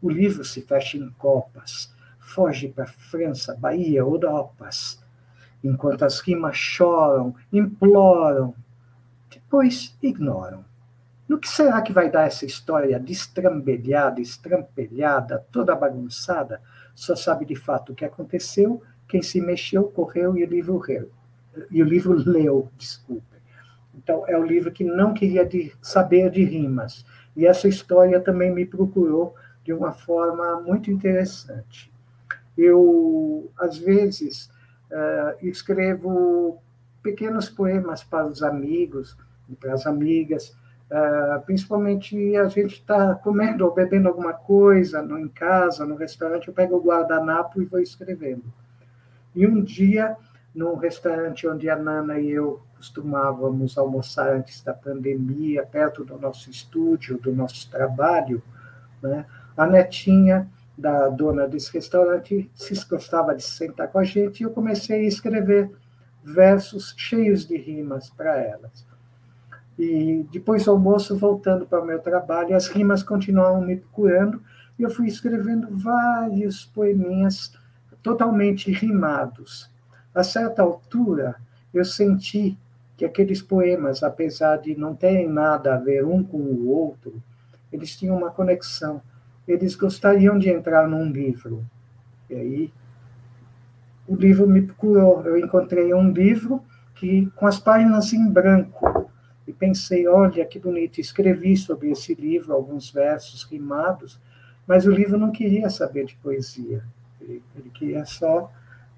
O 0.00 0.08
livro 0.08 0.42
se 0.42 0.62
fecha 0.62 0.96
em 0.96 1.10
copas, 1.18 1.94
foge 2.18 2.66
para 2.66 2.86
França, 2.86 3.54
Bahia, 3.60 3.98
Europas, 3.98 5.04
enquanto 5.62 6.02
as 6.02 6.18
rimas 6.20 6.56
choram, 6.56 7.34
imploram, 7.52 8.54
depois 9.52 9.94
ignoram. 10.02 10.64
No 11.28 11.38
que 11.38 11.46
será 11.46 11.82
que 11.82 11.92
vai 11.92 12.10
dar 12.10 12.26
essa 12.26 12.46
história 12.46 12.98
destrambelhada, 12.98 14.18
estrampelhada, 14.18 15.44
toda 15.52 15.76
bagunçada, 15.76 16.62
só 16.94 17.14
sabe 17.14 17.44
de 17.44 17.54
fato 17.54 17.92
o 17.92 17.94
que 17.94 18.06
aconteceu, 18.06 18.82
quem 19.06 19.20
se 19.20 19.42
mexeu, 19.42 19.84
correu 19.84 20.38
e 20.38 20.44
o 20.44 20.48
livro 20.48 20.78
reu. 20.78 21.10
e 21.70 21.82
o 21.82 21.84
livro 21.84 22.14
leu, 22.14 22.70
desculpe. 22.78 23.26
Então, 23.94 24.26
é 24.26 24.38
o 24.38 24.42
livro 24.42 24.72
que 24.72 24.84
não 24.84 25.12
queria 25.12 25.44
de, 25.44 25.70
saber 25.82 26.30
de 26.30 26.42
rimas. 26.42 27.04
E 27.36 27.46
essa 27.46 27.68
história 27.68 28.18
também 28.20 28.50
me 28.50 28.64
procurou 28.64 29.34
de 29.62 29.74
uma 29.74 29.92
forma 29.92 30.62
muito 30.62 30.90
interessante. 30.90 31.92
Eu, 32.56 33.52
às 33.58 33.76
vezes, 33.76 34.46
uh, 34.90 35.46
escrevo 35.46 36.58
pequenos 37.02 37.50
poemas 37.50 38.02
para 38.02 38.26
os 38.26 38.42
amigos 38.42 39.14
e 39.48 39.54
para 39.54 39.74
as 39.74 39.86
amigas, 39.86 40.56
uh, 40.90 41.40
principalmente 41.44 42.36
a 42.36 42.48
gente 42.48 42.74
está 42.74 43.14
comendo 43.14 43.64
ou 43.64 43.74
bebendo 43.74 44.08
alguma 44.08 44.32
coisa 44.32 45.02
no, 45.02 45.18
em 45.18 45.28
casa, 45.28 45.84
no 45.84 45.96
restaurante, 45.96 46.48
eu 46.48 46.54
pego 46.54 46.76
o 46.76 46.82
guardanapo 46.82 47.60
e 47.60 47.66
vou 47.66 47.80
escrevendo. 47.80 48.44
E 49.34 49.46
um 49.46 49.62
dia, 49.62 50.16
num 50.54 50.76
restaurante 50.76 51.48
onde 51.48 51.68
a 51.68 51.76
Nana 51.76 52.18
e 52.18 52.30
eu 52.30 52.62
costumávamos 52.76 53.78
almoçar 53.78 54.34
antes 54.34 54.60
da 54.60 54.74
pandemia, 54.74 55.64
perto 55.64 56.04
do 56.04 56.18
nosso 56.18 56.50
estúdio, 56.50 57.16
do 57.16 57.32
nosso 57.32 57.70
trabalho, 57.70 58.42
né? 59.00 59.24
a 59.56 59.66
netinha 59.66 60.50
da 60.76 61.08
dona 61.08 61.46
desse 61.46 61.72
restaurante 61.72 62.50
se 62.54 62.74
gostava 62.86 63.34
de 63.34 63.42
sentar 63.42 63.88
com 63.88 63.98
a 63.98 64.04
gente 64.04 64.40
e 64.40 64.42
eu 64.44 64.50
comecei 64.50 65.04
a 65.04 65.08
escrever 65.08 65.70
versos 66.24 66.94
cheios 66.96 67.46
de 67.46 67.56
rimas 67.56 68.10
para 68.10 68.36
elas. 68.40 68.84
E 69.82 70.24
depois 70.30 70.64
do 70.64 70.70
almoço, 70.70 71.18
voltando 71.18 71.66
para 71.66 71.82
o 71.82 71.84
meu 71.84 71.98
trabalho, 71.98 72.54
as 72.54 72.68
rimas 72.68 73.02
continuavam 73.02 73.62
me 73.62 73.74
procurando 73.74 74.40
e 74.78 74.82
eu 74.84 74.88
fui 74.88 75.08
escrevendo 75.08 75.66
vários 75.76 76.64
poeminhas 76.66 77.52
totalmente 78.00 78.70
rimados. 78.70 79.68
A 80.14 80.22
certa 80.22 80.62
altura, 80.62 81.34
eu 81.74 81.84
senti 81.84 82.56
que 82.96 83.04
aqueles 83.04 83.42
poemas, 83.42 84.04
apesar 84.04 84.58
de 84.58 84.78
não 84.78 84.94
terem 84.94 85.28
nada 85.28 85.74
a 85.74 85.78
ver 85.78 86.04
um 86.04 86.22
com 86.22 86.38
o 86.38 86.68
outro, 86.68 87.20
eles 87.72 87.96
tinham 87.96 88.16
uma 88.16 88.30
conexão. 88.30 89.02
Eles 89.48 89.74
gostariam 89.74 90.38
de 90.38 90.48
entrar 90.48 90.86
num 90.86 91.10
livro. 91.10 91.66
E 92.30 92.34
aí, 92.36 92.72
o 94.06 94.14
livro 94.14 94.46
me 94.46 94.62
procurou. 94.62 95.22
Eu 95.26 95.36
encontrei 95.36 95.92
um 95.92 96.12
livro 96.12 96.62
que 96.94 97.28
com 97.34 97.48
as 97.48 97.58
páginas 97.58 98.12
em 98.12 98.30
branco. 98.30 99.01
E 99.46 99.52
pensei, 99.52 100.06
olha 100.06 100.44
que 100.44 100.58
bonito, 100.58 101.00
escrevi 101.00 101.56
sobre 101.56 101.90
esse 101.90 102.14
livro 102.14 102.52
alguns 102.52 102.90
versos 102.90 103.42
rimados, 103.44 104.20
mas 104.66 104.86
o 104.86 104.90
livro 104.90 105.18
não 105.18 105.32
queria 105.32 105.68
saber 105.68 106.06
de 106.06 106.14
poesia. 106.16 106.82
Ele, 107.20 107.42
ele 107.56 107.70
queria 107.70 108.04
só 108.04 108.50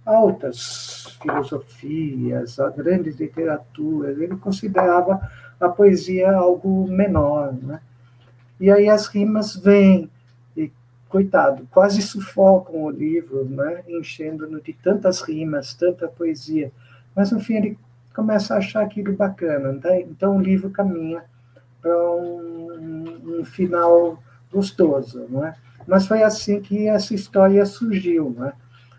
altas 0.05 1.17
filosofias, 1.21 2.61
a 2.61 2.69
grandes 2.69 3.17
literaturas. 3.17 4.19
Ele 4.19 4.37
considerava 4.37 5.31
a 5.59 5.69
poesia 5.69 6.31
algo 6.33 6.87
menor, 6.89 7.53
né? 7.55 7.81
E 8.61 8.71
aí 8.71 8.89
as 8.89 9.07
rimas 9.07 9.57
vêm 9.57 10.11
e 10.57 10.71
coitado, 11.09 11.67
quase 11.71 12.03
sufocam 12.03 12.85
o 12.85 12.91
livro, 12.91 13.45
né? 13.45 13.83
Enchendo-no 13.89 14.61
de 14.61 14.73
tantas 14.75 15.23
rimas, 15.23 15.75
tanta 15.75 16.07
poesia. 16.07 16.71
Mas 17.15 17.31
no 17.33 17.41
fim 17.41 17.55
ele 17.55 17.79
começa 18.15 18.55
a 18.55 18.59
achar 18.59 18.83
aquilo 18.83 19.13
bacana, 19.13 19.73
né? 19.73 20.01
então 20.03 20.37
o 20.37 20.41
livro 20.41 20.71
caminha 20.71 21.25
para 21.83 21.95
um, 22.15 23.41
um, 23.41 23.45
final 23.45 24.23
gostoso, 24.51 25.27
não 25.29 25.45
é? 25.45 25.55
Mas 25.87 26.07
foi 26.07 26.23
assim 26.23 26.61
que 26.61 26.87
essa 26.87 27.15
história 27.15 27.67
surgiu, 27.67 28.35
não 28.35 28.47
é? 28.47 28.53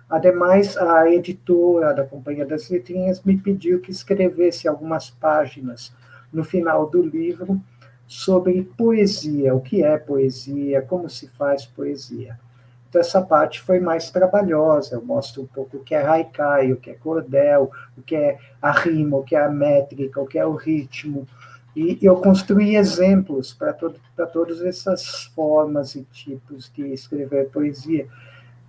Ademais, 0.08 0.78
a 0.78 1.10
editora 1.10 1.92
da 1.92 2.06
Companhia 2.06 2.46
das 2.46 2.70
Letrinhas 2.70 3.24
me 3.24 3.36
pediu 3.38 3.80
que 3.80 3.90
escrevesse 3.90 4.68
algumas 4.68 5.10
páginas 5.10 5.92
no 6.32 6.44
final 6.44 6.88
do 6.88 7.02
livro 7.02 7.60
sobre 8.06 8.62
poesia, 8.78 9.56
o 9.56 9.62
que 9.62 9.84
é 9.84 9.98
poesia, 9.98 10.84
como 10.84 11.10
se 11.10 11.28
faz 11.30 11.66
poesia. 11.66 12.40
Então, 12.96 13.02
essa 13.02 13.22
parte 13.22 13.60
foi 13.60 13.78
mais 13.82 14.10
trabalhosa, 14.10 14.96
eu 14.96 15.04
mostro 15.04 15.42
um 15.42 15.46
pouco 15.46 15.76
o 15.76 15.84
que 15.84 15.94
é 15.94 16.02
haikai, 16.02 16.72
o 16.72 16.78
que 16.78 16.92
é 16.92 16.94
cordel, 16.94 17.70
o 17.98 18.02
que 18.02 18.16
é 18.16 18.40
a 18.62 18.72
rima, 18.72 19.18
o 19.18 19.24
que 19.24 19.36
é 19.36 19.44
a 19.44 19.50
métrica, 19.50 20.22
o 20.22 20.26
que 20.26 20.40
é 20.40 20.46
o 20.46 20.56
ritmo, 20.56 21.28
e 21.76 22.00
eu 22.02 22.16
construí 22.16 22.78
exemplos 22.78 23.54
para 23.54 23.74
todo, 23.74 24.00
todas 24.32 24.62
essas 24.62 25.26
formas 25.36 25.94
e 25.96 26.04
tipos 26.04 26.72
de 26.74 26.88
escrever 26.94 27.50
poesia. 27.50 28.08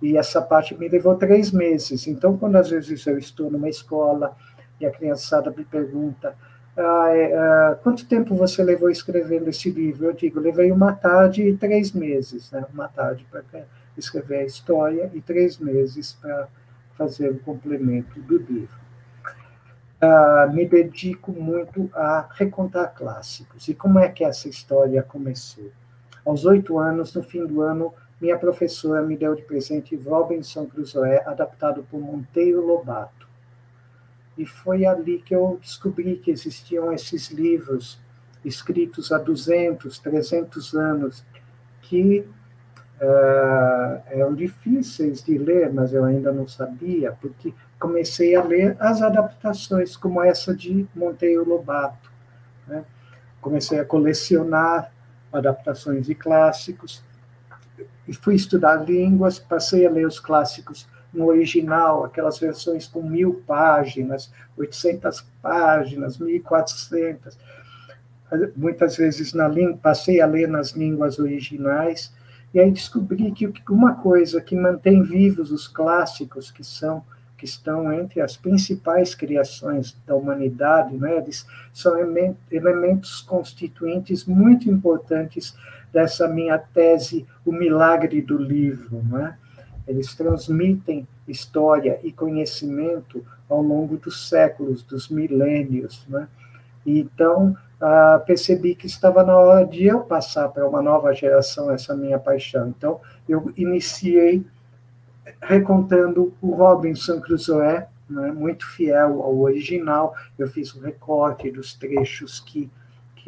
E 0.01 0.17
essa 0.17 0.41
parte 0.41 0.77
me 0.77 0.89
levou 0.89 1.15
três 1.15 1.49
meses. 1.49 2.05
Então, 2.05 2.37
quando 2.37 2.57
às 2.57 2.69
vezes 2.69 3.07
eu 3.07 3.17
estou 3.17 3.49
numa 3.49 3.69
escola 3.69 4.35
e 4.77 4.85
a 4.85 4.91
criançada 4.91 5.53
me 5.55 5.63
pergunta 5.63 6.35
ah, 6.77 7.09
é, 7.09 7.33
ah, 7.33 7.79
quanto 7.81 8.05
tempo 8.05 8.35
você 8.35 8.63
levou 8.63 8.89
escrevendo 8.91 9.49
esse 9.49 9.71
livro? 9.71 10.05
Eu 10.05 10.13
digo, 10.13 10.39
levei 10.39 10.71
uma 10.71 10.93
tarde 10.93 11.41
e 11.41 11.57
três 11.57 11.91
meses, 11.91 12.51
né? 12.51 12.65
uma 12.71 12.87
tarde 12.87 13.25
para 13.31 13.41
escrever 13.97 14.39
a 14.39 14.45
história 14.45 15.11
e 15.13 15.21
três 15.21 15.57
meses 15.57 16.13
para 16.13 16.47
fazer 16.97 17.29
o 17.29 17.39
complemento 17.39 18.19
do 18.21 18.37
livro. 18.37 18.87
Ah, 19.99 20.47
me 20.53 20.67
dedico 20.67 21.31
muito 21.31 21.89
a 21.93 22.27
recontar 22.33 22.93
clássicos. 22.93 23.67
E 23.67 23.73
como 23.73 23.99
é 23.99 24.09
que 24.09 24.23
essa 24.23 24.47
história 24.47 25.01
começou? 25.01 25.71
Aos 26.23 26.45
oito 26.45 26.77
anos, 26.77 27.13
no 27.15 27.23
fim 27.23 27.45
do 27.45 27.61
ano, 27.61 27.93
minha 28.19 28.37
professora 28.37 29.01
me 29.01 29.15
deu 29.15 29.35
de 29.35 29.43
presente 29.43 29.95
Robinson 29.95 30.65
Crusoe, 30.65 31.17
adaptado 31.25 31.83
por 31.89 31.99
Monteiro 31.99 32.65
Lobato. 32.65 33.27
E 34.37 34.45
foi 34.45 34.85
ali 34.85 35.19
que 35.19 35.35
eu 35.35 35.57
descobri 35.61 36.17
que 36.17 36.29
existiam 36.29 36.91
esses 36.91 37.29
livros 37.31 37.99
escritos 38.45 39.11
há 39.11 39.17
200, 39.17 39.97
300 39.97 40.73
anos, 40.75 41.25
que 41.81 42.27
uh, 43.01 44.01
eram 44.07 44.33
difíceis 44.33 45.23
de 45.23 45.37
ler, 45.37 45.71
mas 45.71 45.93
eu 45.93 46.03
ainda 46.03 46.31
não 46.31 46.47
sabia, 46.47 47.11
porque 47.21 47.53
comecei 47.79 48.35
a 48.35 48.43
ler 48.43 48.75
as 48.79 49.01
adaptações, 49.01 49.95
como 49.95 50.21
essa 50.21 50.55
de 50.55 50.87
Monteiro 50.95 51.47
Lobato. 51.47 52.11
Né? 52.67 52.83
Comecei 53.41 53.79
a 53.79 53.85
colecionar 53.85 54.91
adaptações 55.31 56.05
de 56.05 56.15
clássicos, 56.15 57.03
e 58.07 58.13
fui 58.13 58.35
estudar 58.35 58.87
línguas, 58.87 59.37
passei 59.37 59.85
a 59.85 59.89
ler 59.89 60.07
os 60.07 60.19
clássicos 60.19 60.87
no 61.13 61.25
original, 61.25 62.05
aquelas 62.05 62.39
versões 62.39 62.87
com 62.87 63.01
mil 63.01 63.43
páginas, 63.45 64.31
800 64.57 65.25
páginas, 65.41 66.17
1400. 66.17 67.37
Muitas 68.55 68.95
vezes 68.97 69.33
na 69.33 69.47
língua, 69.47 69.77
passei 69.77 70.21
a 70.21 70.25
ler 70.25 70.47
nas 70.47 70.71
línguas 70.71 71.19
originais, 71.19 72.13
e 72.57 72.59
aí 72.59 72.71
descobri 72.71 73.31
que 73.31 73.53
uma 73.69 73.93
coisa 73.93 74.41
que 74.41 74.55
mantém 74.55 75.03
vivos 75.03 75.51
os 75.51 75.67
clássicos, 75.67 76.49
que 76.49 76.63
são 76.63 77.05
que 77.37 77.45
estão 77.45 77.93
entre 77.93 78.19
as 78.19 78.35
principais 78.35 79.13
criações 79.13 79.95
da 80.07 80.15
humanidade, 80.15 80.97
né? 80.97 81.17
Eles 81.17 81.45
são 81.71 81.95
elementos 82.49 83.21
constituintes 83.21 84.25
muito 84.25 84.71
importantes 84.71 85.55
dessa 85.93 86.27
minha 86.27 86.57
tese, 86.57 87.27
O 87.45 87.51
Milagre 87.51 88.23
do 88.23 88.39
Livro. 88.39 89.03
Né? 89.03 89.37
Eles 89.87 90.15
transmitem 90.15 91.07
história 91.27 91.99
e 92.03 92.11
conhecimento 92.11 93.23
ao 93.47 93.61
longo 93.61 93.97
dos 93.97 94.27
séculos, 94.27 94.81
dos 94.81 95.09
milênios. 95.09 96.07
Né? 96.09 96.27
Então, 96.87 97.55
ah, 97.81 98.23
percebi 98.25 98.73
que 98.73 98.87
estava 98.87 99.23
na 99.23 99.37
hora 99.37 99.65
de 99.65 99.85
eu 99.85 99.99
passar 99.99 100.47
para 100.49 100.67
uma 100.67 100.81
nova 100.81 101.13
geração 101.13 101.69
essa 101.69 101.95
minha 101.95 102.17
paixão. 102.17 102.69
Então, 102.69 103.01
eu 103.27 103.51
iniciei 103.57 104.45
recontando 105.41 106.33
o 106.41 106.51
Robinson 106.55 107.19
Crusoe, 107.19 107.83
né, 108.09 108.31
muito 108.31 108.65
fiel 108.65 109.21
ao 109.21 109.37
original. 109.37 110.15
Eu 110.39 110.47
fiz 110.47 110.73
o 110.73 110.79
um 110.79 110.81
recorte 110.81 111.51
dos 111.51 111.73
trechos 111.73 112.39
que 112.39 112.71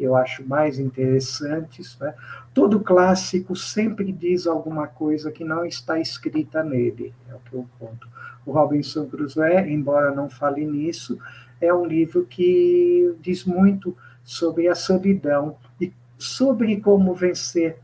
que 0.00 0.04
eu 0.04 0.16
acho 0.16 0.48
mais 0.48 0.78
interessantes. 0.78 1.98
Né? 1.98 2.14
Todo 2.54 2.80
clássico 2.80 3.54
sempre 3.54 4.10
diz 4.10 4.46
alguma 4.46 4.86
coisa 4.86 5.30
que 5.30 5.44
não 5.44 5.62
está 5.62 6.00
escrita 6.00 6.64
nele, 6.64 7.12
é 7.28 7.34
o 7.34 7.38
que 7.40 7.54
eu 7.54 7.66
conto. 7.78 8.08
O 8.46 8.52
Robinson 8.52 9.04
Crusoe, 9.04 9.70
embora 9.70 10.14
não 10.14 10.30
fale 10.30 10.64
nisso, 10.64 11.18
é 11.60 11.72
um 11.72 11.84
livro 11.84 12.24
que 12.26 13.14
diz 13.20 13.44
muito 13.44 13.96
sobre 14.24 14.68
a 14.68 14.74
solidão 14.74 15.56
e 15.80 15.92
sobre 16.18 16.80
como 16.80 17.14
vencer 17.14 17.78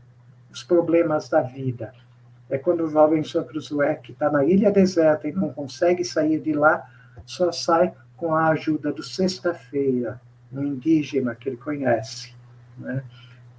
os 0.51 0.63
problemas 0.63 1.29
da 1.29 1.41
vida. 1.41 1.93
É 2.49 2.57
quando 2.57 2.83
o 2.83 2.89
Robinson 2.89 3.43
Crusoe, 3.43 3.95
que 4.01 4.13
está 4.13 4.31
na 4.31 4.43
ilha 4.45 4.71
deserta 4.71 5.27
e 5.27 5.33
não 5.33 5.49
consegue 5.49 6.03
sair 6.03 6.39
de 6.39 6.53
lá, 6.53 6.89
só 7.25 7.51
sai 7.51 7.93
com 8.15 8.33
a 8.33 8.47
ajuda 8.49 8.91
do 8.91 9.03
Sexta-feira, 9.03 10.19
um 10.51 10.63
indígena 10.63 11.35
que 11.35 11.49
ele 11.49 11.57
conhece. 11.57 12.33
Né? 12.77 13.03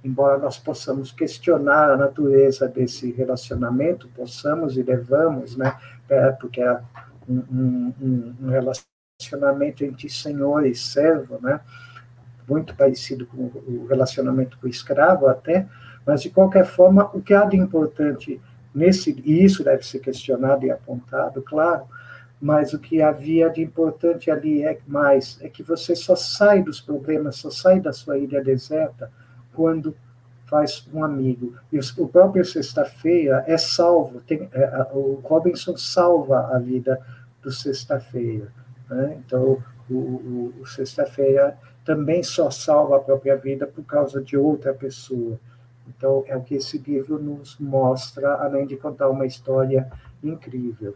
Embora 0.03 0.37
nós 0.37 0.57
possamos 0.57 1.11
questionar 1.11 1.91
a 1.91 1.97
natureza 1.97 2.67
desse 2.67 3.11
relacionamento, 3.11 4.09
possamos 4.15 4.77
e 4.77 4.83
devamos, 4.83 5.55
né? 5.55 5.77
É, 6.07 6.31
porque 6.31 6.61
é 6.61 6.81
um, 7.27 7.93
um, 8.01 8.35
um 8.41 8.49
relacionamento 8.49 8.88
relacionamento 9.19 9.83
entre 9.83 10.09
senhor 10.09 10.65
e 10.65 10.73
servo, 10.73 11.39
né? 11.41 11.59
muito 12.47 12.73
parecido 12.73 13.27
com 13.27 13.43
o 13.43 13.85
relacionamento 13.87 14.57
com 14.57 14.65
o 14.65 14.69
escravo 14.69 15.27
até, 15.27 15.67
mas 16.05 16.21
de 16.21 16.29
qualquer 16.29 16.65
forma, 16.65 17.09
o 17.13 17.21
que 17.21 17.33
há 17.33 17.43
de 17.45 17.57
importante 17.57 18.41
nesse, 18.73 19.21
e 19.23 19.43
isso 19.43 19.63
deve 19.63 19.85
ser 19.85 19.99
questionado 19.99 20.65
e 20.65 20.71
apontado, 20.71 21.41
claro, 21.41 21.85
mas 22.41 22.73
o 22.73 22.79
que 22.79 23.01
havia 23.01 23.49
de 23.49 23.61
importante 23.61 24.31
ali 24.31 24.63
é 24.63 24.79
mais 24.87 25.37
é 25.41 25.49
que 25.49 25.61
você 25.61 25.95
só 25.95 26.15
sai 26.15 26.63
dos 26.63 26.79
problemas, 26.79 27.35
só 27.35 27.51
sai 27.51 27.81
da 27.81 27.91
sua 27.91 28.17
ilha 28.17 28.41
deserta 28.41 29.11
quando 29.53 29.95
faz 30.47 30.87
um 30.93 31.03
amigo. 31.03 31.53
E 31.71 31.77
o 31.97 32.07
próprio 32.07 32.45
Sexta-feira 32.45 33.43
é 33.45 33.57
salvo, 33.57 34.21
tem, 34.21 34.49
é, 34.53 34.87
o 34.93 35.21
Robinson 35.23 35.77
salva 35.77 36.55
a 36.55 36.57
vida 36.57 36.99
do 37.41 37.51
Sexta-feira. 37.51 38.51
Né? 38.89 39.21
Então, 39.25 39.63
o, 39.89 39.93
o, 39.93 40.53
o 40.61 40.65
Sexta-feira 40.65 41.57
também 41.85 42.21
só 42.23 42.49
salva 42.49 42.97
a 42.97 42.99
própria 42.99 43.35
vida 43.35 43.65
por 43.65 43.83
causa 43.83 44.21
de 44.21 44.37
outra 44.37 44.73
pessoa. 44.73 45.39
Então, 45.87 46.23
é 46.27 46.37
o 46.37 46.41
que 46.41 46.55
esse 46.55 46.77
livro 46.77 47.17
nos 47.17 47.57
mostra, 47.59 48.35
além 48.35 48.67
de 48.67 48.77
contar 48.77 49.09
uma 49.09 49.25
história 49.25 49.89
incrível. 50.23 50.95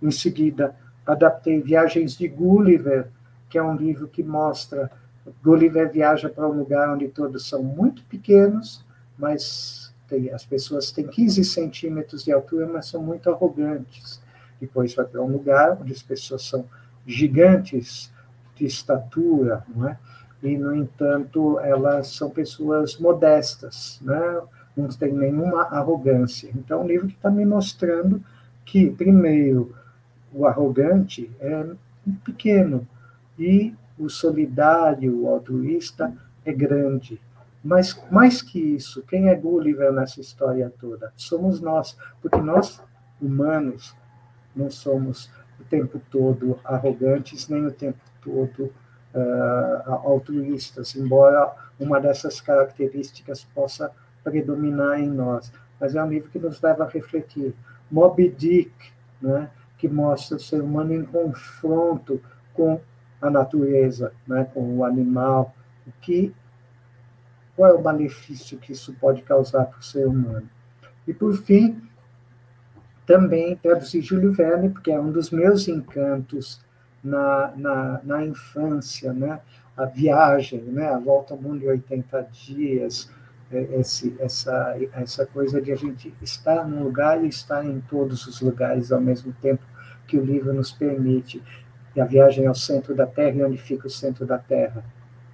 Em 0.00 0.10
seguida, 0.10 0.76
adaptei 1.04 1.60
Viagens 1.60 2.16
de 2.16 2.28
Gulliver, 2.28 3.08
que 3.48 3.58
é 3.58 3.62
um 3.62 3.74
livro 3.74 4.06
que 4.06 4.22
mostra 4.22 4.90
Gulliver 5.42 5.90
viaja 5.90 6.28
para 6.28 6.46
um 6.46 6.52
lugar 6.52 6.94
onde 6.94 7.08
todos 7.08 7.48
são 7.48 7.62
muito 7.62 8.04
pequenos, 8.04 8.84
mas 9.18 9.92
tem, 10.08 10.30
as 10.30 10.44
pessoas 10.44 10.90
têm 10.90 11.06
15 11.06 11.44
centímetros 11.44 12.24
de 12.24 12.32
altura, 12.32 12.66
mas 12.66 12.86
são 12.86 13.02
muito 13.02 13.28
arrogantes. 13.30 14.20
Depois 14.60 14.94
vai 14.94 15.06
para 15.06 15.22
um 15.22 15.30
lugar 15.30 15.78
onde 15.80 15.92
as 15.92 16.02
pessoas 16.02 16.42
são 16.42 16.64
gigantes 17.08 18.12
de 18.54 18.66
estatura, 18.66 19.64
não 19.74 19.88
é? 19.88 19.98
E, 20.42 20.56
no 20.56 20.74
entanto, 20.74 21.58
elas 21.58 22.08
são 22.14 22.30
pessoas 22.30 22.98
modestas, 22.98 23.98
né? 24.02 24.40
não 24.76 24.88
tem 24.88 25.12
nenhuma 25.12 25.62
arrogância. 25.62 26.50
Então, 26.54 26.82
um 26.82 26.86
livro 26.86 27.08
está 27.08 27.30
me 27.30 27.44
mostrando 27.44 28.22
que, 28.64 28.90
primeiro, 28.90 29.74
o 30.32 30.46
arrogante 30.46 31.28
é 31.40 31.66
pequeno 32.24 32.86
e 33.36 33.74
o 33.98 34.08
solidário, 34.08 35.22
o 35.22 35.28
altruísta 35.28 36.14
é 36.44 36.52
grande. 36.52 37.20
Mas, 37.64 38.00
mais 38.10 38.40
que 38.40 38.60
isso, 38.60 39.02
quem 39.02 39.28
é 39.28 39.34
Gulliver 39.34 39.92
nessa 39.92 40.20
história 40.20 40.72
toda? 40.78 41.12
Somos 41.16 41.60
nós, 41.60 41.96
porque 42.22 42.40
nós, 42.40 42.80
humanos, 43.20 43.96
não 44.54 44.70
somos 44.70 45.28
o 45.28 45.37
tempo 45.68 46.00
todo 46.10 46.58
arrogantes, 46.64 47.48
nem 47.48 47.66
o 47.66 47.72
tempo 47.72 47.98
todo 48.22 48.72
uh, 49.14 49.92
altruístas, 50.04 50.94
embora 50.96 51.52
uma 51.78 52.00
dessas 52.00 52.40
características 52.40 53.44
possa 53.44 53.90
predominar 54.22 55.00
em 55.00 55.08
nós. 55.08 55.52
Mas 55.80 55.94
é 55.94 56.02
um 56.02 56.08
livro 56.08 56.30
que 56.30 56.38
nos 56.38 56.60
leva 56.60 56.84
a 56.84 56.88
refletir. 56.88 57.54
Moby 57.90 58.28
Dick, 58.30 58.72
né, 59.20 59.50
que 59.78 59.88
mostra 59.88 60.36
o 60.36 60.40
ser 60.40 60.60
humano 60.60 60.92
em 60.92 61.04
confronto 61.04 62.20
com 62.52 62.80
a 63.20 63.30
natureza, 63.30 64.12
né, 64.26 64.44
com 64.52 64.78
o 64.78 64.84
animal, 64.84 65.54
o 65.86 65.92
que 66.00 66.34
qual 67.58 67.70
é 67.70 67.74
o 67.74 67.82
malefício 67.82 68.56
que 68.56 68.72
isso 68.72 68.94
pode 68.94 69.22
causar 69.22 69.64
para 69.64 69.80
o 69.80 69.82
ser 69.82 70.06
humano. 70.06 70.48
E, 71.08 71.12
por 71.12 71.34
fim, 71.36 71.87
também 73.08 73.56
traduzi 73.56 74.02
Júlio 74.02 74.30
Verne, 74.30 74.68
porque 74.68 74.92
é 74.92 75.00
um 75.00 75.10
dos 75.10 75.30
meus 75.30 75.66
encantos 75.66 76.60
na, 77.02 77.50
na, 77.56 78.00
na 78.04 78.26
infância, 78.26 79.14
né? 79.14 79.40
a 79.74 79.86
viagem, 79.86 80.60
né? 80.60 80.90
a 80.90 80.98
volta 80.98 81.32
ao 81.32 81.40
mundo 81.40 81.64
em 81.64 81.68
80 81.68 82.28
dias, 82.30 83.10
é, 83.50 83.62
esse, 83.80 84.14
essa, 84.20 84.76
essa 84.92 85.24
coisa 85.24 85.58
de 85.58 85.72
a 85.72 85.74
gente 85.74 86.12
estar 86.20 86.68
num 86.68 86.82
lugar 86.82 87.24
e 87.24 87.28
estar 87.28 87.64
em 87.64 87.80
todos 87.80 88.26
os 88.26 88.42
lugares 88.42 88.92
ao 88.92 89.00
mesmo 89.00 89.32
tempo 89.40 89.62
que 90.06 90.18
o 90.18 90.24
livro 90.24 90.52
nos 90.52 90.70
permite. 90.70 91.42
E 91.96 92.00
a 92.02 92.04
viagem 92.04 92.46
ao 92.46 92.54
centro 92.54 92.94
da 92.94 93.06
Terra, 93.06 93.36
e 93.36 93.42
onde 93.42 93.56
fica 93.56 93.86
o 93.86 93.90
centro 93.90 94.26
da 94.26 94.36
Terra? 94.36 94.84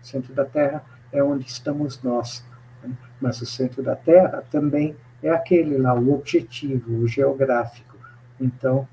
O 0.00 0.06
centro 0.06 0.32
da 0.32 0.44
Terra 0.44 0.84
é 1.10 1.20
onde 1.24 1.44
estamos 1.48 2.00
nós. 2.04 2.44
Né? 2.84 2.96
Mas 3.20 3.42
o 3.42 3.46
centro 3.46 3.82
da 3.82 3.96
Terra 3.96 4.44
também 4.48 4.94
é 5.24 5.30
aquele 5.30 5.78
lá, 5.78 5.94
o 5.94 6.14
objetivo, 6.14 6.98
o 6.98 7.08
geográfico. 7.08 7.96
Então, 8.38 8.86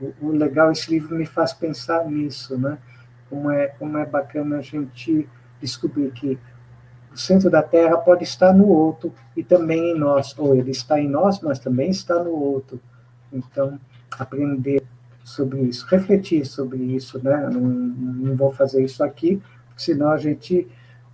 o, 0.00 0.28
o 0.28 0.30
legal, 0.30 0.70
esse 0.70 0.90
livro 0.90 1.16
me 1.16 1.26
faz 1.26 1.52
pensar 1.52 2.06
nisso, 2.06 2.56
né? 2.56 2.78
Como 3.28 3.50
é, 3.50 3.66
como 3.66 3.98
é 3.98 4.06
bacana 4.06 4.58
a 4.58 4.62
gente 4.62 5.28
descobrir 5.60 6.12
que 6.12 6.38
o 7.12 7.16
centro 7.16 7.50
da 7.50 7.62
Terra 7.62 7.96
pode 7.96 8.22
estar 8.22 8.52
no 8.52 8.68
outro 8.68 9.12
e 9.36 9.42
também 9.42 9.92
em 9.92 9.98
nós, 9.98 10.38
ou 10.38 10.54
ele 10.54 10.70
está 10.70 11.00
em 11.00 11.08
nós, 11.08 11.40
mas 11.40 11.58
também 11.58 11.90
está 11.90 12.22
no 12.22 12.30
outro. 12.30 12.80
Então, 13.32 13.78
aprender 14.18 14.84
sobre 15.24 15.62
isso, 15.62 15.86
refletir 15.88 16.44
sobre 16.44 16.78
isso, 16.78 17.22
né? 17.22 17.48
Não, 17.52 17.60
não 17.60 18.36
vou 18.36 18.52
fazer 18.52 18.84
isso 18.84 19.02
aqui, 19.02 19.42
senão 19.76 20.10
a 20.10 20.18
gente 20.18 20.68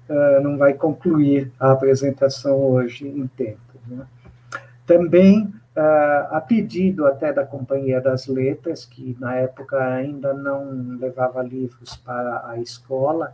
uh, 0.08 0.42
não 0.42 0.58
vai 0.58 0.74
concluir 0.74 1.50
a 1.58 1.72
apresentação 1.72 2.58
hoje 2.58 3.06
em 3.08 3.26
tempo. 3.28 3.61
Né? 3.86 4.04
Também, 4.91 5.45
uh, 5.45 6.34
a 6.34 6.41
pedido 6.45 7.07
até 7.07 7.32
da 7.32 7.47
Companhia 7.47 8.01
das 8.01 8.26
Letras, 8.26 8.84
que 8.84 9.16
na 9.20 9.36
época 9.36 9.78
ainda 9.80 10.34
não 10.34 10.99
levava 10.99 11.41
livros 11.45 11.95
para 11.95 12.45
a 12.49 12.59
escola, 12.59 13.32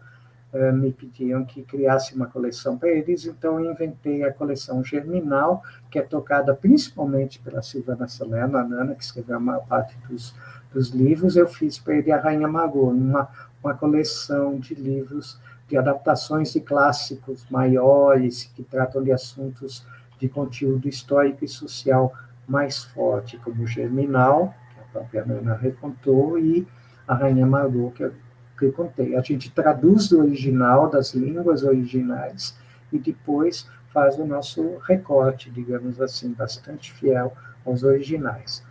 uh, 0.53 0.71
me 0.75 0.93
pediam 0.93 1.47
que 1.47 1.63
criasse 1.63 2.15
uma 2.15 2.27
coleção 2.27 2.77
para 2.77 2.91
eles, 2.91 3.25
então 3.25 3.59
eu 3.59 3.73
inventei 3.73 4.23
a 4.23 4.31
coleção 4.31 4.85
Germinal, 4.85 5.63
que 5.91 5.99
é 5.99 6.03
tocada 6.03 6.55
principalmente 6.55 7.39
pela 7.39 7.63
Silvana 7.63 8.07
Salerno, 8.07 8.59
a 8.59 8.63
Nana, 8.63 8.95
que 8.95 9.03
escreveu 9.03 9.37
a 9.37 9.41
maior 9.41 9.67
parte 9.67 9.97
dos, 10.07 10.35
dos 10.75 10.91
livros, 10.91 11.39
eu 11.39 11.49
fiz 11.49 11.79
para 11.79 11.95
ele 11.95 12.13
a 12.13 12.21
Rainha 12.21 12.47
Margot, 12.47 12.91
uma, 12.91 13.31
uma 13.65 13.73
coleção 13.73 14.59
de 14.59 14.75
livros 14.75 15.41
de 15.67 15.79
adaptações 15.79 16.53
de 16.53 16.61
clássicos 16.61 17.47
maiores 17.49 18.45
que 18.55 18.63
tratam 18.63 19.03
de 19.03 19.11
assuntos 19.11 19.87
de 20.19 20.29
conteúdo 20.29 20.89
histórico 20.89 21.45
e 21.45 21.49
social 21.49 22.13
mais 22.47 22.85
forte, 22.85 23.37
como 23.39 23.67
Germinal, 23.67 24.55
que 24.75 24.81
a 24.81 24.85
própria 24.93 25.25
Nana 25.25 25.55
recontou, 25.55 26.39
e 26.39 26.67
a 27.07 27.15
Rainha 27.15 27.47
Margot, 27.47 27.91
que 27.93 28.05
eu, 28.05 28.13
que 28.59 28.65
eu 28.67 28.73
contei. 28.73 29.17
A 29.17 29.21
gente 29.21 29.51
traduz 29.51 30.09
do 30.09 30.21
original, 30.21 30.89
das 30.89 31.15
línguas 31.15 31.63
originais, 31.63 32.57
e 32.93 32.99
depois 32.99 33.69
faz 33.93 34.19
o 34.19 34.25
nosso 34.25 34.79
recorte, 34.87 35.51
digamos 35.51 36.01
assim, 36.01 36.33
bastante 36.33 36.93
fiel 36.93 37.33
aos 37.65 37.83
originais. 37.83 38.65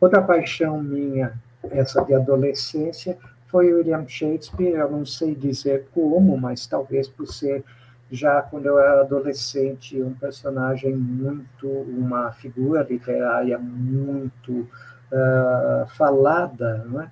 Outra 0.00 0.22
paixão 0.22 0.82
minha, 0.82 1.32
essa 1.70 2.04
de 2.04 2.14
adolescência, 2.14 3.18
foi 3.48 3.72
William 3.72 4.06
Shakespeare, 4.06 4.74
eu 4.74 4.90
não 4.90 5.06
sei 5.06 5.34
dizer 5.34 5.86
como, 5.94 6.36
mas 6.36 6.66
talvez 6.66 7.08
por 7.08 7.26
ser 7.26 7.64
já 8.10 8.40
quando 8.42 8.66
eu 8.66 8.78
era 8.78 9.00
adolescente 9.00 10.00
um 10.00 10.14
personagem 10.14 10.94
muito, 10.94 11.68
uma 11.68 12.32
figura 12.32 12.86
literária 12.88 13.58
muito 13.58 14.68
uh, 15.12 15.86
falada, 15.96 16.84
não 16.88 17.02
é? 17.02 17.10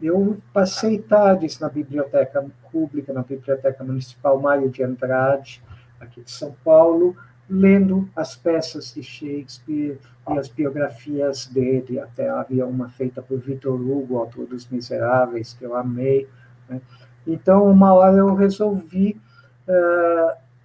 Eu 0.00 0.38
passei 0.52 0.98
tardes 0.98 1.58
na 1.58 1.68
biblioteca 1.68 2.46
pública, 2.70 3.12
na 3.12 3.22
biblioteca 3.22 3.82
municipal 3.82 4.40
Mário 4.40 4.70
de 4.70 4.84
Andrade, 4.84 5.60
aqui 6.00 6.22
de 6.22 6.30
São 6.30 6.54
Paulo, 6.64 7.16
lendo 7.50 8.08
as 8.14 8.36
peças 8.36 8.94
de 8.94 9.02
Shakespeare 9.02 9.98
e 10.30 10.38
as 10.38 10.48
biografias 10.48 11.46
dele. 11.46 11.98
Até 11.98 12.28
havia 12.28 12.64
uma 12.64 12.88
feita 12.88 13.20
por 13.20 13.40
Victor 13.40 13.74
Hugo, 13.74 14.18
autor 14.18 14.46
dos 14.46 14.68
Miseráveis, 14.68 15.54
que 15.54 15.64
eu 15.64 15.74
amei. 15.74 16.28
Né? 16.68 16.80
Então, 17.26 17.68
uma 17.68 17.92
hora 17.92 18.18
eu 18.18 18.34
resolvi 18.36 19.20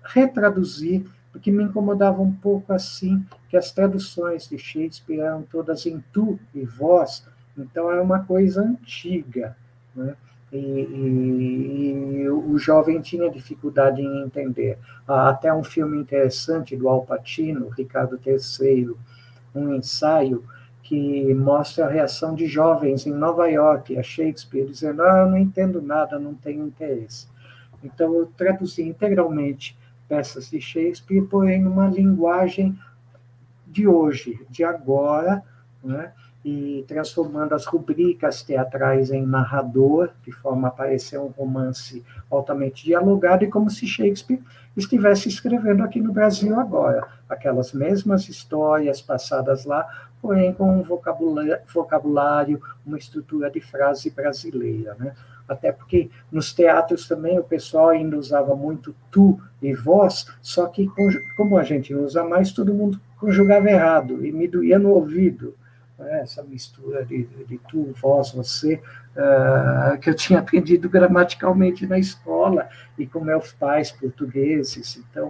retraduzir, 0.03 1.05
porque 1.31 1.51
me 1.51 1.63
incomodava 1.63 2.21
um 2.21 2.31
pouco 2.31 2.73
assim, 2.73 3.25
que 3.49 3.57
as 3.57 3.71
traduções 3.71 4.47
de 4.47 4.57
Shakespeare 4.57 5.19
eram 5.19 5.41
todas 5.43 5.85
em 5.85 6.03
tu 6.11 6.39
e 6.53 6.63
voz, 6.63 7.25
então 7.57 7.91
era 7.91 8.01
uma 8.01 8.23
coisa 8.23 8.61
antiga. 8.61 9.55
Né? 9.95 10.15
e, 10.53 10.57
e, 10.57 12.21
e, 12.21 12.29
o 12.29 12.57
jovem 12.59 13.01
tinha 13.01 13.29
dificuldade 13.29 14.01
em 14.01 14.23
entender. 14.23 14.77
Há 15.07 15.29
até 15.29 15.51
um 15.51 15.63
filme 15.63 15.97
interessante 15.97 16.75
do 16.75 16.87
Al 16.87 17.01
Pacino, 17.03 17.69
Ricardo 17.69 18.19
III, 18.23 18.93
um 19.55 19.73
ensaio 19.73 20.43
que 20.83 21.33
mostra 21.33 21.85
a 21.85 21.89
reação 21.89 22.35
de 22.35 22.45
jovens 22.45 23.07
em 23.07 23.13
Nova 23.13 23.47
York 23.47 23.97
a 23.97 24.03
Shakespeare, 24.03 24.67
dizendo: 24.67 25.01
ah, 25.01 25.21
eu 25.21 25.31
não 25.31 25.37
entendo 25.37 25.81
nada, 25.81 26.19
não 26.19 26.35
tenho 26.35 26.67
interesse. 26.67 27.27
Então, 27.83 28.15
eu 28.15 28.25
traduzi 28.37 28.81
integralmente 28.81 29.77
peças 30.07 30.49
de 30.49 30.61
Shakespeare, 30.61 31.21
porém, 31.21 31.61
numa 31.61 31.87
linguagem 31.87 32.77
de 33.67 33.87
hoje, 33.87 34.39
de 34.49 34.63
agora, 34.63 35.43
né? 35.83 36.13
e 36.43 36.83
transformando 36.87 37.53
as 37.55 37.65
rubricas 37.65 38.43
teatrais 38.43 39.11
em 39.11 39.25
narrador, 39.25 40.09
de 40.23 40.31
forma 40.31 40.67
a 40.67 40.71
parecer 40.71 41.17
um 41.17 41.27
romance 41.27 42.03
altamente 42.29 42.83
dialogado, 42.83 43.45
e 43.45 43.49
como 43.49 43.69
se 43.69 43.87
Shakespeare 43.87 44.41
estivesse 44.75 45.29
escrevendo 45.29 45.83
aqui 45.83 46.01
no 46.01 46.11
Brasil 46.11 46.59
agora, 46.59 47.07
aquelas 47.29 47.71
mesmas 47.71 48.27
histórias 48.27 49.01
passadas 49.01 49.63
lá, 49.63 49.87
porém 50.21 50.53
com 50.53 50.79
um 50.79 50.83
vocabulário, 50.83 52.61
uma 52.85 52.97
estrutura 52.97 53.49
de 53.49 53.61
frase 53.61 54.09
brasileira, 54.09 54.95
né? 54.95 55.15
Até 55.47 55.71
porque 55.71 56.09
nos 56.31 56.53
teatros 56.53 57.07
também 57.07 57.37
o 57.37 57.43
pessoal 57.43 57.89
ainda 57.89 58.17
usava 58.17 58.55
muito 58.55 58.95
tu 59.11 59.39
e 59.61 59.73
vós, 59.73 60.25
só 60.41 60.67
que 60.67 60.89
como 61.35 61.57
a 61.57 61.63
gente 61.63 61.93
não 61.93 62.03
usa 62.03 62.23
mais, 62.23 62.51
todo 62.51 62.73
mundo 62.73 62.99
conjugava 63.19 63.69
errado 63.69 64.25
e 64.25 64.31
me 64.31 64.47
doía 64.47 64.79
no 64.79 64.89
ouvido 64.89 65.55
né, 65.97 66.21
essa 66.21 66.43
mistura 66.43 67.05
de, 67.05 67.23
de 67.47 67.57
tu, 67.69 67.93
vós, 68.01 68.31
você, 68.31 68.81
uh, 69.15 69.97
que 69.99 70.09
eu 70.09 70.15
tinha 70.15 70.39
aprendido 70.39 70.89
gramaticalmente 70.89 71.85
na 71.85 71.97
escola 71.97 72.67
e 72.97 73.05
com 73.05 73.19
meus 73.19 73.53
pais 73.53 73.91
portugueses. 73.91 74.97
Então, 74.97 75.27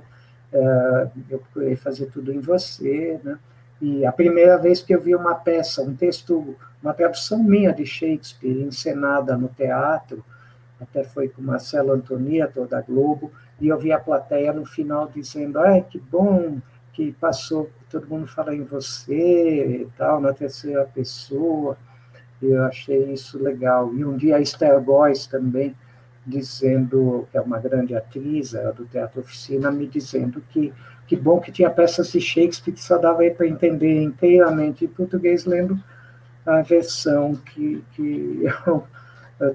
uh, 0.51 1.11
eu 1.29 1.39
procurei 1.39 1.75
fazer 1.75 2.07
tudo 2.07 2.31
em 2.31 2.39
você. 2.39 3.19
Né? 3.23 3.37
E 3.81 4.05
a 4.05 4.11
primeira 4.11 4.57
vez 4.57 4.81
que 4.81 4.93
eu 4.93 5.01
vi 5.01 5.15
uma 5.15 5.35
peça, 5.35 5.81
um 5.81 5.95
texto, 5.95 6.55
uma 6.83 6.93
tradução 6.93 7.41
minha 7.41 7.71
de 7.71 7.85
Shakespeare, 7.85 8.61
encenada 8.61 9.37
no 9.37 9.47
teatro, 9.47 10.23
até 10.79 11.03
foi 11.03 11.29
com 11.29 11.41
Marcelo 11.41 11.93
Antonietto, 11.93 12.65
da 12.65 12.81
Globo, 12.81 13.31
e 13.59 13.69
eu 13.69 13.79
vi 13.79 13.93
a 13.93 13.99
plateia 13.99 14.51
no 14.51 14.65
final 14.65 15.07
dizendo: 15.07 15.59
ai, 15.59 15.81
que 15.89 15.97
bom 15.97 16.59
que 16.91 17.13
passou 17.13 17.71
todo 17.89 18.07
mundo 18.07 18.27
fala 18.27 18.53
em 18.53 18.63
você 18.63 19.81
e 19.81 19.87
tal, 19.97 20.19
na 20.19 20.33
terceira 20.33 20.83
pessoa, 20.83 21.77
eu 22.41 22.63
achei 22.65 23.11
isso 23.13 23.41
legal. 23.41 23.93
E 23.95 24.03
um 24.03 24.17
dia 24.17 24.35
a 24.35 24.41
Esther 24.41 24.79
Boyce 24.81 25.29
também, 25.29 25.75
dizendo, 26.25 27.27
que 27.31 27.37
é 27.37 27.41
uma 27.41 27.59
grande 27.59 27.95
atriz 27.95 28.51
do 28.75 28.85
Teatro 28.85 29.21
Oficina, 29.21 29.71
me 29.71 29.87
dizendo 29.87 30.41
que 30.49 30.73
que 31.05 31.17
bom 31.17 31.39
que 31.39 31.51
tinha 31.51 31.69
peças 31.69 32.11
de 32.11 32.21
Shakespeare 32.21 32.73
que 32.73 32.81
só 32.81 32.97
dava 32.97 33.29
para 33.31 33.45
entender 33.45 34.01
inteiramente 34.01 34.85
em 34.85 34.87
português, 34.87 35.45
lendo 35.45 35.77
a 36.45 36.61
versão 36.61 37.35
que, 37.35 37.83
que 37.93 38.43
eu, 38.67 38.85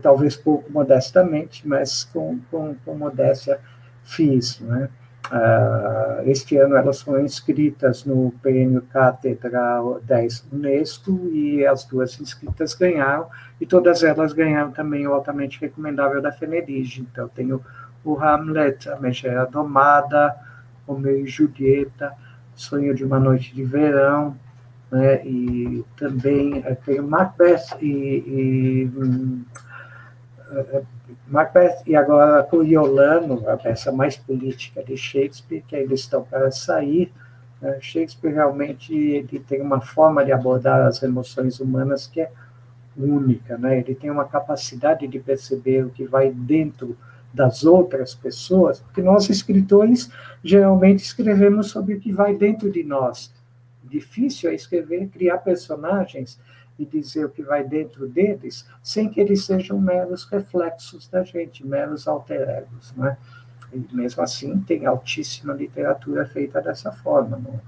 talvez 0.02 0.36
pouco 0.36 0.70
modestamente, 0.72 1.66
mas 1.66 2.04
com, 2.04 2.38
com, 2.50 2.74
com 2.84 2.94
modéstia, 2.94 3.60
fiz. 4.02 4.60
Né? 4.60 4.88
Uh, 5.30 6.30
este 6.30 6.56
ano 6.56 6.76
elas 6.76 7.02
foram 7.02 7.20
inscritas 7.20 8.04
no 8.04 8.32
Prêmio 8.40 8.80
Cátedra 8.82 9.82
10 10.02 10.46
Unesco 10.52 11.28
e 11.30 11.66
as 11.66 11.84
duas 11.84 12.18
inscritas 12.18 12.74
ganharam, 12.74 13.28
e 13.60 13.66
todas 13.66 14.02
elas 14.02 14.32
ganharam 14.32 14.70
também 14.70 15.06
o 15.06 15.12
altamente 15.12 15.60
recomendável 15.60 16.22
da 16.22 16.32
Fenerige. 16.32 17.02
Então, 17.02 17.28
tenho 17.28 17.62
o 18.04 18.18
Hamlet, 18.18 18.88
a 18.88 18.96
Megera 18.96 19.44
Domada, 19.44 20.34
Romeu 20.86 21.18
e 21.18 21.26
Julieta, 21.26 22.14
Sonho 22.54 22.94
de 22.94 23.04
uma 23.04 23.20
Noite 23.20 23.54
de 23.54 23.62
Verão, 23.64 24.34
né, 24.90 25.24
e 25.24 25.84
também 25.96 26.62
eh, 26.64 26.74
tenho 26.74 27.06
Macbeth 27.06 27.76
e, 27.80 27.86
e 28.26 28.92
um, 28.96 29.44
Macbeth 31.26 31.82
e 31.86 31.94
agora 31.94 32.42
Coriolano, 32.42 33.48
a 33.48 33.56
peça 33.56 33.92
mais 33.92 34.16
política 34.16 34.82
de 34.82 34.96
Shakespeare, 34.96 35.62
que 35.66 35.76
eles 35.76 36.00
estão 36.00 36.22
para 36.22 36.50
sair. 36.50 37.12
Né? 37.60 37.78
Shakespeare 37.80 38.32
realmente 38.32 38.94
ele 38.94 39.38
tem 39.40 39.60
uma 39.60 39.80
forma 39.80 40.24
de 40.24 40.32
abordar 40.32 40.86
as 40.86 41.02
emoções 41.02 41.60
humanas 41.60 42.06
que 42.06 42.22
é 42.22 42.30
única, 42.96 43.56
né? 43.56 43.78
Ele 43.78 43.94
tem 43.94 44.10
uma 44.10 44.24
capacidade 44.24 45.06
de 45.06 45.20
perceber 45.20 45.84
o 45.84 45.90
que 45.90 46.04
vai 46.04 46.30
dentro 46.30 46.96
das 47.32 47.64
outras 47.64 48.14
pessoas, 48.14 48.80
porque 48.80 49.02
nós 49.02 49.28
escritores 49.28 50.10
geralmente 50.42 51.04
escrevemos 51.04 51.70
sobre 51.70 51.94
o 51.94 52.00
que 52.00 52.10
vai 52.10 52.34
dentro 52.34 52.70
de 52.70 52.82
nós. 52.82 53.32
Difícil 53.88 54.50
é 54.50 54.54
escrever, 54.54 55.08
criar 55.08 55.38
personagens 55.38 56.38
e 56.78 56.84
dizer 56.84 57.24
o 57.24 57.30
que 57.30 57.42
vai 57.42 57.64
dentro 57.64 58.08
deles, 58.08 58.66
sem 58.82 59.08
que 59.08 59.20
eles 59.20 59.44
sejam 59.44 59.80
meros 59.80 60.24
reflexos 60.24 61.08
da 61.08 61.24
gente, 61.24 61.66
meros 61.66 62.06
alter 62.06 62.48
egos, 62.48 62.94
né? 62.96 63.16
E 63.72 63.84
mesmo 63.94 64.22
assim, 64.22 64.60
tem 64.60 64.86
altíssima 64.86 65.52
literatura 65.52 66.24
feita 66.26 66.60
dessa 66.60 66.92
forma, 66.92 67.36
não? 67.36 67.60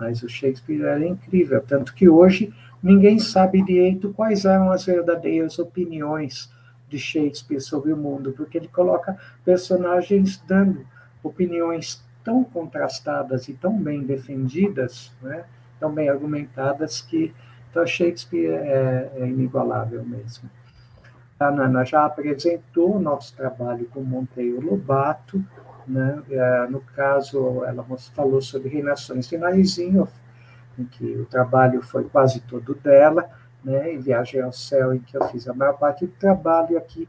mas 0.00 0.22
o 0.22 0.28
Shakespeare 0.28 0.82
era 0.82 1.06
incrível, 1.06 1.60
tanto 1.60 1.94
que 1.94 2.08
hoje 2.08 2.52
ninguém 2.82 3.18
sabe 3.18 3.62
direito 3.62 4.14
quais 4.14 4.46
eram 4.46 4.72
as 4.72 4.86
verdadeiras 4.86 5.58
opiniões 5.58 6.50
de 6.88 6.98
Shakespeare 6.98 7.60
sobre 7.60 7.92
o 7.92 7.96
mundo, 7.96 8.32
porque 8.32 8.56
ele 8.56 8.68
coloca 8.68 9.16
personagens 9.44 10.42
dando 10.48 10.86
opiniões 11.22 12.02
tão 12.24 12.44
contrastadas 12.44 13.48
e 13.48 13.54
tão 13.54 13.78
bem 13.78 14.02
defendidas, 14.02 15.12
né, 15.22 15.44
tão 15.78 15.92
bem 15.92 16.08
argumentadas, 16.08 17.00
que 17.00 17.34
então, 17.70 17.86
Shakespeare 17.86 18.50
é, 18.50 19.12
é 19.14 19.28
inigualável 19.28 20.04
mesmo. 20.04 20.50
A 21.38 21.50
Nana 21.50 21.84
já 21.84 22.04
apresentou 22.04 22.96
o 22.96 23.00
nosso 23.00 23.34
trabalho 23.34 23.86
com 23.86 24.02
Monteiro 24.02 24.60
Lobato, 24.60 25.42
né? 25.86 26.22
É, 26.30 26.66
no 26.68 26.80
caso, 26.80 27.64
ela 27.64 27.84
falou 28.14 28.42
sobre 28.42 28.68
Reinações 28.68 29.28
de 29.28 29.38
Narizinho, 29.38 30.06
em 30.78 30.84
que 30.84 31.04
o 31.04 31.24
trabalho 31.26 31.80
foi 31.80 32.04
quase 32.04 32.40
todo 32.40 32.74
dela, 32.74 33.30
né? 33.64 33.94
e 33.94 33.98
Viagem 33.98 34.42
ao 34.42 34.52
Céu, 34.52 34.92
em 34.92 34.98
que 34.98 35.16
eu 35.16 35.24
fiz 35.28 35.48
a 35.48 35.54
maior 35.54 35.78
parte 35.78 36.06
do 36.06 36.12
trabalho. 36.12 36.76
Aqui 36.76 37.08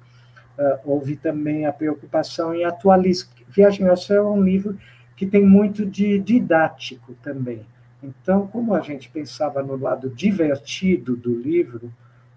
uh, 0.57 0.79
houve 0.85 1.15
também 1.17 1.65
a 1.65 1.73
preocupação 1.73 2.53
em 2.53 2.63
atualizar. 2.63 3.29
Viagem 3.49 3.87
ao 3.87 3.97
Céu 3.97 4.27
é 4.27 4.31
um 4.31 4.41
livro 4.41 4.77
que 5.21 5.27
tem 5.27 5.45
muito 5.45 5.85
de 5.85 6.17
didático 6.17 7.13
também. 7.21 7.63
Então, 8.01 8.47
como 8.47 8.73
a 8.73 8.81
gente 8.81 9.07
pensava 9.07 9.61
no 9.61 9.77
lado 9.77 10.09
divertido 10.09 11.15
do 11.15 11.31
livro, 11.31 11.93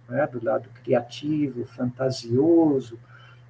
né, 0.06 0.26
do 0.26 0.44
lado 0.44 0.68
criativo, 0.82 1.64
fantasioso, 1.64 2.98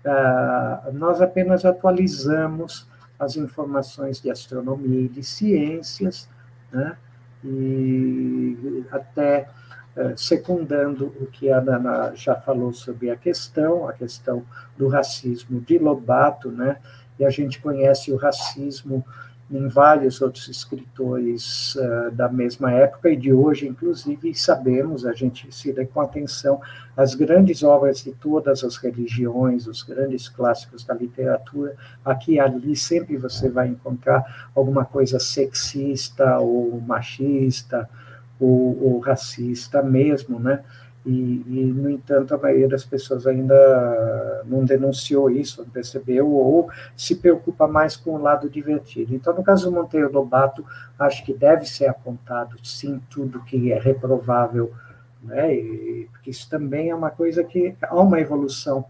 uh, 0.05 0.93
nós 0.93 1.21
apenas 1.21 1.65
atualizamos 1.65 2.87
as 3.19 3.37
informações 3.37 4.21
de 4.21 4.31
astronomia 4.31 5.01
e 5.01 5.09
de 5.09 5.25
ciências, 5.25 6.29
né, 6.73 6.97
e 7.43 8.85
até 8.93 9.49
uh, 9.97 10.17
secundando 10.17 11.07
o 11.21 11.27
que 11.27 11.51
a 11.51 11.59
Ana 11.59 12.13
já 12.15 12.37
falou 12.37 12.73
sobre 12.73 13.11
a 13.11 13.17
questão, 13.17 13.89
a 13.89 13.95
questão 13.95 14.47
do 14.79 14.87
racismo 14.87 15.61
de 15.61 15.77
Lobato, 15.77 16.53
né, 16.53 16.77
e 17.19 17.25
a 17.25 17.31
gente 17.31 17.61
conhece 17.61 18.13
o 18.13 18.17
racismo 18.17 19.05
em 19.51 19.69
vários 19.69 20.23
outros 20.23 20.49
escritores 20.49 21.75
uh, 21.77 22.11
da 22.13 22.29
mesma 22.29 22.73
época 22.73 23.11
e 23.11 23.17
de 23.17 23.33
hoje, 23.33 23.69
inclusive, 23.69 24.35
sabemos, 24.35 25.05
a 25.05 25.13
gente 25.13 25.55
se 25.55 25.73
dá 25.73 25.85
com 25.85 26.01
atenção 26.01 26.61
as 26.97 27.15
grandes 27.15 27.63
obras 27.63 28.03
de 28.03 28.13
todas 28.13 28.65
as 28.65 28.77
religiões, 28.77 29.67
os 29.67 29.83
grandes 29.83 30.29
clássicos 30.29 30.85
da 30.85 30.95
literatura, 30.95 31.77
aqui 32.05 32.35
e 32.35 32.41
ali 32.41 32.75
sempre 32.75 33.17
você 33.17 33.49
vai 33.49 33.69
encontrar 33.69 34.51
alguma 34.55 34.85
coisa 34.85 35.19
sexista 35.19 36.39
ou 36.39 36.81
machista 36.81 37.89
ou, 38.41 38.83
ou 38.83 38.99
racista 38.99 39.83
mesmo, 39.83 40.41
né? 40.41 40.65
E, 41.07 41.45
e, 41.47 41.65
no 41.65 41.91
entanto, 41.91 42.35
a 42.35 42.39
maioria 42.39 42.69
das 42.69 42.85
pessoas 42.85 43.27
ainda 43.27 44.43
não 44.47 44.65
denunciou 44.65 45.31
isso, 45.31 45.63
não 45.63 45.69
percebeu, 45.69 46.31
ou 46.31 46.71
se 46.97 47.17
preocupa 47.17 47.69
mais 47.69 47.95
com 47.95 48.13
o 48.13 48.23
lado 48.23 48.49
divertido. 48.49 49.15
Então, 49.15 49.35
no 49.35 49.45
caso 49.45 49.67
do 49.67 49.73
Monteiro 49.73 50.11
Lobato, 50.11 50.65
acho 50.99 51.23
que 51.25 51.35
deve 51.35 51.67
ser 51.67 51.87
apontado, 51.87 52.57
sim, 52.63 53.03
tudo 53.11 53.45
que 53.45 53.71
é 53.71 53.79
reprovável, 53.79 54.73
né? 55.23 55.55
E, 55.55 56.09
porque 56.11 56.31
isso 56.31 56.49
também 56.49 56.89
é 56.89 56.95
uma 56.95 57.11
coisa 57.11 57.45
que 57.45 57.77
há 57.83 58.01
uma 58.01 58.19
evolução 58.19 58.87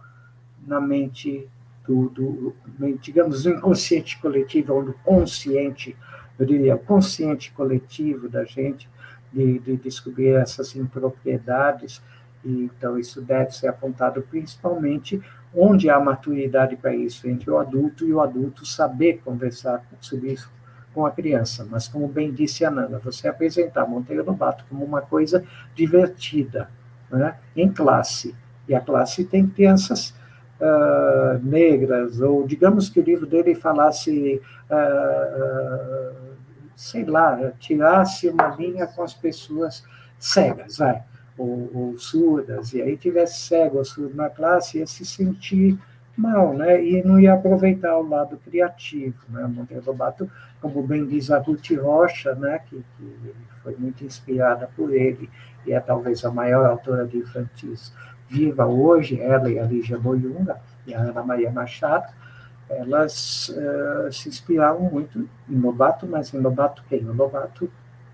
na 0.64 0.80
mente 0.80 1.48
do, 1.86 2.08
do 2.08 2.54
digamos, 3.00 3.42
do 3.42 3.50
inconsciente 3.50 4.18
coletivo, 4.20 4.74
ou 4.74 4.84
do 4.84 4.92
consciente, 5.04 5.96
eu 6.38 6.46
diria, 6.46 6.76
consciente 6.76 7.52
coletivo 7.52 8.28
da 8.28 8.44
gente, 8.44 8.88
de, 9.34 9.58
de 9.58 9.76
descobrir 9.76 10.34
essas 10.34 10.76
impropriedades, 10.76 12.00
e, 12.44 12.64
então 12.64 12.98
isso 12.98 13.20
deve 13.20 13.50
ser 13.50 13.68
apontado 13.68 14.22
principalmente 14.22 15.20
onde 15.54 15.90
há 15.90 15.98
maturidade 16.00 16.76
para 16.76 16.94
isso, 16.94 17.28
entre 17.28 17.50
o 17.50 17.58
adulto 17.58 18.06
e 18.06 18.12
o 18.12 18.20
adulto 18.20 18.64
saber 18.64 19.20
conversar 19.24 19.84
sobre 20.00 20.32
isso 20.32 20.50
com 20.92 21.04
a 21.06 21.10
criança. 21.10 21.66
Mas, 21.68 21.88
como 21.88 22.08
bem 22.08 22.32
disse 22.32 22.64
a 22.64 22.70
Nana, 22.70 22.98
você 22.98 23.28
apresentar 23.28 23.86
Monteiro 23.86 24.24
Lobato 24.24 24.64
como 24.68 24.84
uma 24.84 25.00
coisa 25.00 25.44
divertida, 25.74 26.68
né, 27.10 27.36
em 27.56 27.68
classe, 27.68 28.34
e 28.68 28.74
a 28.74 28.80
classe 28.80 29.24
tem 29.24 29.46
crianças 29.46 30.14
uh, 30.60 31.38
negras, 31.42 32.20
ou 32.20 32.46
digamos 32.46 32.88
que 32.88 32.98
o 32.98 33.02
livro 33.02 33.26
dele 33.26 33.54
falasse 33.54 34.40
uh, 34.70 36.34
sei 36.76 37.04
lá, 37.04 37.52
tirasse 37.58 38.28
uma 38.28 38.48
linha 38.48 38.86
com 38.86 39.02
as 39.02 39.14
pessoas 39.14 39.84
cegas, 40.18 40.78
vai. 40.78 41.02
ou, 41.36 41.70
ou 41.74 41.98
surdas, 41.98 42.72
e 42.72 42.82
aí 42.82 42.96
tivesse 42.96 43.40
cego 43.40 43.78
ou 43.78 43.84
surdo 43.84 44.14
na 44.14 44.30
classe, 44.30 44.78
ia 44.78 44.86
se 44.86 45.04
sentir 45.04 45.78
mal, 46.16 46.54
né? 46.54 46.82
E 46.84 47.02
não 47.02 47.18
ia 47.18 47.34
aproveitar 47.34 47.96
o 47.98 48.08
lado 48.08 48.36
criativo, 48.38 49.16
né? 49.28 49.46
Monteiro 49.46 49.82
Lobato, 49.86 50.30
como 50.60 50.82
bem 50.82 51.06
diz 51.06 51.30
a 51.30 51.38
Ruth 51.38 51.70
Rocha, 51.72 52.34
né? 52.34 52.60
Que, 52.68 52.76
que 52.96 53.34
foi 53.62 53.74
muito 53.76 54.04
inspirada 54.04 54.68
por 54.76 54.94
ele 54.94 55.28
e 55.66 55.72
é 55.72 55.80
talvez 55.80 56.24
a 56.24 56.30
maior 56.30 56.66
autora 56.66 57.06
de 57.06 57.18
infantis 57.18 57.92
viva 58.28 58.66
hoje, 58.66 59.20
ela 59.20 59.50
e 59.50 59.58
a 59.58 59.64
Lígia 59.64 59.98
Boyunga 59.98 60.58
e 60.86 60.94
a 60.94 61.00
Ana 61.00 61.22
Maria 61.22 61.50
Machado, 61.50 62.06
elas 62.68 63.48
uh, 63.50 64.12
se 64.12 64.28
inspiravam 64.28 64.90
muito 64.90 65.28
em 65.48 65.58
Lobato, 65.58 66.06
mas 66.06 66.32
em 66.32 66.40
Lobato 66.40 66.82
quem? 66.88 67.00
Em 67.00 67.04
Lobato 67.04 67.70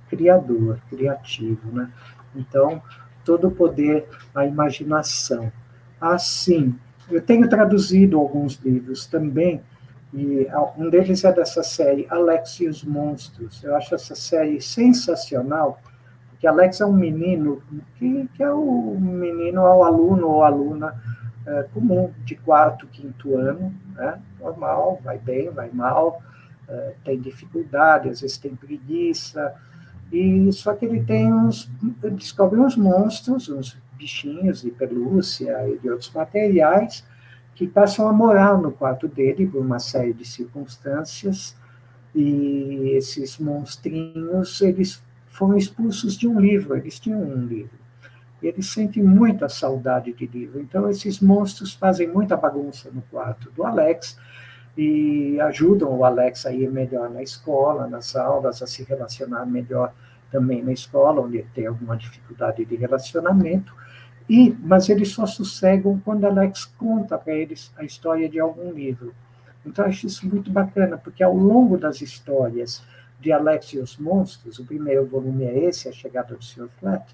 criador, 0.08 0.78
criativo, 0.88 1.70
né? 1.72 1.90
Então, 2.34 2.82
todo 3.24 3.48
o 3.48 3.50
poder, 3.50 4.08
a 4.34 4.44
imaginação. 4.44 5.52
Assim, 6.00 6.74
eu 7.10 7.22
tenho 7.22 7.48
traduzido 7.48 8.18
alguns 8.18 8.56
livros 8.56 9.06
também, 9.06 9.62
e 10.12 10.48
um 10.76 10.90
deles 10.90 11.22
é 11.24 11.32
dessa 11.32 11.62
série, 11.62 12.06
Alex 12.10 12.58
e 12.60 12.68
os 12.68 12.82
Monstros. 12.82 13.62
Eu 13.62 13.76
acho 13.76 13.94
essa 13.94 14.16
série 14.16 14.60
sensacional, 14.60 15.80
porque 16.30 16.46
Alex 16.46 16.80
é 16.80 16.86
um 16.86 16.92
menino 16.92 17.62
que, 17.96 18.28
que 18.34 18.42
é 18.42 18.50
o 18.50 18.98
menino, 18.98 19.60
é 19.60 19.74
o 19.74 19.84
aluno 19.84 20.26
ou 20.26 20.42
aluna 20.42 21.00
é, 21.46 21.62
comum, 21.74 22.12
de 22.24 22.34
quarto, 22.36 22.86
quinto 22.86 23.36
ano, 23.36 23.74
né? 23.94 24.20
normal, 24.38 25.00
vai 25.02 25.18
bem, 25.18 25.50
vai 25.50 25.70
mal, 25.72 26.22
é, 26.68 26.94
tem 27.04 27.20
dificuldade, 27.20 28.08
às 28.08 28.20
vezes 28.20 28.38
tem 28.38 28.54
preguiça, 28.54 29.54
e 30.12 30.52
só 30.52 30.74
que 30.74 30.84
ele 30.84 31.02
tem 31.04 31.32
uns, 31.32 31.70
descobre 32.12 32.58
uns 32.58 32.76
monstros, 32.76 33.48
uns 33.48 33.76
bichinhos 33.96 34.62
de 34.62 34.70
pelúcia 34.70 35.68
e 35.68 35.78
de 35.78 35.90
outros 35.90 36.12
materiais 36.12 37.04
que 37.54 37.66
passam 37.66 38.08
a 38.08 38.12
morar 38.12 38.56
no 38.58 38.72
quarto 38.72 39.06
dele 39.06 39.46
por 39.46 39.60
uma 39.60 39.78
série 39.78 40.12
de 40.12 40.24
circunstâncias 40.24 41.54
e 42.14 42.94
esses 42.96 43.38
monstrinhos 43.38 44.60
eles 44.62 45.02
foram 45.28 45.56
expulsos 45.56 46.16
de 46.16 46.26
um 46.26 46.40
livro, 46.40 46.76
eles 46.76 46.98
tinham 46.98 47.20
um 47.20 47.46
livro. 47.46 47.78
E 48.42 48.46
eles 48.46 48.70
sentem 48.72 49.02
muita 49.02 49.48
saudade 49.48 50.12
de 50.12 50.26
livro. 50.26 50.60
Então 50.60 50.88
esses 50.88 51.20
monstros 51.20 51.74
fazem 51.74 52.08
muita 52.08 52.36
bagunça 52.36 52.90
no 52.90 53.02
quarto 53.02 53.50
do 53.50 53.64
Alex 53.64 54.18
e 54.76 55.40
ajudam 55.40 55.90
o 55.96 56.04
Alex 56.04 56.46
a 56.46 56.52
ir 56.52 56.70
melhor 56.70 57.10
na 57.10 57.22
escola, 57.22 57.86
nas 57.86 58.16
aulas, 58.16 58.62
a 58.62 58.66
se 58.66 58.82
relacionar 58.84 59.44
melhor 59.44 59.92
também 60.30 60.62
na 60.62 60.72
escola, 60.72 61.20
onde 61.20 61.42
tem 61.54 61.66
alguma 61.66 61.96
dificuldade 61.96 62.64
de 62.64 62.76
relacionamento. 62.76 63.74
E, 64.28 64.56
mas 64.60 64.88
eles 64.88 65.08
só 65.08 65.26
sossegam 65.26 66.00
quando 66.04 66.24
Alex 66.24 66.64
conta 66.64 67.18
para 67.18 67.34
eles 67.34 67.72
a 67.76 67.84
história 67.84 68.28
de 68.28 68.38
algum 68.38 68.72
livro. 68.72 69.12
Então, 69.66 69.84
acho 69.84 70.06
isso 70.06 70.26
muito 70.26 70.50
bacana, 70.50 70.96
porque 70.96 71.22
ao 71.22 71.34
longo 71.34 71.76
das 71.76 72.00
histórias 72.00 72.82
de 73.20 73.32
Alex 73.32 73.72
e 73.74 73.78
os 73.78 73.98
Monstros, 73.98 74.58
o 74.58 74.64
primeiro 74.64 75.04
volume 75.04 75.44
é 75.44 75.64
esse, 75.64 75.88
A 75.88 75.92
Chegada 75.92 76.34
do 76.34 76.44
Sr. 76.44 76.68
Flat, 76.78 77.04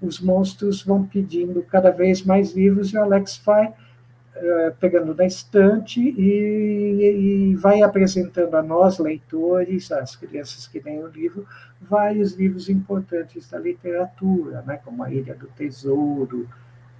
os 0.00 0.20
monstros 0.20 0.82
vão 0.82 1.04
pedindo 1.04 1.62
cada 1.62 1.90
vez 1.90 2.22
mais 2.22 2.54
livros 2.54 2.92
e 2.92 2.96
o 2.96 3.02
Alex 3.02 3.40
vai 3.44 3.68
uh, 3.68 4.74
pegando 4.78 5.14
da 5.14 5.24
estante 5.24 6.00
e, 6.00 7.50
e, 7.52 7.54
vai 7.56 7.82
apresentando 7.82 8.54
a 8.56 8.62
nós, 8.62 8.98
leitores, 8.98 9.90
as 9.90 10.14
crianças 10.14 10.66
que 10.66 10.80
leem 10.80 11.02
o 11.02 11.08
livro, 11.08 11.46
vários 11.80 12.34
livros 12.34 12.68
importantes 12.68 13.48
da 13.48 13.58
literatura, 13.58 14.62
né, 14.66 14.78
como 14.84 15.02
A 15.02 15.10
Ilha 15.10 15.34
do 15.34 15.46
Tesouro, 15.48 16.48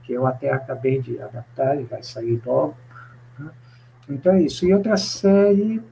que 0.02 0.12
eu 0.12 0.26
até 0.26 0.50
acabei 0.50 1.00
de 1.00 1.20
adaptar 1.20 1.78
e 1.80 1.84
vai 1.84 2.02
sair 2.02 2.40
logo. 2.44 2.76
Né? 3.38 3.50
Então 4.08 4.32
é 4.32 4.42
isso. 4.42 4.64
E 4.64 4.72
outra 4.72 4.96
série, 4.96 5.82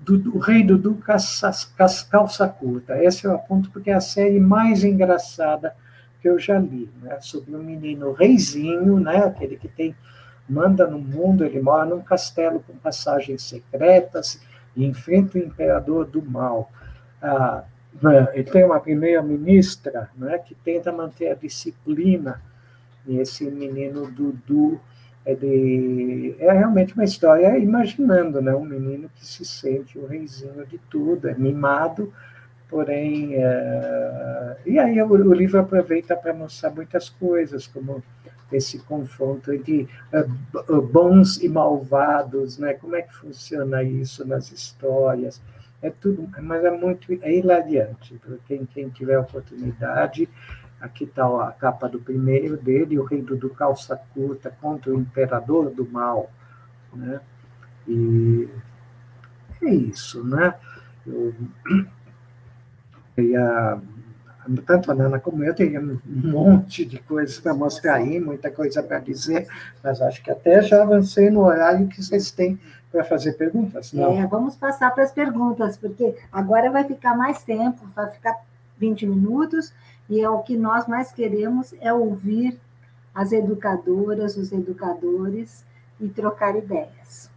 do, 0.00 0.18
do 0.18 0.38
Rei 0.38 0.62
Dudu 0.62 0.94
Calça 0.94 2.48
Curta. 2.48 2.94
Essa 2.94 3.26
eu 3.26 3.34
aponto 3.34 3.70
porque 3.70 3.90
é 3.90 3.94
a 3.94 4.00
série 4.00 4.40
mais 4.40 4.82
engraçada 4.82 5.74
que 6.20 6.28
eu 6.28 6.38
já 6.38 6.58
li, 6.58 6.90
né? 7.02 7.18
sobre 7.20 7.54
um 7.54 7.62
menino 7.62 8.12
reizinho, 8.12 8.98
né? 9.00 9.24
aquele 9.24 9.56
que 9.56 9.68
tem 9.68 9.94
manda 10.48 10.84
no 10.86 10.98
mundo, 10.98 11.44
ele 11.44 11.60
mora 11.60 11.86
num 11.86 12.02
castelo 12.02 12.60
com 12.66 12.74
passagens 12.74 13.42
secretas 13.42 14.40
e 14.74 14.84
enfrenta 14.84 15.38
o 15.38 15.40
imperador 15.40 16.04
do 16.04 16.20
mal. 16.20 16.70
Ah, 17.22 17.62
né, 18.02 18.28
ele 18.34 18.44
tem 18.44 18.64
uma 18.64 18.80
primeira-ministra 18.80 20.10
né, 20.16 20.38
que 20.38 20.54
tenta 20.54 20.90
manter 20.90 21.28
a 21.28 21.34
disciplina, 21.34 22.42
e 23.06 23.18
esse 23.18 23.44
menino 23.50 24.10
Dudu 24.10 24.80
é, 25.24 25.34
de, 25.34 26.34
é 26.38 26.52
realmente 26.52 26.94
uma 26.94 27.04
história 27.04 27.58
imaginando 27.58 28.40
né, 28.40 28.54
um 28.54 28.64
menino 28.64 29.10
que 29.14 29.24
se 29.24 29.44
sente 29.44 29.98
o 29.98 30.06
reizinho 30.06 30.66
de 30.66 30.78
tudo, 30.90 31.28
é 31.28 31.34
mimado, 31.34 32.12
porém. 32.70 33.34
É... 33.34 34.56
E 34.66 34.78
aí 34.78 35.02
o, 35.02 35.08
o 35.08 35.34
livro 35.34 35.58
aproveita 35.58 36.16
para 36.16 36.32
mostrar 36.32 36.70
muitas 36.70 37.08
coisas, 37.08 37.66
como 37.66 38.02
esse 38.52 38.80
confronto 38.80 39.52
entre 39.52 39.88
uh, 40.12 40.82
bons 40.82 41.40
e 41.42 41.48
malvados, 41.48 42.58
né? 42.58 42.74
Como 42.74 42.96
é 42.96 43.02
que 43.02 43.14
funciona 43.14 43.82
isso 43.82 44.26
nas 44.26 44.50
histórias? 44.50 45.40
é 45.82 45.90
tudo, 45.90 46.28
mas 46.40 46.64
é 46.64 46.70
muito 46.70 47.12
é 47.22 47.34
hilariante. 47.34 48.14
Para 48.18 48.36
quem, 48.46 48.66
quem 48.66 48.88
tiver 48.90 49.18
oportunidade, 49.18 50.28
aqui 50.80 51.04
está 51.04 51.24
a 51.48 51.52
capa 51.52 51.88
do 51.88 51.98
primeiro 51.98 52.56
dele, 52.56 52.98
o 52.98 53.04
rei 53.04 53.22
do 53.22 53.50
calça 53.50 54.00
curta 54.14 54.50
contra 54.60 54.92
o 54.92 55.00
imperador 55.00 55.70
do 55.70 55.88
mal, 55.88 56.30
né? 56.92 57.20
E 57.88 58.48
é 59.62 59.70
isso, 59.70 60.22
né? 60.24 60.54
Eu, 61.06 61.34
ia, 63.20 63.78
tanto 64.66 64.90
a 64.90 64.94
Nana 64.94 65.18
como 65.18 65.44
eu 65.44 65.54
teria 65.54 65.80
um 65.80 65.98
monte 66.06 66.84
de 66.84 66.98
coisas 66.98 67.38
para 67.38 67.54
mostrar 67.54 67.94
aí, 67.94 68.18
muita 68.18 68.50
coisa 68.50 68.82
para 68.82 68.98
dizer, 68.98 69.46
mas 69.82 70.00
acho 70.00 70.22
que 70.22 70.30
até 70.30 70.62
já 70.62 70.82
avancei 70.82 71.30
no 71.30 71.44
horário 71.44 71.88
que 71.88 72.02
vocês 72.02 72.30
têm 72.30 72.58
para 72.90 73.04
fazer 73.04 73.34
perguntas? 73.34 73.92
Não. 73.92 74.12
É, 74.12 74.26
vamos 74.26 74.56
passar 74.56 74.90
para 74.92 75.04
as 75.04 75.12
perguntas, 75.12 75.76
porque 75.76 76.16
agora 76.32 76.70
vai 76.70 76.84
ficar 76.84 77.16
mais 77.16 77.42
tempo, 77.42 77.86
vai 77.94 78.08
ficar 78.10 78.36
20 78.78 79.06
minutos, 79.06 79.72
e 80.08 80.20
é 80.20 80.28
o 80.28 80.40
que 80.40 80.56
nós 80.56 80.88
mais 80.88 81.12
queremos 81.12 81.72
é 81.80 81.92
ouvir 81.92 82.58
as 83.14 83.32
educadoras, 83.32 84.36
os 84.36 84.50
educadores 84.50 85.64
e 86.00 86.08
trocar 86.08 86.56
ideias. 86.56 87.30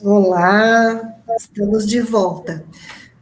Olá, 0.00 1.14
estamos 1.36 1.86
de 1.86 2.00
volta. 2.00 2.64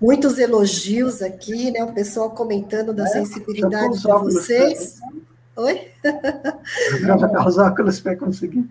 Muitos 0.00 0.38
elogios 0.38 1.20
aqui, 1.20 1.70
né? 1.70 1.84
O 1.84 1.92
pessoal 1.92 2.30
comentando 2.30 2.94
da 2.94 3.04
é, 3.04 3.08
sensibilidade 3.08 3.98
de 3.98 4.06
vocês. 4.06 4.98
Oi? 5.56 5.88
Os 7.46 7.58
óculos 7.58 8.00
para 8.00 8.16
conseguir. 8.16 8.66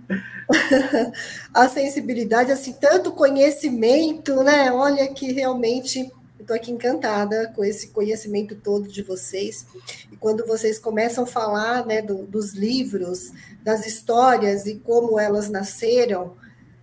A 1.54 1.68
sensibilidade, 1.68 2.52
assim, 2.52 2.74
tanto 2.74 3.12
conhecimento, 3.12 4.44
né? 4.44 4.72
Olha 4.72 5.08
que 5.14 5.32
realmente 5.32 6.12
estou 6.40 6.56
aqui 6.56 6.72
encantada 6.72 7.54
com 7.56 7.64
esse 7.64 7.90
conhecimento 7.90 8.56
todo 8.56 8.88
de 8.88 9.04
vocês. 9.04 9.68
E 10.12 10.18
quando 10.18 10.48
vocês 10.48 10.80
começam 10.80 11.26
a 11.26 11.28
falar 11.28 11.86
né, 11.86 12.02
do, 12.02 12.26
dos 12.26 12.54
livros, 12.54 13.32
das 13.64 13.86
histórias 13.86 14.66
e 14.66 14.80
como 14.80 15.20
elas 15.20 15.48
nasceram, 15.48 16.36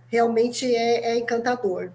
realmente 0.07 0.65
é, 0.65 1.11
é 1.11 1.17
encantador. 1.17 1.91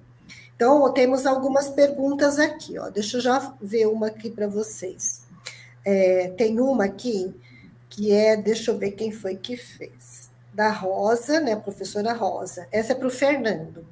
Então, 0.63 0.93
temos 0.93 1.27
algumas 1.27 1.69
perguntas 1.69 2.39
aqui. 2.39 2.79
Ó. 2.79 2.89
Deixa 2.89 3.17
eu 3.17 3.21
já 3.21 3.53
ver 3.61 3.87
uma 3.89 4.07
aqui 4.07 4.31
para 4.31 4.47
vocês. 4.47 5.25
É, 5.85 6.33
tem 6.37 6.61
uma 6.61 6.85
aqui 6.85 7.35
que 7.89 8.13
é, 8.13 8.37
deixa 8.37 8.71
eu 8.71 8.79
ver 8.79 8.93
quem 8.93 9.11
foi 9.11 9.35
que 9.35 9.57
fez. 9.57 10.31
Da 10.55 10.71
Rosa, 10.71 11.41
né, 11.41 11.57
professora 11.57 12.13
Rosa. 12.13 12.69
Essa 12.71 12.93
é 12.93 12.95
para 12.95 13.09
o 13.09 13.11
Fernando. 13.11 13.85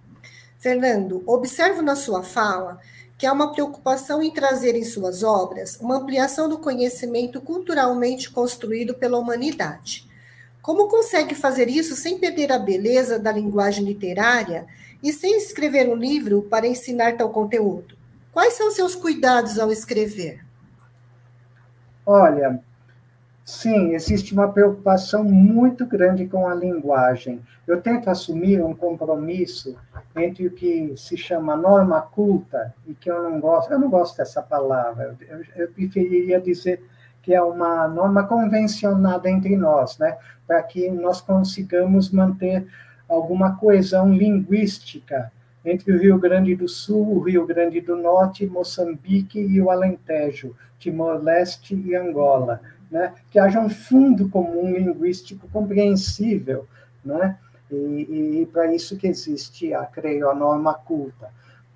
Fernando, 0.61 1.25
observo 1.27 1.83
na 1.83 1.97
sua 1.97 2.23
fala 2.23 2.79
que 3.19 3.27
há 3.27 3.33
uma 3.33 3.51
preocupação 3.51 4.23
em 4.23 4.31
trazer 4.31 4.77
em 4.77 4.85
suas 4.85 5.25
obras 5.25 5.77
uma 5.81 5.97
ampliação 5.97 6.49
do 6.49 6.59
conhecimento 6.59 7.41
culturalmente 7.41 8.31
construído 8.31 8.95
pela 8.95 9.19
humanidade. 9.19 10.09
Como 10.63 10.89
consegue 10.89 11.35
fazer 11.35 11.69
isso 11.69 11.97
sem 11.97 12.19
perder 12.19 12.53
a 12.53 12.59
beleza 12.59 13.19
da 13.19 13.33
linguagem 13.33 13.85
literária 13.85 14.67
e 15.03 15.13
sem 15.13 15.37
escrever 15.37 15.89
um 15.89 15.95
livro 15.95 16.43
para 16.43 16.67
ensinar 16.67 17.17
tal 17.17 17.31
conteúdo? 17.31 17.97
Quais 18.33 18.55
são 18.55 18.71
seus 18.71 18.95
cuidados 18.95 19.59
ao 19.59 19.73
escrever? 19.73 20.45
Olha, 22.05 22.61
Sim, 23.51 23.95
existe 23.95 24.33
uma 24.33 24.53
preocupação 24.53 25.25
muito 25.25 25.85
grande 25.85 26.25
com 26.25 26.47
a 26.47 26.55
linguagem. 26.55 27.41
Eu 27.67 27.83
tento 27.83 28.09
assumir 28.09 28.63
um 28.63 28.73
compromisso 28.73 29.77
entre 30.15 30.47
o 30.47 30.53
que 30.53 30.95
se 30.97 31.17
chama 31.17 31.57
norma 31.57 32.01
culta 32.01 32.73
e 32.87 32.95
que 32.95 33.11
eu 33.11 33.21
não 33.25 33.41
gosto. 33.41 33.73
Eu 33.73 33.81
não 33.81 33.91
gosto 33.91 34.17
dessa 34.19 34.41
palavra. 34.41 35.17
Eu, 35.29 35.43
eu 35.57 35.69
preferiria 35.73 36.41
dizer 36.41 36.81
que 37.31 37.35
é 37.35 37.41
uma 37.41 37.87
norma 37.87 38.25
convencionada 38.25 39.31
entre 39.31 39.57
nós, 39.57 39.97
né? 39.99 40.19
Para 40.49 40.61
que 40.65 40.91
nós 40.91 41.21
consigamos 41.21 42.11
manter 42.11 42.67
alguma 43.09 43.55
coesão 43.55 44.13
linguística 44.13 45.31
entre 45.65 45.93
o 45.93 45.99
Rio 46.01 46.19
Grande 46.19 46.57
do 46.57 46.67
Sul, 46.67 47.19
o 47.19 47.21
Rio 47.21 47.47
Grande 47.47 47.81
do 47.81 47.95
Norte, 47.95 48.49
Moçambique 48.49 49.39
e 49.39 49.63
o 49.63 49.71
Alentejo, 49.71 50.57
Timor-Leste 50.81 51.77
e 51.77 51.95
Angola, 51.95 52.61
né? 52.91 53.15
Que 53.31 53.39
haja 53.39 53.61
um 53.61 53.71
fundo 53.71 54.29
comum 54.29 54.69
linguístico 54.73 55.49
compreensível, 55.51 56.67
né? 57.05 57.39
E, 57.71 58.41
e 58.41 58.49
para 58.53 58.75
isso 58.75 58.97
que 58.97 59.07
existe, 59.07 59.73
a, 59.73 59.87
creio, 59.87 60.29
a 60.29 60.35
norma 60.35 60.75
culta. 60.75 61.31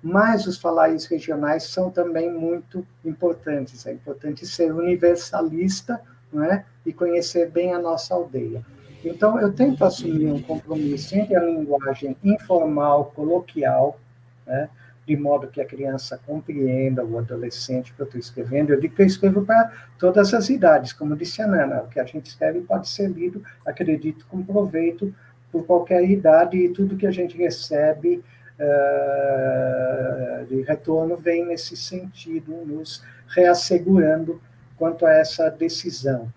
Mas 0.07 0.45
os 0.45 0.59
falares 0.59 1.07
regionais 1.07 1.63
são 1.63 1.89
também 1.89 2.31
muito 2.31 2.85
importantes. 3.03 3.87
É 3.87 3.91
importante 3.91 4.45
ser 4.45 4.71
universalista 4.71 5.99
né, 6.31 6.63
e 6.85 6.93
conhecer 6.93 7.49
bem 7.49 7.73
a 7.73 7.79
nossa 7.79 8.13
aldeia. 8.13 8.63
Então, 9.03 9.39
eu 9.39 9.51
tento 9.51 9.83
assumir 9.83 10.27
um 10.27 10.39
compromisso 10.39 11.15
entre 11.15 11.35
a 11.35 11.43
linguagem 11.43 12.15
informal, 12.23 13.11
coloquial, 13.15 13.99
né, 14.45 14.69
de 15.07 15.17
modo 15.17 15.47
que 15.47 15.59
a 15.59 15.65
criança 15.65 16.19
compreenda, 16.23 17.03
o 17.03 17.17
adolescente 17.17 17.91
que 17.91 17.99
eu 17.99 18.05
estou 18.05 18.19
escrevendo. 18.19 18.73
Eu 18.73 18.79
digo 18.79 18.93
que 18.93 19.01
eu 19.01 19.07
escrevo 19.07 19.43
para 19.43 19.71
todas 19.97 20.35
as 20.35 20.49
idades, 20.51 20.93
como 20.93 21.15
disse 21.15 21.41
a 21.41 21.47
Nana, 21.47 21.81
o 21.81 21.87
que 21.87 21.99
a 21.99 22.05
gente 22.05 22.27
escreve 22.27 22.61
pode 22.61 22.87
ser 22.89 23.09
lido, 23.09 23.43
acredito, 23.65 24.23
com 24.29 24.43
proveito 24.43 25.11
por 25.51 25.65
qualquer 25.65 26.07
idade, 26.07 26.57
e 26.57 26.69
tudo 26.69 26.95
que 26.95 27.07
a 27.07 27.11
gente 27.11 27.35
recebe 27.35 28.23
uh, 28.59 30.45
de 30.47 30.61
retorno 30.61 31.17
vem 31.17 31.45
nesse 31.45 31.75
sentido, 31.75 32.51
nos 32.65 33.03
reassegurando 33.27 34.41
quanto 34.77 35.05
a 35.05 35.11
essa 35.11 35.49
decisão. 35.49 36.31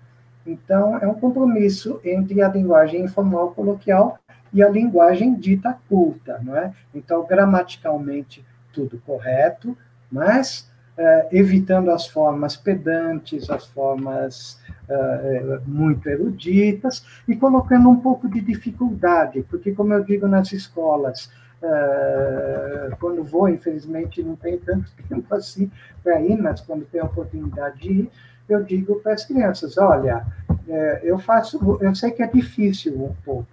Então, 0.46 0.96
é 0.98 1.06
um 1.06 1.14
compromisso 1.14 2.00
entre 2.04 2.40
a 2.42 2.48
linguagem 2.48 3.02
informal 3.02 3.50
coloquial 3.52 4.18
e 4.52 4.62
a 4.62 4.68
linguagem 4.68 5.34
dita 5.34 5.78
culta, 5.88 6.40
não 6.42 6.56
é? 6.56 6.72
Então, 6.94 7.26
gramaticalmente, 7.26 8.44
tudo 8.72 9.00
correto, 9.04 9.76
mas 10.10 10.68
Uh, 10.98 11.30
evitando 11.30 11.92
as 11.92 12.08
formas 12.08 12.56
pedantes, 12.56 13.48
as 13.50 13.64
formas 13.66 14.60
uh, 14.88 15.62
muito 15.64 16.08
eruditas, 16.08 17.06
e 17.28 17.36
colocando 17.36 17.88
um 17.88 18.00
pouco 18.00 18.28
de 18.28 18.40
dificuldade, 18.40 19.44
porque, 19.48 19.70
como 19.70 19.94
eu 19.94 20.02
digo 20.02 20.26
nas 20.26 20.52
escolas, 20.52 21.30
uh, 21.62 22.96
quando 23.00 23.24
vou, 23.24 23.48
infelizmente 23.48 24.22
não 24.22 24.36
tenho 24.36 24.58
tanto 24.60 24.90
tempo 25.08 25.34
assim 25.34 25.70
para 26.02 26.20
ir, 26.20 26.36
mas 26.40 26.60
quando 26.60 26.84
tenho 26.86 27.04
a 27.04 27.06
oportunidade 27.06 27.80
de 27.80 27.92
ir, 27.92 28.10
eu 28.48 28.62
digo 28.62 29.00
para 29.00 29.12
as 29.12 29.24
crianças: 29.24 29.76
olha, 29.76 30.26
eu 31.02 31.18
faço, 31.18 31.78
eu 31.80 31.94
sei 31.94 32.10
que 32.10 32.22
é 32.22 32.26
difícil 32.26 32.94
um 33.02 33.14
pouco, 33.24 33.48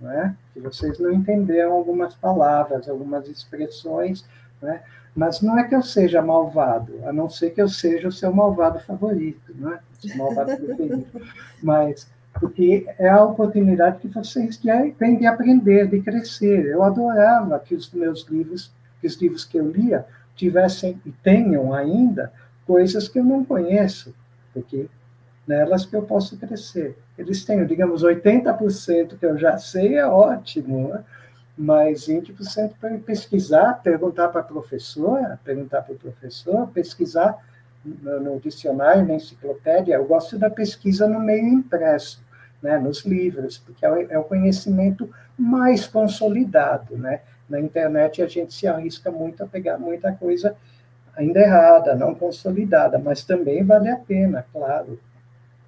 não 0.00 0.10
é? 0.10 0.34
que 0.56 0.60
vocês 0.60 0.98
não 0.98 1.12
entenderam 1.12 1.72
algumas 1.72 2.14
palavras, 2.14 2.88
algumas 2.88 3.28
expressões, 3.28 4.24
não 4.60 4.70
é? 4.70 4.82
Mas 5.14 5.42
não 5.42 5.58
é 5.58 5.64
que 5.64 5.74
eu 5.74 5.82
seja 5.82 6.22
malvado, 6.22 6.98
a 7.04 7.12
não 7.12 7.28
ser 7.28 7.50
que 7.50 7.60
eu 7.60 7.68
seja 7.68 8.08
o 8.08 8.12
seu 8.12 8.32
malvado 8.32 8.78
favorito, 8.80 9.54
não 9.54 9.72
é? 9.72 9.80
O 10.14 10.18
malvado 10.18 10.56
preferido. 10.56 11.06
Mas 11.62 12.10
porque 12.40 12.86
é 12.98 13.08
a 13.08 13.24
oportunidade 13.24 13.98
que 13.98 14.08
vocês 14.08 14.56
têm 14.56 15.18
de 15.18 15.26
aprender, 15.26 15.88
de 15.88 16.00
crescer. 16.00 16.66
Eu 16.66 16.82
adorava 16.82 17.58
que 17.58 17.74
os 17.74 17.90
meus 17.92 18.26
livros, 18.28 18.72
que 19.00 19.06
os 19.06 19.20
livros 19.20 19.44
que 19.44 19.58
eu 19.58 19.70
lia, 19.70 20.04
tivessem 20.34 21.00
e 21.04 21.10
tenham 21.10 21.72
ainda 21.72 22.32
coisas 22.66 23.08
que 23.08 23.18
eu 23.18 23.24
não 23.24 23.44
conheço, 23.44 24.14
porque 24.52 24.88
nelas 25.46 25.86
que 25.86 25.96
eu 25.96 26.02
posso 26.02 26.36
crescer. 26.36 26.96
Eles 27.16 27.44
têm, 27.44 27.64
digamos, 27.64 28.02
80% 28.04 29.18
que 29.18 29.24
eu 29.24 29.38
já 29.38 29.56
sei, 29.56 29.94
é 29.94 30.06
ótimo. 30.06 30.88
Né? 30.88 31.04
mas 31.56 32.06
20% 32.06 32.72
para 32.78 32.98
pesquisar, 32.98 33.80
perguntar 33.82 34.28
para 34.28 34.42
a 34.42 34.44
professora, 34.44 35.40
perguntar 35.42 35.82
para 35.82 35.94
o 35.94 35.98
professor, 35.98 36.68
pesquisar 36.68 37.38
no, 37.82 38.20
no, 38.20 38.40
dicionário, 38.40 39.06
na 39.06 39.14
enciclopédia. 39.14 39.94
Eu 39.94 40.04
gosto 40.04 40.38
da 40.38 40.50
pesquisa 40.50 41.08
no 41.08 41.18
meio 41.18 41.46
impresso, 41.46 42.22
né, 42.66 42.78
nos 42.78 43.04
livros, 43.04 43.58
porque 43.58 43.86
é, 43.86 44.06
é 44.10 44.18
o 44.18 44.24
conhecimento 44.24 45.08
mais 45.38 45.86
consolidado. 45.86 46.96
Né? 46.98 47.20
Na 47.48 47.60
internet 47.60 48.20
a 48.20 48.26
gente 48.26 48.52
se 48.52 48.66
arrisca 48.66 49.10
muito 49.10 49.44
a 49.44 49.46
pegar 49.46 49.78
muita 49.78 50.12
coisa 50.12 50.56
ainda 51.16 51.40
errada, 51.40 51.94
não 51.94 52.12
consolidada, 52.14 52.98
mas 52.98 53.24
também 53.24 53.64
vale 53.64 53.88
a 53.88 53.96
pena, 53.96 54.44
claro. 54.52 54.98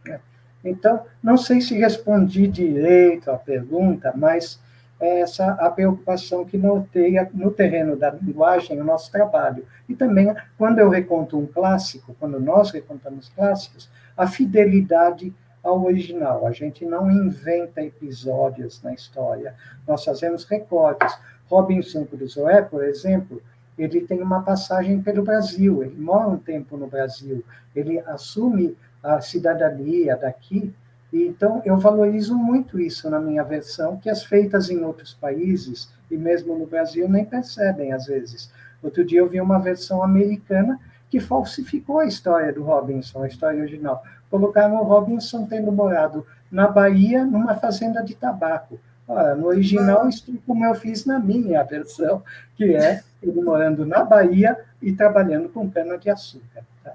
Né? 0.05 0.19
Então, 0.65 1.05
não 1.23 1.37
sei 1.37 1.61
se 1.61 1.79
respondi 1.79 2.49
direito 2.49 3.31
à 3.31 3.39
pergunta, 3.39 4.13
mas 4.15 4.61
essa 5.01 5.53
a 5.53 5.71
preocupação 5.71 6.45
que 6.45 6.59
norteia 6.59 7.31
no 7.33 7.53
terreno 7.53 7.95
da 7.95 8.11
linguagem 8.11 8.81
o 8.81 8.85
nosso 8.85 9.13
trabalho. 9.13 9.65
E 9.89 9.95
também, 9.95 10.35
quando 10.59 10.81
eu 10.81 10.89
reconto 10.89 11.39
um 11.39 11.47
clássico, 11.47 12.17
quando 12.19 12.41
nós 12.41 12.73
recontamos 12.73 13.29
clássicos, 13.29 13.89
a 14.17 14.27
fidelidade 14.27 15.33
ao 15.69 15.85
original. 15.85 16.47
A 16.47 16.53
gente 16.53 16.85
não 16.85 17.11
inventa 17.11 17.83
episódios 17.83 18.83
na 18.83 18.93
história, 18.93 19.55
nós 19.87 20.05
fazemos 20.05 20.45
recortes. 20.45 21.17
Robinson 21.49 22.05
Crusoe, 22.05 22.63
por 22.71 22.85
exemplo, 22.85 23.41
ele 23.79 24.01
tem 24.03 24.21
uma 24.21 24.43
passagem 24.43 25.01
pelo 25.01 25.23
Brasil, 25.23 25.83
ele 25.83 25.97
mora 25.97 26.29
um 26.29 26.37
tempo 26.37 26.77
no 26.77 26.87
Brasil, 26.87 27.45
ele 27.75 28.01
assume 28.01 28.77
a 29.03 29.21
cidadania 29.21 30.17
daqui, 30.17 30.75
então, 31.13 31.63
eu 31.65 31.77
valorizo 31.79 32.37
muito 32.37 32.79
isso 32.79 33.09
na 33.09 33.19
minha 33.19 33.43
versão, 33.43 33.97
que 33.97 34.11
as 34.11 34.23
feitas 34.23 34.69
em 34.69 34.85
outros 34.85 35.15
países, 35.15 35.91
e 36.11 36.17
mesmo 36.17 36.57
no 36.57 36.67
Brasil, 36.67 37.09
nem 37.09 37.25
percebem 37.25 37.93
às 37.93 38.07
vezes. 38.07 38.53
Outro 38.83 39.05
dia 39.05 39.21
eu 39.21 39.29
vi 39.29 39.41
uma 39.41 39.59
versão 39.59 40.03
americana 40.03 40.79
que 41.11 41.19
falsificou 41.19 42.01
a 42.01 42.07
história 42.07 42.53
do 42.53 42.63
Robinson, 42.63 43.23
a 43.23 43.29
história 43.29 43.61
original. 43.61 44.03
Colocaram 44.31 44.77
o 44.77 44.85
Robinson 44.85 45.47
tendo 45.47 45.73
morado 45.73 46.27
na 46.51 46.69
Bahia, 46.69 47.25
numa 47.25 47.55
fazenda 47.57 48.03
de 48.03 48.15
tabaco. 48.15 48.79
Ora, 49.07 49.35
no 49.35 49.47
original, 49.47 50.09
isso 50.09 50.39
como 50.47 50.65
eu 50.67 50.75
fiz 50.75 51.07
na 51.07 51.19
minha 51.19 51.63
versão, 51.63 52.23
que 52.57 52.75
é 52.75 53.03
ele 53.23 53.41
morando 53.41 53.87
na 53.87 54.05
Bahia 54.05 54.59
e 54.83 54.93
trabalhando 54.93 55.49
com 55.49 55.71
cana-de-açúcar. 55.71 56.63
Tá? 56.85 56.93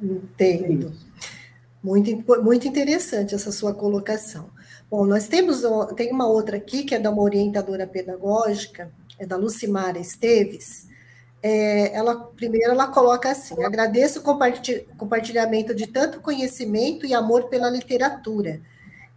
Entendo. 0.00 0.92
É 0.92 1.86
muito, 1.86 2.42
muito 2.42 2.68
interessante 2.68 3.34
essa 3.34 3.50
sua 3.50 3.74
colocação. 3.74 4.48
Bom, 4.88 5.04
nós 5.04 5.26
temos 5.26 5.62
tem 5.96 6.12
uma 6.12 6.28
outra 6.28 6.56
aqui, 6.56 6.84
que 6.84 6.94
é 6.94 7.00
da 7.00 7.10
uma 7.10 7.22
orientadora 7.22 7.86
pedagógica, 7.86 8.90
é 9.18 9.26
da 9.26 9.36
Lucimara 9.36 9.98
Esteves. 9.98 10.88
É, 11.46 11.94
ela 11.94 12.16
primeiro 12.34 12.70
ela 12.70 12.86
coloca 12.86 13.30
assim: 13.30 13.62
agradeço 13.62 14.20
o 14.20 14.96
compartilhamento 14.96 15.74
de 15.74 15.86
tanto 15.86 16.22
conhecimento 16.22 17.04
e 17.04 17.12
amor 17.12 17.50
pela 17.50 17.68
literatura. 17.68 18.62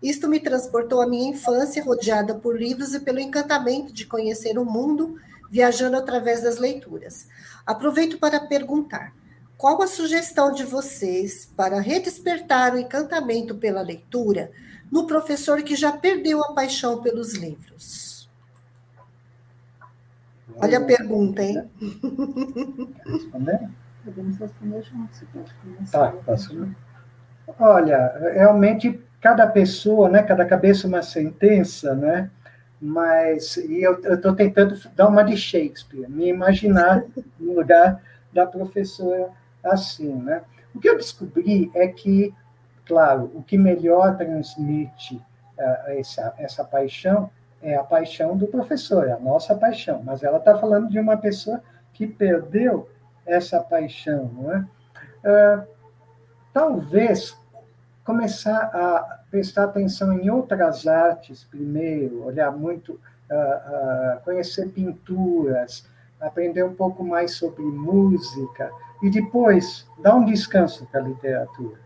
Isto 0.03 0.27
me 0.27 0.37
transportou 0.37 1.01
à 1.01 1.07
minha 1.07 1.29
infância, 1.29 1.81
rodeada 1.81 2.35
por 2.35 2.59
livros 2.59 2.93
e 2.93 2.99
pelo 2.99 3.21
encantamento 3.21 3.93
de 3.93 4.05
conhecer 4.05 4.59
o 4.59 4.65
mundo, 4.65 5.15
viajando 5.49 5.95
através 5.95 6.43
das 6.43 6.57
leituras. 6.57 7.29
Aproveito 7.65 8.19
para 8.19 8.41
perguntar: 8.41 9.13
qual 9.57 9.81
a 9.81 9.87
sugestão 9.87 10.51
de 10.51 10.65
vocês 10.65 11.49
para 11.55 11.79
redespertar 11.79 12.75
o 12.75 12.77
encantamento 12.77 13.55
pela 13.55 13.81
leitura 13.81 14.51
no 14.91 15.07
professor 15.07 15.63
que 15.63 15.77
já 15.77 15.93
perdeu 15.93 16.41
a 16.41 16.51
paixão 16.51 17.01
pelos 17.01 17.33
livros? 17.35 18.06
Olha 20.59 20.79
a 20.79 20.85
pergunta, 20.85 21.43
hein? 21.43 21.69
Responder? 23.05 23.69
Podemos 24.03 24.37
responder 24.37 24.81
juntos. 24.83 25.23
Tá, 25.91 26.13
posso. 26.25 26.67
Olha, 27.59 28.31
realmente 28.33 28.99
cada 29.21 29.47
pessoa, 29.47 30.09
né, 30.09 30.23
cada 30.23 30.45
cabeça 30.45 30.87
é 30.87 30.89
uma 30.89 31.01
sentença, 31.01 31.93
né? 31.95 32.29
Mas 32.79 33.57
e 33.57 33.81
eu 33.81 33.99
estou 33.99 34.35
tentando 34.35 34.75
dar 34.95 35.07
uma 35.07 35.23
de 35.23 35.35
Shakespeare, 35.35 36.09
me 36.09 36.27
imaginar 36.27 37.03
no 37.39 37.53
lugar 37.53 38.01
da 38.31 38.45
professora 38.45 39.29
assim, 39.63 40.13
né? 40.13 40.41
O 40.73 40.79
que 40.79 40.87
eu 40.87 40.97
descobri 40.97 41.71
é 41.73 41.87
que, 41.87 42.33
claro, 42.85 43.31
o 43.33 43.41
que 43.41 43.57
melhor 43.57 44.15
transmite 44.15 45.15
uh, 45.15 45.91
essa, 45.91 46.33
essa 46.37 46.63
paixão 46.63 47.29
é 47.67 47.75
a 47.75 47.83
paixão 47.83 48.37
do 48.37 48.47
professor, 48.47 49.07
é 49.07 49.11
a 49.11 49.19
nossa 49.19 49.53
paixão, 49.53 50.01
mas 50.01 50.23
ela 50.23 50.37
está 50.37 50.57
falando 50.57 50.89
de 50.89 50.97
uma 50.97 51.17
pessoa 51.17 51.61
que 51.93 52.07
perdeu 52.07 52.89
essa 53.25 53.59
paixão, 53.59 54.31
não 54.33 54.53
é? 54.53 54.59
Uh, 54.59 55.67
talvez 56.53 57.37
começar 58.05 58.71
a 58.73 59.19
prestar 59.29 59.65
atenção 59.65 60.17
em 60.17 60.29
outras 60.29 60.87
artes 60.87 61.43
primeiro, 61.43 62.23
olhar 62.23 62.51
muito, 62.51 62.93
uh, 62.93 64.17
uh, 64.17 64.23
conhecer 64.23 64.69
pinturas, 64.69 65.85
aprender 66.21 66.63
um 66.63 66.73
pouco 66.73 67.03
mais 67.03 67.33
sobre 67.33 67.63
música, 67.63 68.71
e 69.03 69.09
depois 69.09 69.85
dá 69.99 70.15
um 70.15 70.23
descanso 70.23 70.85
para 70.85 71.01
a 71.01 71.03
literatura. 71.03 71.77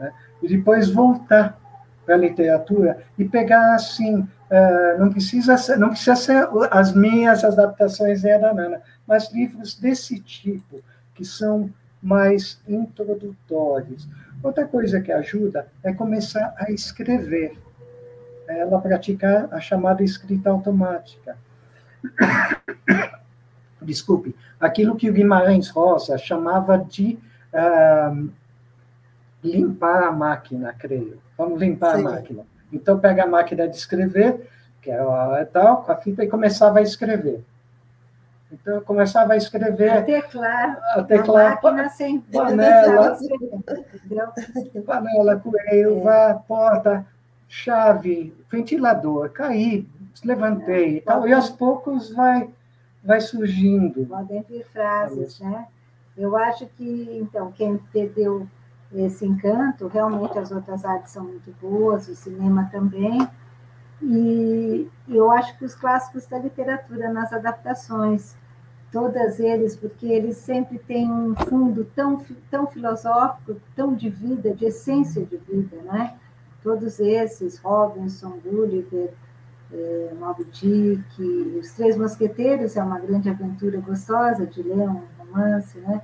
né? 0.00 0.14
e 0.40 0.48
depois 0.48 0.88
voltar 0.88 1.60
para 2.06 2.14
a 2.14 2.18
literatura 2.18 3.04
e 3.18 3.24
pegar 3.24 3.74
assim, 3.74 4.26
uh, 4.50 4.98
não 4.98 5.10
precisa 5.10 5.56
ser, 5.56 5.76
não 5.76 5.90
precisa 5.90 6.16
ser 6.16 6.48
as 6.70 6.92
minhas 6.94 7.44
adaptações 7.44 8.24
é 8.24 8.38
da 8.38 8.52
Nana, 8.52 8.80
mas 9.06 9.32
livros 9.32 9.74
desse 9.74 10.20
tipo 10.20 10.82
que 11.14 11.24
são 11.24 11.70
mais 12.02 12.60
introdutórios. 12.68 14.08
Outra 14.42 14.66
coisa 14.66 15.00
que 15.00 15.10
ajuda 15.10 15.66
é 15.82 15.92
começar 15.92 16.54
a 16.58 16.70
escrever, 16.70 17.58
é 18.48 18.60
ela 18.60 18.80
praticar 18.80 19.48
a 19.52 19.60
chamada 19.60 20.02
escrita 20.02 20.50
automática. 20.50 21.36
Desculpe, 23.82 24.36
aquilo 24.60 24.96
que 24.96 25.08
o 25.08 25.12
Guimarães 25.12 25.68
Rosa 25.68 26.18
chamava 26.18 26.78
de 26.78 27.18
uh, 27.52 28.30
limpar 29.42 30.04
a 30.04 30.12
máquina, 30.12 30.74
creio. 30.78 31.20
Vamos 31.36 31.60
limpar 31.60 31.96
Sim. 31.96 32.00
a 32.00 32.10
máquina. 32.10 32.55
Então, 32.72 32.98
pega 32.98 33.24
a 33.24 33.26
máquina 33.26 33.68
de 33.68 33.76
escrever, 33.76 34.48
que 34.82 34.90
é 34.90 35.44
tal, 35.52 35.82
com 35.82 35.92
a 35.92 35.96
fita, 35.96 36.24
e 36.24 36.28
começava 36.28 36.78
a 36.78 36.82
escrever. 36.82 37.44
Então, 38.50 38.74
eu 38.74 38.82
começava 38.82 39.32
a 39.32 39.36
escrever. 39.36 39.90
A 39.90 40.02
teclar. 40.02 40.78
A 40.94 41.02
teclar. 41.02 41.46
A 41.52 41.54
máquina 41.54 41.88
sem 41.88 42.20
panela. 42.20 43.18
Panela, 44.84 45.36
coelho, 45.40 46.08
é. 46.08 46.38
porta, 46.46 47.06
chave, 47.48 48.34
ventilador, 48.50 49.30
caí, 49.30 49.86
levantei. 50.24 50.98
É, 50.98 51.00
tal, 51.00 51.26
e 51.26 51.32
aos 51.32 51.50
poucos 51.50 52.12
vai, 52.12 52.48
vai 53.02 53.20
surgindo. 53.20 54.06
Podem 54.06 54.42
vir 54.42 54.64
frases, 54.72 55.40
né? 55.40 55.66
Eu 56.16 56.36
acho 56.36 56.66
que, 56.76 57.18
então, 57.20 57.52
quem 57.52 57.76
perdeu 57.92 58.46
esse 58.92 59.26
encanto, 59.26 59.88
realmente 59.88 60.38
as 60.38 60.50
outras 60.50 60.84
artes 60.84 61.12
são 61.12 61.24
muito 61.24 61.54
boas, 61.60 62.08
o 62.08 62.14
cinema 62.14 62.68
também, 62.70 63.28
e 64.02 64.88
eu 65.08 65.30
acho 65.30 65.56
que 65.58 65.64
os 65.64 65.74
clássicos 65.74 66.26
da 66.26 66.38
literatura, 66.38 67.12
nas 67.12 67.32
adaptações, 67.32 68.36
todas 68.92 69.40
eles, 69.40 69.76
porque 69.76 70.06
eles 70.06 70.36
sempre 70.36 70.78
têm 70.78 71.10
um 71.10 71.34
fundo 71.34 71.84
tão, 71.94 72.24
tão 72.50 72.66
filosófico, 72.66 73.56
tão 73.74 73.94
de 73.94 74.08
vida, 74.08 74.54
de 74.54 74.66
essência 74.66 75.24
de 75.24 75.36
vida, 75.36 75.76
né? 75.82 76.14
Todos 76.62 77.00
esses, 77.00 77.58
Robinson, 77.58 78.38
Gulliver, 78.44 79.12
é, 79.72 80.12
Dick, 80.52 81.22
Os 81.58 81.72
Três 81.72 81.96
Mosqueteiros 81.96 82.76
é 82.76 82.82
uma 82.82 82.98
grande 82.98 83.28
aventura 83.28 83.80
gostosa 83.80 84.46
de 84.46 84.62
ler, 84.62 84.88
um 84.88 85.02
romance, 85.18 85.78
né? 85.78 86.02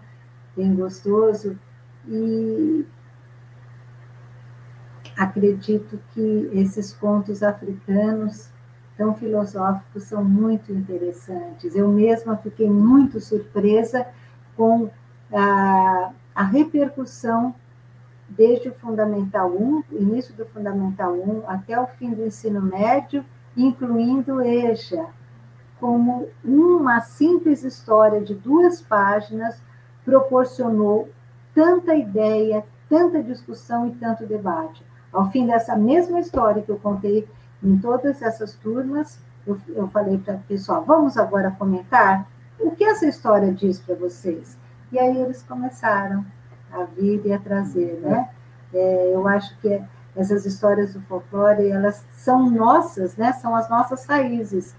Bem 0.56 0.74
gostoso. 0.74 1.58
E 2.07 2.84
acredito 5.16 5.98
que 6.12 6.50
esses 6.53 6.92
contos 6.92 7.42
africanos 7.42 8.50
tão 8.96 9.14
filosóficos 9.14 10.05
são 10.05 10.24
muito 10.24 10.72
interessantes. 10.72 11.74
Eu 11.74 11.88
mesma 11.88 12.36
fiquei 12.36 12.68
muito 12.68 13.20
surpresa 13.20 14.07
com 14.57 14.90
a, 15.32 16.12
a 16.34 16.44
repercussão 16.44 17.55
desde 18.28 18.68
o 18.68 18.74
Fundamental 18.74 19.50
1, 19.50 19.84
início 19.92 20.34
do 20.34 20.44
Fundamental 20.46 21.12
1, 21.12 21.42
até 21.46 21.78
o 21.78 21.86
fim 21.86 22.11
do 22.11 22.24
ensino 22.24 22.62
médio, 22.62 23.24
incluindo 23.57 24.40
EJA, 24.40 25.07
como 25.78 26.28
uma 26.44 27.00
simples 27.00 27.64
história 27.64 28.20
de 28.20 28.34
duas 28.34 28.80
páginas 28.80 29.61
proporcionou 30.05 31.09
tanta 31.55 31.94
ideia, 31.94 32.64
tanta 32.88 33.22
discussão 33.22 33.88
e 33.88 33.92
tanto 33.92 34.26
debate. 34.26 34.84
Ao 35.12 35.30
fim 35.30 35.46
dessa 35.46 35.76
mesma 35.76 36.20
história 36.20 36.62
que 36.62 36.70
eu 36.70 36.78
contei 36.78 37.28
em 37.62 37.78
todas 37.78 38.22
essas 38.22 38.55
turmas, 38.55 39.18
eu, 39.46 39.59
eu 39.68 39.88
falei 39.88 40.18
para 40.18 40.34
o 40.34 40.40
pessoal: 40.40 40.84
vamos 40.84 41.16
agora 41.16 41.50
comentar 41.59 42.26
o 42.59 42.70
que 42.70 42.84
essa 42.84 43.07
história 43.07 43.53
diz 43.53 43.78
para 43.80 43.94
vocês. 43.94 44.57
E 44.90 44.98
aí 44.98 45.20
eles 45.20 45.42
começaram 45.42 46.24
a 46.72 46.84
vir 46.84 47.24
e 47.24 47.32
a 47.32 47.38
trazer, 47.38 47.98
né? 48.00 48.28
É, 48.72 49.11
eu 49.14 49.26
acho 49.28 49.57
que 49.59 49.82
essas 50.16 50.44
histórias 50.46 50.94
do 50.94 51.00
folclore 51.03 51.70
elas 51.70 52.05
são 52.12 52.50
nossas, 52.50 53.16
né? 53.16 53.32
São 53.32 53.55
as 53.55 53.68
nossas 53.68 54.05
raízes 54.07 54.74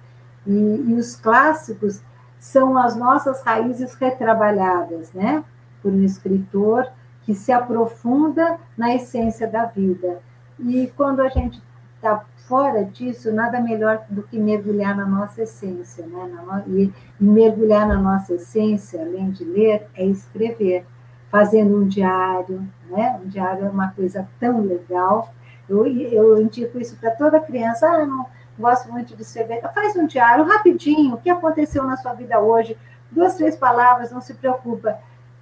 e, 0.46 0.52
e 0.52 0.94
os 0.94 1.16
clássicos 1.16 2.02
são 2.40 2.78
as 2.78 2.96
nossas 2.96 3.42
raízes 3.42 3.94
retrabalhadas, 3.96 5.14
né? 5.14 5.44
Por 5.84 5.92
um 5.92 6.02
escritor 6.02 6.88
que 7.24 7.34
se 7.34 7.52
aprofunda 7.52 8.58
na 8.78 8.96
essência 8.96 9.48
da 9.48 9.66
vida. 9.66 10.20
E 10.60 10.92
quando 10.96 11.22
a 11.22 11.30
gente 11.30 11.62
está 11.96 12.24
fora 12.48 12.84
disso, 12.84 13.32
nada 13.32 13.62
melhor 13.62 14.04
do 14.10 14.24
que 14.24 14.38
mergulhar 14.38 14.96
na 14.96 15.06
nossa 15.06 15.44
essência. 15.44 16.06
Né? 16.06 16.64
E 16.68 16.94
mergulhar 17.20 17.88
na 17.88 17.96
nossa 17.96 18.34
essência, 18.34 19.02
além 19.02 19.32
de 19.32 19.44
ler, 19.44 19.88
é 19.96 20.06
escrever, 20.06 20.86
fazendo 21.30 21.78
um 21.78 21.88
diário. 21.88 22.68
Né? 22.90 23.20
Um 23.24 23.28
diário 23.28 23.66
é 23.66 23.70
uma 23.70 23.92
coisa 23.92 24.28
tão 24.40 24.62
legal. 24.62 25.34
Eu, 25.68 25.88
eu 25.88 26.42
indico 26.42 26.80
isso 26.80 26.98
para 26.98 27.12
toda 27.12 27.40
criança. 27.40 27.88
Ah, 27.88 28.06
não 28.06 28.26
gosto 28.60 28.92
muito 28.92 29.16
de 29.16 29.22
escrever. 29.22 29.62
Faz 29.74 29.96
um 29.96 30.06
diário 30.06 30.44
rapidinho. 30.44 31.16
O 31.16 31.18
que 31.18 31.30
aconteceu 31.30 31.84
na 31.86 31.96
sua 31.96 32.14
vida 32.14 32.40
hoje? 32.40 32.78
Duas, 33.10 33.36
três 33.36 33.56
palavras, 33.56 34.12
não 34.12 34.20
se 34.20 34.34
preocupa 34.34 34.98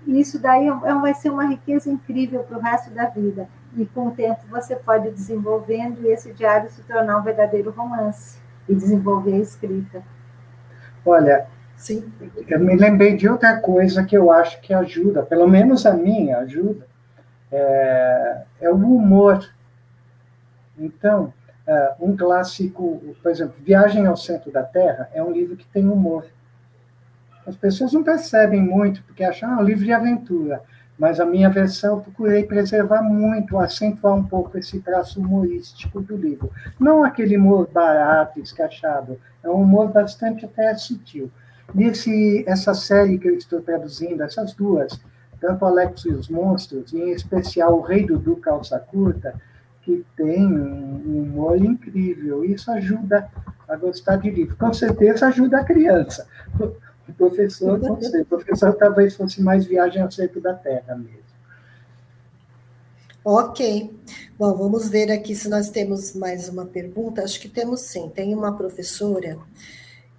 isso 0.08 0.39
daí 0.39 0.68
é, 0.68 0.72
é, 0.72 0.93
vai 0.95 1.14
ser 1.14 1.30
uma 1.30 1.45
riqueza 1.45 1.89
incrível 1.89 2.43
para 2.43 2.58
o 2.58 2.62
resto 2.62 2.89
da 2.91 3.06
vida. 3.06 3.47
E 3.76 3.86
com 3.86 4.08
o 4.08 4.12
tempo 4.12 4.41
você 4.49 4.76
pode 4.76 5.08
ir 5.08 5.12
desenvolvendo 5.12 6.02
e 6.04 6.08
esse 6.08 6.34
diário 6.34 6.70
se 6.70 6.82
tornar 6.84 7.18
um 7.18 7.24
verdadeiro 7.24 7.72
romance 7.72 8.39
e 8.68 8.76
desenvolver 8.76 9.34
a 9.34 9.39
escrita. 9.39 10.04
Olha, 11.06 11.47
Sim. 11.76 12.12
eu 12.47 12.60
me 12.60 12.76
lembrei 12.76 13.16
de 13.16 13.28
outra 13.28 13.60
coisa 13.60 14.04
que 14.04 14.16
eu 14.16 14.32
acho 14.32 14.60
que 14.62 14.74
ajuda, 14.74 15.24
pelo 15.24 15.47
menos 15.47 15.86
a 15.86 15.93
minha 15.93 16.39
ajuda, 16.39 16.86
é, 17.52 18.41
é 18.62 18.70
o 18.70 18.76
humor. 18.76 19.49
Então, 20.78 21.34
é, 21.66 21.93
um 21.99 22.16
clássico, 22.16 23.16
por 23.22 23.32
exemplo, 23.32 23.56
Viagem 23.60 24.06
ao 24.06 24.18
Centro 24.18 24.52
da 24.52 24.64
Terra 24.64 25.10
é 25.14 25.24
um 25.24 25.32
livro 25.32 25.56
que 25.56 25.66
tem 25.68 25.88
humor. 25.88 26.26
As 27.46 27.56
pessoas 27.56 27.94
não 27.94 28.04
percebem 28.04 28.62
muito, 28.62 29.04
porque 29.04 29.24
acham 29.24 29.60
ah, 29.60 29.62
livro 29.62 29.84
de 29.84 29.92
aventura. 29.92 30.62
Mas 30.98 31.20
a 31.20 31.26
minha 31.26 31.50
versão 31.50 31.96
eu 31.96 32.02
procurei 32.02 32.44
preservar 32.44 33.02
muito, 33.02 33.58
acentuar 33.58 34.16
um 34.16 34.24
pouco 34.24 34.58
esse 34.58 34.80
traço 34.82 35.20
humorístico 35.20 36.00
do 36.00 36.16
livro. 36.16 36.52
Não 36.80 37.04
aquele 37.04 37.38
humor 37.38 37.68
barato, 37.74 38.39
escachado, 38.39 39.20
é 39.44 39.50
um 39.50 39.62
humor 39.62 39.92
bastante 39.92 40.46
até 40.46 40.76
sutil. 40.76 41.32
E 41.74 42.44
essa 42.46 42.74
série 42.74 43.18
que 43.18 43.30
eu 43.30 43.36
estou 43.36 43.62
traduzindo, 43.62 44.22
essas 44.22 44.54
duas, 44.54 45.00
tanto 45.39 45.66
Alex 45.66 46.05
e 46.05 46.09
os 46.09 46.30
Monstros, 46.30 46.93
e 46.93 46.97
em 46.97 47.12
especial 47.12 47.80
O 47.80 47.82
Rei 47.82 48.05
Dudu 48.05 48.36
Calça 48.36 48.78
Curta, 48.78 49.34
que 49.82 50.05
tem 50.16 50.46
um 50.46 51.24
humor 51.24 51.58
incrível. 51.58 52.46
Isso 52.46 52.70
ajuda 52.72 53.28
a 53.68 53.76
gostar 53.76 54.18
de 54.18 54.30
livro. 54.30 54.55
Com 54.55 54.72
certeza 54.72 55.28
ajuda 55.28 55.62
a 55.62 55.63
criança. 55.63 56.28
O 57.12 57.13
professor, 57.13 57.78
não 57.78 58.01
sei, 58.01 58.24
professor 58.24 58.74
talvez 58.74 59.16
fosse 59.16 59.42
mais 59.42 59.66
viagem 59.66 60.01
ao 60.01 60.09
centro 60.09 60.39
da 60.39 60.54
Terra 60.54 60.96
mesmo. 60.96 61.20
Ok. 63.24 63.93
Bom, 64.39 64.55
vamos 64.55 64.89
ver 64.89 65.12
aqui 65.12 65.36
se 65.36 65.47
nós 65.47 65.70
temos 65.70 66.16
mais 66.16 66.50
uma 66.50 66.66
pergunta. 66.66 67.21
Acho 67.21 67.39
que 67.39 67.47
temos 67.47 67.82
sim. 67.82 68.09
Tem 68.09 68.33
uma 68.33 68.55
professora 68.55 69.38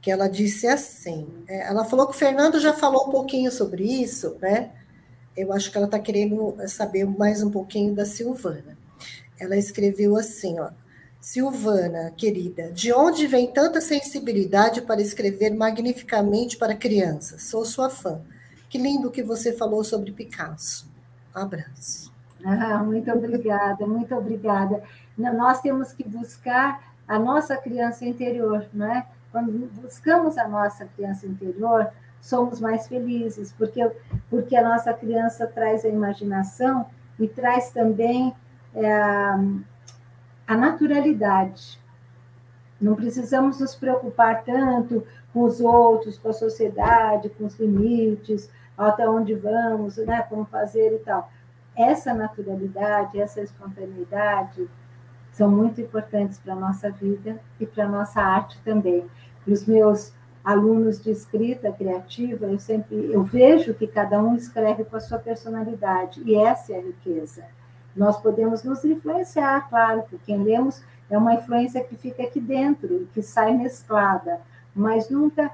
que 0.00 0.10
ela 0.10 0.28
disse 0.28 0.66
assim: 0.68 1.26
é, 1.48 1.66
ela 1.68 1.84
falou 1.84 2.06
que 2.06 2.14
o 2.14 2.18
Fernando 2.18 2.60
já 2.60 2.72
falou 2.72 3.08
um 3.08 3.10
pouquinho 3.10 3.50
sobre 3.50 3.84
isso, 3.84 4.36
né? 4.40 4.70
Eu 5.36 5.52
acho 5.52 5.70
que 5.70 5.76
ela 5.76 5.86
está 5.86 5.98
querendo 5.98 6.54
saber 6.68 7.04
mais 7.04 7.42
um 7.42 7.50
pouquinho 7.50 7.94
da 7.94 8.04
Silvana. 8.04 8.78
Ela 9.40 9.56
escreveu 9.56 10.16
assim: 10.16 10.60
ó, 10.60 10.70
Silvana, 11.22 12.10
querida, 12.16 12.72
de 12.72 12.92
onde 12.92 13.28
vem 13.28 13.52
tanta 13.52 13.80
sensibilidade 13.80 14.82
para 14.82 15.00
escrever 15.00 15.54
magnificamente 15.54 16.58
para 16.58 16.74
crianças? 16.74 17.44
Sou 17.44 17.64
sua 17.64 17.88
fã. 17.88 18.20
Que 18.68 18.76
lindo 18.76 19.08
que 19.08 19.22
você 19.22 19.52
falou 19.52 19.84
sobre 19.84 20.10
Picasso. 20.10 20.90
Abraço. 21.32 22.12
Ah, 22.44 22.82
muito 22.82 23.08
obrigada, 23.12 23.86
muito 23.86 24.12
obrigada. 24.16 24.82
Nós 25.16 25.60
temos 25.60 25.92
que 25.92 26.02
buscar 26.02 26.92
a 27.06 27.20
nossa 27.20 27.56
criança 27.56 28.04
interior, 28.04 28.66
não 28.74 28.92
é? 28.92 29.06
Quando 29.30 29.52
buscamos 29.80 30.36
a 30.36 30.48
nossa 30.48 30.86
criança 30.86 31.24
interior, 31.24 31.88
somos 32.20 32.58
mais 32.58 32.88
felizes, 32.88 33.52
porque, 33.52 33.88
porque 34.28 34.56
a 34.56 34.68
nossa 34.68 34.92
criança 34.92 35.46
traz 35.46 35.84
a 35.84 35.88
imaginação 35.88 36.84
e 37.16 37.28
traz 37.28 37.70
também 37.70 38.34
é, 38.74 38.90
a 40.46 40.56
naturalidade. 40.56 41.80
Não 42.80 42.94
precisamos 42.94 43.60
nos 43.60 43.74
preocupar 43.74 44.42
tanto 44.42 45.06
com 45.32 45.42
os 45.42 45.60
outros, 45.60 46.18
com 46.18 46.28
a 46.28 46.32
sociedade, 46.32 47.30
com 47.30 47.46
os 47.46 47.58
limites, 47.58 48.50
até 48.76 49.08
onde 49.08 49.34
vamos, 49.34 49.96
né, 49.98 50.22
como 50.28 50.44
fazer 50.44 50.94
e 50.94 50.98
tal. 50.98 51.30
essa 51.74 52.12
naturalidade, 52.12 53.18
essa 53.18 53.40
espontaneidade 53.40 54.68
são 55.32 55.50
muito 55.50 55.80
importantes 55.80 56.38
para 56.38 56.52
a 56.52 56.56
nossa 56.56 56.90
vida 56.90 57.40
e 57.58 57.64
para 57.64 57.84
a 57.84 57.88
nossa 57.88 58.20
arte 58.20 58.60
também. 58.62 59.06
Para 59.42 59.54
os 59.54 59.64
meus 59.64 60.12
alunos 60.44 61.02
de 61.02 61.10
escrita 61.10 61.72
criativa, 61.72 62.46
eu 62.46 62.58
sempre 62.58 63.10
eu 63.10 63.22
vejo 63.22 63.72
que 63.72 63.86
cada 63.86 64.22
um 64.22 64.34
escreve 64.34 64.84
com 64.84 64.96
a 64.96 65.00
sua 65.00 65.18
personalidade 65.18 66.20
e 66.26 66.34
essa 66.34 66.74
é 66.74 66.78
a 66.78 66.82
riqueza. 66.82 67.44
Nós 67.94 68.20
podemos 68.20 68.62
nos 68.62 68.84
influenciar, 68.84 69.68
claro, 69.68 70.02
porque 70.02 70.18
quem 70.24 70.42
lemos 70.42 70.82
é 71.10 71.18
uma 71.18 71.34
influência 71.34 71.84
que 71.84 71.96
fica 71.96 72.22
aqui 72.22 72.40
dentro, 72.40 73.08
que 73.12 73.22
sai 73.22 73.54
mesclada, 73.54 74.40
mas 74.74 75.10
nunca 75.10 75.50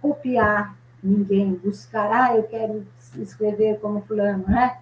copiar 0.00 0.76
ninguém, 1.02 1.54
buscar, 1.54 2.10
ah, 2.12 2.36
eu 2.36 2.42
quero 2.42 2.86
escrever 3.16 3.78
como 3.80 4.02
fulano, 4.02 4.44
né? 4.46 4.78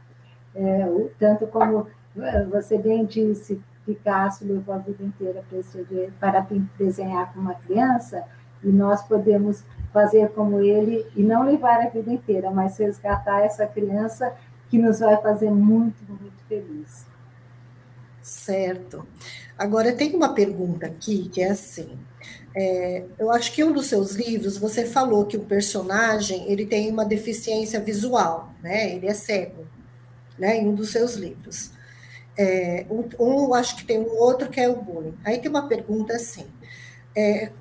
É, 0.55 1.09
tanto 1.19 1.47
como 1.47 1.87
é, 2.19 2.45
você 2.45 2.79
bem 2.79 3.05
disse, 3.05 3.61
Picasso 3.85 4.45
levou 4.45 4.75
a 4.75 4.79
vida 4.79 5.05
inteira 5.05 5.45
para 5.49 5.59
escrever, 5.59 6.13
para 6.19 6.45
desenhar 6.79 7.33
com 7.33 7.41
uma 7.41 7.55
criança, 7.55 8.25
e 8.65 8.69
nós 8.69 9.03
podemos 9.03 9.65
fazer 9.93 10.31
como 10.31 10.61
ele 10.61 11.07
e 11.15 11.23
não 11.23 11.45
levar 11.45 11.81
a 11.81 11.89
vida 11.89 12.11
inteira, 12.11 12.51
mas 12.51 12.79
resgatar 12.79 13.41
essa 13.43 13.67
criança 13.67 14.35
que 14.71 14.79
nos 14.79 15.01
vai 15.01 15.21
fazer 15.21 15.51
muito, 15.51 16.03
muito 16.09 16.43
feliz. 16.49 17.07
Certo. 18.23 19.07
Agora, 19.57 19.93
tem 19.93 20.15
uma 20.15 20.35
pergunta 20.35 20.87
aqui 20.87 21.29
que 21.29 21.41
é 21.41 21.51
assim: 21.51 21.99
é, 22.55 23.05
eu 23.19 23.31
acho 23.31 23.53
que 23.53 23.63
um 23.63 23.73
dos 23.73 23.87
seus 23.87 24.13
livros 24.13 24.59
você 24.59 24.85
falou 24.85 25.27
que 25.27 25.37
o 25.37 25.45
personagem 25.45 26.51
ele 26.51 26.67
tem 26.67 26.91
uma 26.91 27.05
deficiência 27.05 27.79
visual, 27.81 28.53
né? 28.63 28.95
Ele 28.95 29.07
é 29.07 29.15
cego, 29.15 29.67
né? 30.39 30.57
Em 30.59 30.67
um 30.67 30.75
dos 30.75 30.91
seus 30.91 31.15
livros. 31.15 31.71
É, 32.37 32.85
um, 32.91 33.05
um, 33.19 33.55
acho 33.55 33.77
que 33.77 33.85
tem 33.85 33.99
um 33.99 34.11
outro 34.17 34.51
que 34.51 34.61
é 34.61 34.69
o 34.69 34.77
bullying. 34.83 35.15
Aí 35.25 35.39
tem 35.39 35.51
uma 35.51 35.69
pergunta 35.69 36.15
assim: 36.15 36.47
é, 37.15 37.53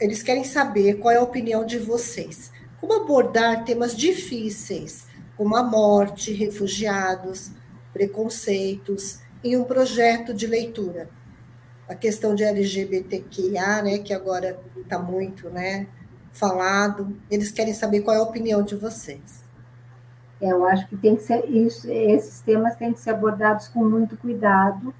eles 0.00 0.22
querem 0.22 0.44
saber 0.44 0.94
qual 0.94 1.14
é 1.14 1.18
a 1.18 1.22
opinião 1.22 1.64
de 1.64 1.78
vocês. 1.78 2.50
Como 2.80 2.94
abordar 2.94 3.64
temas 3.64 3.94
difíceis, 3.94 5.06
como 5.40 5.56
a 5.56 5.62
morte, 5.62 6.34
refugiados, 6.34 7.50
preconceitos, 7.94 9.20
em 9.42 9.56
um 9.56 9.64
projeto 9.64 10.34
de 10.34 10.46
leitura? 10.46 11.08
A 11.88 11.94
questão 11.94 12.34
de 12.34 12.44
LGBTQIA, 12.44 13.80
né, 13.80 13.98
que 14.00 14.12
agora 14.12 14.60
está 14.76 14.98
muito 14.98 15.48
né, 15.48 15.86
falado, 16.30 17.16
eles 17.30 17.50
querem 17.50 17.72
saber 17.72 18.02
qual 18.02 18.14
é 18.14 18.18
a 18.18 18.22
opinião 18.22 18.62
de 18.62 18.76
vocês. 18.76 19.42
É, 20.42 20.52
eu 20.52 20.62
acho 20.66 20.86
que 20.88 20.96
tem 20.98 21.16
que 21.16 21.22
ser 21.22 21.48
isso, 21.48 21.90
esses 21.90 22.42
temas 22.42 22.76
têm 22.76 22.92
que 22.92 23.00
ser 23.00 23.12
abordados 23.12 23.66
com 23.66 23.82
muito 23.82 24.18
cuidado, 24.18 24.92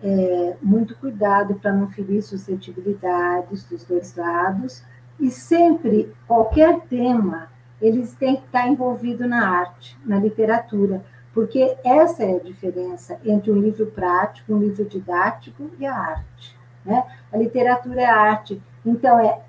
é, 0.00 0.56
muito 0.62 0.96
cuidado 0.98 1.56
para 1.56 1.72
não 1.72 1.90
ferir 1.90 2.22
suscetibilidades 2.22 3.64
dos 3.64 3.82
dois 3.82 4.14
lados, 4.14 4.84
e 5.18 5.32
sempre, 5.32 6.14
qualquer 6.28 6.82
tema, 6.82 7.50
eles 7.80 8.14
têm 8.14 8.36
que 8.36 8.46
estar 8.46 8.68
envolvido 8.68 9.26
na 9.26 9.48
arte, 9.48 9.96
na 10.04 10.18
literatura, 10.18 11.04
porque 11.32 11.76
essa 11.84 12.24
é 12.24 12.36
a 12.36 12.40
diferença 12.40 13.20
entre 13.24 13.50
um 13.50 13.60
livro 13.60 13.86
prático, 13.86 14.52
um 14.52 14.58
livro 14.58 14.84
didático 14.84 15.70
e 15.78 15.86
a 15.86 15.94
arte. 15.94 16.56
Né? 16.84 17.04
A 17.32 17.36
literatura 17.36 18.00
é 18.00 18.06
arte, 18.06 18.60
então 18.84 19.20
é 19.20 19.40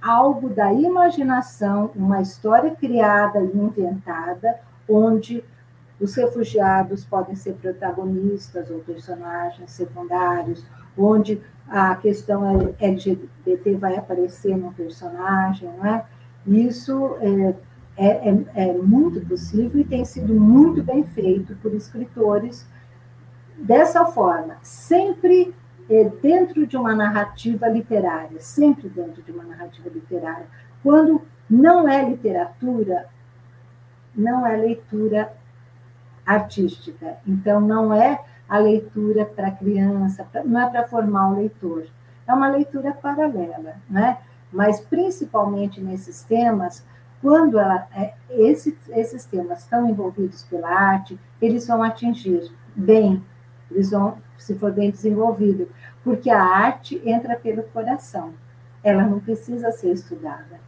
algo 0.00 0.48
da 0.48 0.72
imaginação, 0.72 1.90
uma 1.94 2.20
história 2.20 2.70
criada 2.70 3.40
e 3.40 3.56
inventada, 3.56 4.58
onde 4.88 5.42
os 6.00 6.14
refugiados 6.14 7.04
podem 7.04 7.34
ser 7.34 7.54
protagonistas 7.54 8.70
ou 8.70 8.80
personagens 8.80 9.70
secundários, 9.70 10.64
onde 10.96 11.40
a 11.68 11.96
questão 11.96 12.74
LGBT 12.78 13.74
vai 13.76 13.96
aparecer 13.96 14.56
no 14.56 14.72
personagem, 14.72 15.70
não 15.78 15.86
é? 15.86 16.04
Isso 16.46 17.16
é, 17.20 17.54
é, 17.96 18.28
é, 18.28 18.68
é 18.68 18.72
muito 18.72 19.20
possível 19.26 19.80
e 19.80 19.84
tem 19.84 20.04
sido 20.04 20.34
muito 20.34 20.82
bem 20.82 21.04
feito 21.04 21.54
por 21.56 21.72
escritores 21.74 22.66
dessa 23.56 24.04
forma, 24.06 24.56
sempre 24.62 25.54
é, 25.88 26.04
dentro 26.22 26.66
de 26.66 26.76
uma 26.76 26.94
narrativa 26.94 27.68
literária, 27.68 28.40
sempre 28.40 28.88
dentro 28.88 29.22
de 29.22 29.30
uma 29.30 29.44
narrativa 29.44 29.88
literária. 29.88 30.46
Quando 30.82 31.22
não 31.48 31.88
é 31.88 32.08
literatura, 32.08 33.06
não 34.14 34.46
é 34.46 34.56
leitura 34.56 35.32
artística. 36.26 37.18
Então, 37.26 37.60
não 37.60 37.92
é 37.92 38.20
a 38.48 38.58
leitura 38.58 39.24
para 39.24 39.50
criança, 39.50 40.26
não 40.44 40.60
é 40.60 40.70
para 40.70 40.88
formar 40.88 41.30
o 41.30 41.36
leitor. 41.36 41.86
É 42.26 42.32
uma 42.32 42.48
leitura 42.48 42.92
paralela, 42.92 43.76
né? 43.88 44.18
Mas, 44.52 44.80
principalmente 44.80 45.80
nesses 45.80 46.22
temas, 46.22 46.84
quando 47.24 47.58
ela, 47.58 47.88
é, 47.96 48.12
esses, 48.28 48.74
esses 48.90 49.24
temas 49.24 49.60
estão 49.60 49.88
envolvidos 49.88 50.42
pela 50.42 50.68
arte, 50.68 51.18
eles 51.40 51.66
vão 51.66 51.82
atingir 51.82 52.52
bem, 52.76 53.24
eles 53.70 53.92
vão, 53.92 54.18
se 54.36 54.54
for 54.56 54.70
bem 54.70 54.90
desenvolvido, 54.90 55.66
porque 56.04 56.28
a 56.28 56.42
arte 56.42 57.00
entra 57.02 57.34
pelo 57.34 57.62
coração, 57.62 58.34
ela 58.82 59.04
não 59.04 59.20
precisa 59.20 59.72
ser 59.72 59.92
estudada, 59.92 60.60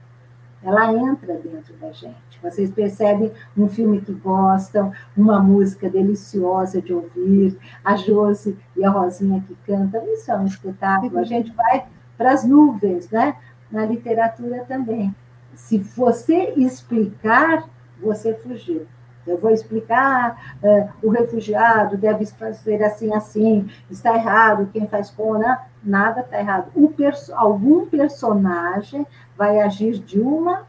ela 0.62 0.90
entra 0.94 1.34
dentro 1.34 1.76
da 1.76 1.92
gente. 1.92 2.40
Vocês 2.42 2.70
percebem 2.70 3.30
um 3.54 3.68
filme 3.68 4.00
que 4.00 4.14
gostam, 4.14 4.94
uma 5.14 5.38
música 5.38 5.90
deliciosa 5.90 6.80
de 6.80 6.94
ouvir, 6.94 7.58
a 7.84 7.96
Josi 7.96 8.58
e 8.74 8.82
a 8.82 8.88
Rosinha 8.88 9.44
que 9.46 9.54
cantam, 9.66 10.02
isso 10.06 10.32
é 10.32 10.36
um 10.38 10.46
espetáculo. 10.46 11.18
A 11.18 11.24
gente 11.24 11.52
vai 11.52 11.84
para 12.16 12.32
as 12.32 12.46
nuvens, 12.46 13.10
né? 13.10 13.36
Na 13.70 13.84
literatura 13.84 14.64
também. 14.64 15.14
Se 15.56 15.78
você 15.78 16.52
explicar, 16.56 17.68
você 18.00 18.34
fugiu. 18.34 18.86
Eu 19.26 19.36
vou 19.38 19.50
explicar, 19.50 20.56
uh, 20.62 20.88
o 21.02 21.10
refugiado 21.10 21.96
deve 21.96 22.24
fazer 22.26 22.84
assim, 22.84 23.12
assim, 23.12 23.68
está 23.90 24.14
errado, 24.14 24.70
quem 24.72 24.86
faz 24.86 25.10
cona, 25.10 25.62
nada 25.82 26.20
está 26.20 26.38
errado. 26.38 26.70
perso 26.96 27.34
algum 27.34 27.86
personagem 27.86 29.04
vai 29.36 29.60
agir 29.60 29.98
de 29.98 30.20
uma 30.20 30.64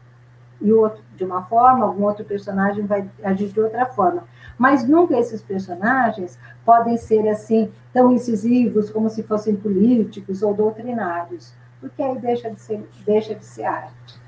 e 0.60 0.72
outro 0.72 1.02
de 1.14 1.24
uma 1.24 1.42
forma, 1.42 1.84
algum 1.84 2.04
outro 2.04 2.24
personagem 2.24 2.86
vai 2.86 3.08
agir 3.22 3.48
de 3.48 3.60
outra 3.60 3.86
forma. 3.86 4.24
Mas 4.56 4.86
nunca 4.86 5.18
esses 5.18 5.42
personagens 5.42 6.38
podem 6.64 6.96
ser 6.96 7.28
assim 7.28 7.70
tão 7.92 8.12
incisivos 8.12 8.88
como 8.90 9.08
se 9.08 9.22
fossem 9.22 9.56
políticos 9.56 10.42
ou 10.42 10.54
doutrinários, 10.54 11.52
porque 11.80 12.02
aí 12.02 12.18
deixa 12.18 12.50
de 12.50 12.60
ser, 12.60 12.88
deixa 13.04 13.34
de 13.34 13.44
ser 13.44 13.64
arte. 13.64 14.18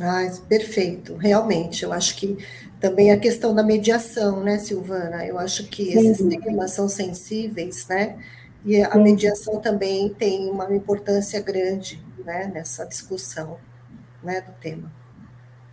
Ah, 0.00 0.26
perfeito, 0.48 1.16
realmente. 1.16 1.82
Eu 1.84 1.92
acho 1.92 2.16
que 2.16 2.36
também 2.80 3.10
a 3.10 3.18
questão 3.18 3.54
da 3.54 3.62
mediação, 3.62 4.42
né, 4.44 4.58
Silvana? 4.58 5.26
Eu 5.26 5.38
acho 5.38 5.68
que 5.68 5.92
esses 5.92 6.18
Sim. 6.18 6.28
temas 6.28 6.72
são 6.72 6.88
sensíveis, 6.88 7.86
né? 7.88 8.16
E 8.64 8.80
a 8.82 8.92
Sim. 8.92 9.02
mediação 9.02 9.60
também 9.60 10.08
tem 10.14 10.48
uma 10.50 10.72
importância 10.74 11.40
grande, 11.40 12.00
né, 12.24 12.46
nessa 12.52 12.84
discussão, 12.86 13.58
né, 14.22 14.40
do 14.40 14.52
tema. 14.60 14.92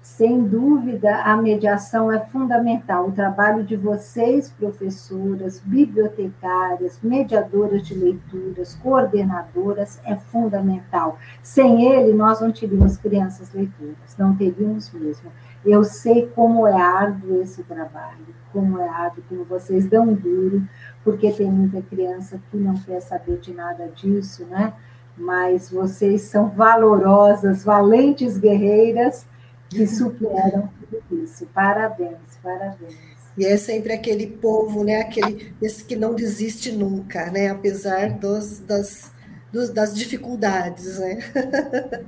Sem 0.06 0.44
dúvida, 0.44 1.24
a 1.24 1.36
mediação 1.36 2.12
é 2.12 2.20
fundamental. 2.20 3.08
O 3.08 3.12
trabalho 3.12 3.64
de 3.64 3.76
vocês, 3.76 4.52
professoras, 4.52 5.60
bibliotecárias, 5.60 7.00
mediadoras 7.02 7.82
de 7.82 7.96
leituras, 7.96 8.76
coordenadoras, 8.76 10.00
é 10.06 10.16
fundamental. 10.16 11.18
Sem 11.42 11.92
ele, 11.92 12.14
nós 12.14 12.40
não 12.40 12.52
teríamos 12.52 12.98
crianças 12.98 13.52
leitoras, 13.52 14.16
não 14.16 14.36
teríamos 14.36 14.94
mesmo. 14.94 15.32
Eu 15.66 15.84
sei 15.84 16.28
como 16.36 16.68
é 16.68 16.80
árduo 16.80 17.42
esse 17.42 17.64
trabalho, 17.64 18.28
como 18.54 18.80
é 18.80 18.88
árduo, 18.88 19.24
como 19.28 19.44
vocês 19.44 19.88
dão 19.88 20.14
duro, 20.14 20.62
porque 21.04 21.32
tem 21.32 21.52
muita 21.52 21.82
criança 21.82 22.40
que 22.52 22.58
não 22.58 22.78
quer 22.78 23.02
saber 23.02 23.40
de 23.40 23.56
nada 23.56 23.88
disso, 23.88 24.46
né? 24.46 24.72
Mas 25.18 25.72
vocês 25.72 26.22
são 26.22 26.48
valorosas, 26.48 27.64
valentes 27.64 28.38
guerreiras 28.38 29.26
que 29.70 29.88
superam 29.88 30.70
tudo 30.90 31.24
isso. 31.24 31.46
Parabéns, 31.54 32.38
parabéns. 32.42 32.96
E 33.38 33.46
é 33.46 33.58
sempre 33.58 33.92
aquele 33.92 34.28
povo, 34.28 34.84
né? 34.84 35.02
Aquele 35.02 35.54
esse 35.62 35.84
que 35.84 35.96
não 35.96 36.16
desiste 36.16 36.72
nunca, 36.72 37.30
né? 37.32 37.50
Apesar 37.50 38.12
dos, 38.12 38.60
das, 38.60 39.12
dos, 39.52 39.70
das 39.70 39.94
dificuldades, 39.94 41.00
né? 41.00 41.20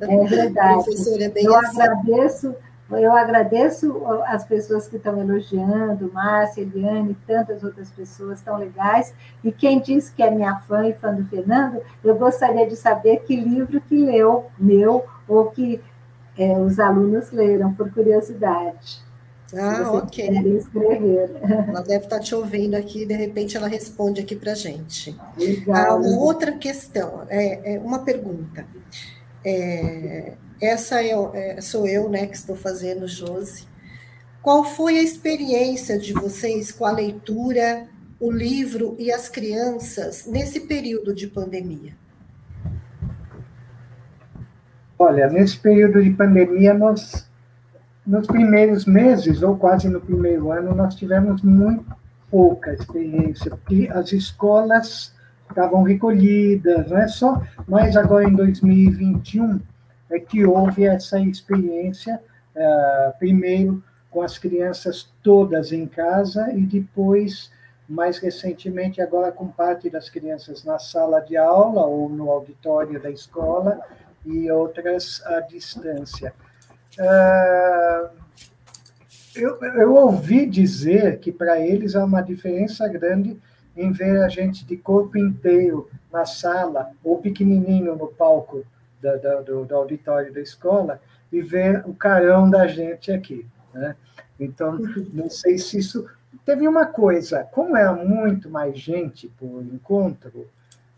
É 0.01 0.25
verdade. 0.25 0.85
é 1.19 1.29
bem 1.29 1.43
eu 1.43 1.55
assim. 1.55 1.81
agradeço, 1.81 2.55
eu 2.91 3.11
agradeço 3.13 4.05
as 4.25 4.45
pessoas 4.45 4.87
que 4.87 4.95
estão 4.95 5.19
elogiando, 5.19 6.09
Márcia, 6.13 6.61
Eliane, 6.61 7.17
tantas 7.27 7.61
outras 7.61 7.89
pessoas 7.89 8.39
tão 8.39 8.57
legais. 8.57 9.13
E 9.43 9.51
quem 9.51 9.81
diz 9.81 10.09
que 10.09 10.23
é 10.23 10.31
minha 10.31 10.55
fã 10.61 10.87
e 10.87 10.93
fã 10.93 11.13
do 11.13 11.25
Fernando, 11.25 11.81
eu 12.01 12.15
gostaria 12.15 12.65
de 12.65 12.77
saber 12.77 13.17
que 13.25 13.35
livro 13.35 13.81
que 13.81 13.97
leu, 13.97 14.45
meu, 14.57 15.03
ou 15.27 15.51
que 15.51 15.81
é, 16.37 16.57
os 16.59 16.79
alunos 16.79 17.31
leram, 17.31 17.73
por 17.73 17.91
curiosidade. 17.91 19.05
Ah, 19.55 19.91
ok. 19.93 20.27
Escrever. 20.57 21.31
Ela 21.67 21.81
deve 21.81 22.03
estar 22.03 22.19
te 22.19 22.35
ouvindo 22.35 22.75
aqui, 22.75 23.05
de 23.05 23.13
repente 23.13 23.55
ela 23.55 23.67
responde 23.67 24.21
aqui 24.21 24.35
para 24.35 24.51
a 24.51 24.55
gente. 24.55 25.17
Legal. 25.37 25.75
Ah, 25.75 25.95
uma 25.95 26.19
outra 26.19 26.51
questão, 26.53 27.25
é, 27.29 27.75
é 27.75 27.79
uma 27.79 27.99
pergunta. 27.99 28.65
É, 29.45 30.33
essa 30.61 31.01
é, 31.01 31.11
é, 31.33 31.61
sou 31.61 31.87
eu, 31.87 32.09
né, 32.09 32.25
que 32.27 32.35
estou 32.35 32.55
fazendo, 32.55 33.07
Josi. 33.07 33.65
Qual 34.41 34.63
foi 34.63 34.97
a 34.97 35.03
experiência 35.03 35.97
de 35.97 36.13
vocês 36.13 36.71
com 36.71 36.85
a 36.85 36.91
leitura, 36.91 37.87
o 38.19 38.31
livro 38.31 38.95
e 38.97 39.11
as 39.11 39.29
crianças 39.29 40.25
nesse 40.25 40.61
período 40.61 41.13
de 41.13 41.27
pandemia? 41.27 41.95
Olha, 44.99 45.29
nesse 45.29 45.59
período 45.59 46.03
de 46.03 46.09
pandemia, 46.09 46.73
nós, 46.73 47.29
nos 48.05 48.25
primeiros 48.25 48.85
meses, 48.85 49.43
ou 49.43 49.55
quase 49.55 49.87
no 49.87 50.01
primeiro 50.01 50.51
ano, 50.51 50.73
nós 50.73 50.95
tivemos 50.95 51.43
muito 51.43 51.85
pouca 52.31 52.73
experiência, 52.73 53.51
porque 53.51 53.87
as 53.93 54.11
escolas 54.11 55.13
estavam 55.47 55.83
recolhidas, 55.83 56.89
não 56.89 56.97
é 56.97 57.07
só, 57.07 57.41
mas 57.67 57.95
agora 57.95 58.27
em 58.27 58.33
2021 58.33 59.61
é 60.09 60.19
que 60.19 60.45
houve 60.45 60.85
essa 60.85 61.19
experiência, 61.19 62.19
uh, 62.55 63.17
primeiro 63.19 63.83
com 64.09 64.21
as 64.23 64.37
crianças 64.37 65.09
todas 65.21 65.71
em 65.71 65.85
casa 65.85 66.51
e 66.53 66.61
depois, 66.61 67.51
mais 67.87 68.17
recentemente, 68.17 68.99
agora 68.99 69.31
com 69.31 69.47
parte 69.47 69.89
das 69.89 70.09
crianças 70.09 70.63
na 70.63 70.79
sala 70.79 71.19
de 71.19 71.37
aula 71.37 71.85
ou 71.85 72.09
no 72.09 72.31
auditório 72.31 72.99
da 72.99 73.11
escola 73.11 73.79
e 74.27 74.51
outras 74.51 75.21
à 75.25 75.39
distância. 75.41 76.33
Uh, 76.99 78.09
eu, 79.35 79.55
eu 79.61 79.93
ouvi 79.93 80.45
dizer 80.45 81.19
que 81.19 81.31
para 81.31 81.59
eles 81.59 81.95
há 81.95 82.03
uma 82.03 82.21
diferença 82.21 82.87
grande 82.87 83.39
em 83.75 83.91
ver 83.91 84.23
a 84.23 84.27
gente 84.27 84.65
de 84.65 84.75
corpo 84.75 85.17
inteiro 85.17 85.89
na 86.11 86.25
sala 86.25 86.91
ou 87.03 87.19
pequenininho 87.19 87.95
no 87.95 88.07
palco 88.07 88.65
do, 88.99 89.43
do, 89.43 89.65
do 89.65 89.75
auditório 89.75 90.33
da 90.33 90.41
escola 90.41 90.99
e 91.31 91.41
ver 91.41 91.83
o 91.85 91.93
carão 91.93 92.49
da 92.49 92.67
gente 92.67 93.11
aqui. 93.11 93.45
Né? 93.73 93.95
Então, 94.39 94.79
não 95.13 95.29
sei 95.29 95.57
se 95.57 95.77
isso. 95.77 96.05
Teve 96.45 96.67
uma 96.67 96.85
coisa, 96.85 97.43
como 97.51 97.75
era 97.75 97.91
muito 97.91 98.49
mais 98.49 98.79
gente 98.79 99.27
por 99.27 99.61
encontro, 99.63 100.47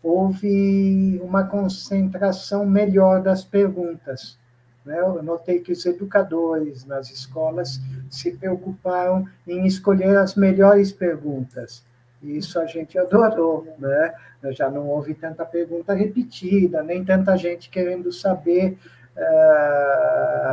houve 0.02 1.20
uma 1.22 1.44
concentração 1.44 2.64
melhor 2.66 3.22
das 3.22 3.44
perguntas. 3.44 4.38
Né? 4.84 4.98
Eu 4.98 5.22
notei 5.22 5.60
que 5.60 5.72
os 5.72 5.84
educadores 5.84 6.84
nas 6.84 7.10
escolas 7.10 7.80
se 8.08 8.32
preocuparam 8.32 9.26
em 9.46 9.66
escolher 9.66 10.16
as 10.16 10.34
melhores 10.34 10.90
perguntas. 10.90 11.84
E 12.22 12.36
isso 12.36 12.58
a 12.58 12.66
gente 12.66 12.98
adorou, 12.98 13.66
né? 13.78 14.12
Já 14.50 14.70
não 14.70 14.88
houve 14.88 15.14
tanta 15.14 15.44
pergunta 15.44 15.94
repetida, 15.94 16.82
nem 16.82 17.04
tanta 17.04 17.36
gente 17.36 17.70
querendo 17.70 18.12
saber 18.12 18.78
uh, 19.16 20.50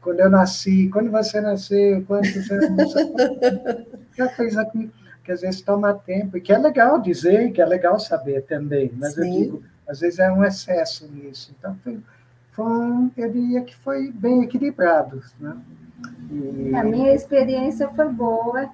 quando 0.00 0.20
eu 0.20 0.30
nasci, 0.30 0.88
quando 0.90 1.10
você 1.10 1.40
nasceu, 1.40 2.04
quantos 2.06 2.50
anos. 2.50 2.92
Já 4.16 4.28
fez 4.30 4.56
aqui 4.56 4.90
que 5.24 5.32
às 5.32 5.40
vezes 5.40 5.60
toma 5.60 5.94
tempo, 5.94 6.36
e 6.36 6.40
que 6.40 6.52
é 6.52 6.58
legal 6.58 7.00
dizer, 7.00 7.52
que 7.52 7.60
é 7.60 7.66
legal 7.66 7.98
saber 7.98 8.42
também, 8.42 8.92
mas 8.96 9.14
Sim. 9.14 9.20
eu 9.20 9.44
digo, 9.44 9.62
às 9.88 10.00
vezes 10.00 10.18
é 10.18 10.30
um 10.32 10.44
excesso 10.44 11.10
nisso. 11.12 11.54
Então, 11.58 11.76
foi, 11.82 12.00
foi 12.52 12.64
um, 12.64 13.10
eu 13.16 13.30
diria 13.30 13.62
que 13.62 13.74
foi 13.76 14.10
bem 14.10 14.42
equilibrado. 14.42 15.22
Né? 15.38 15.56
E... 16.30 16.74
A 16.74 16.82
minha 16.82 17.14
experiência 17.14 17.88
foi 17.88 18.08
boa 18.08 18.68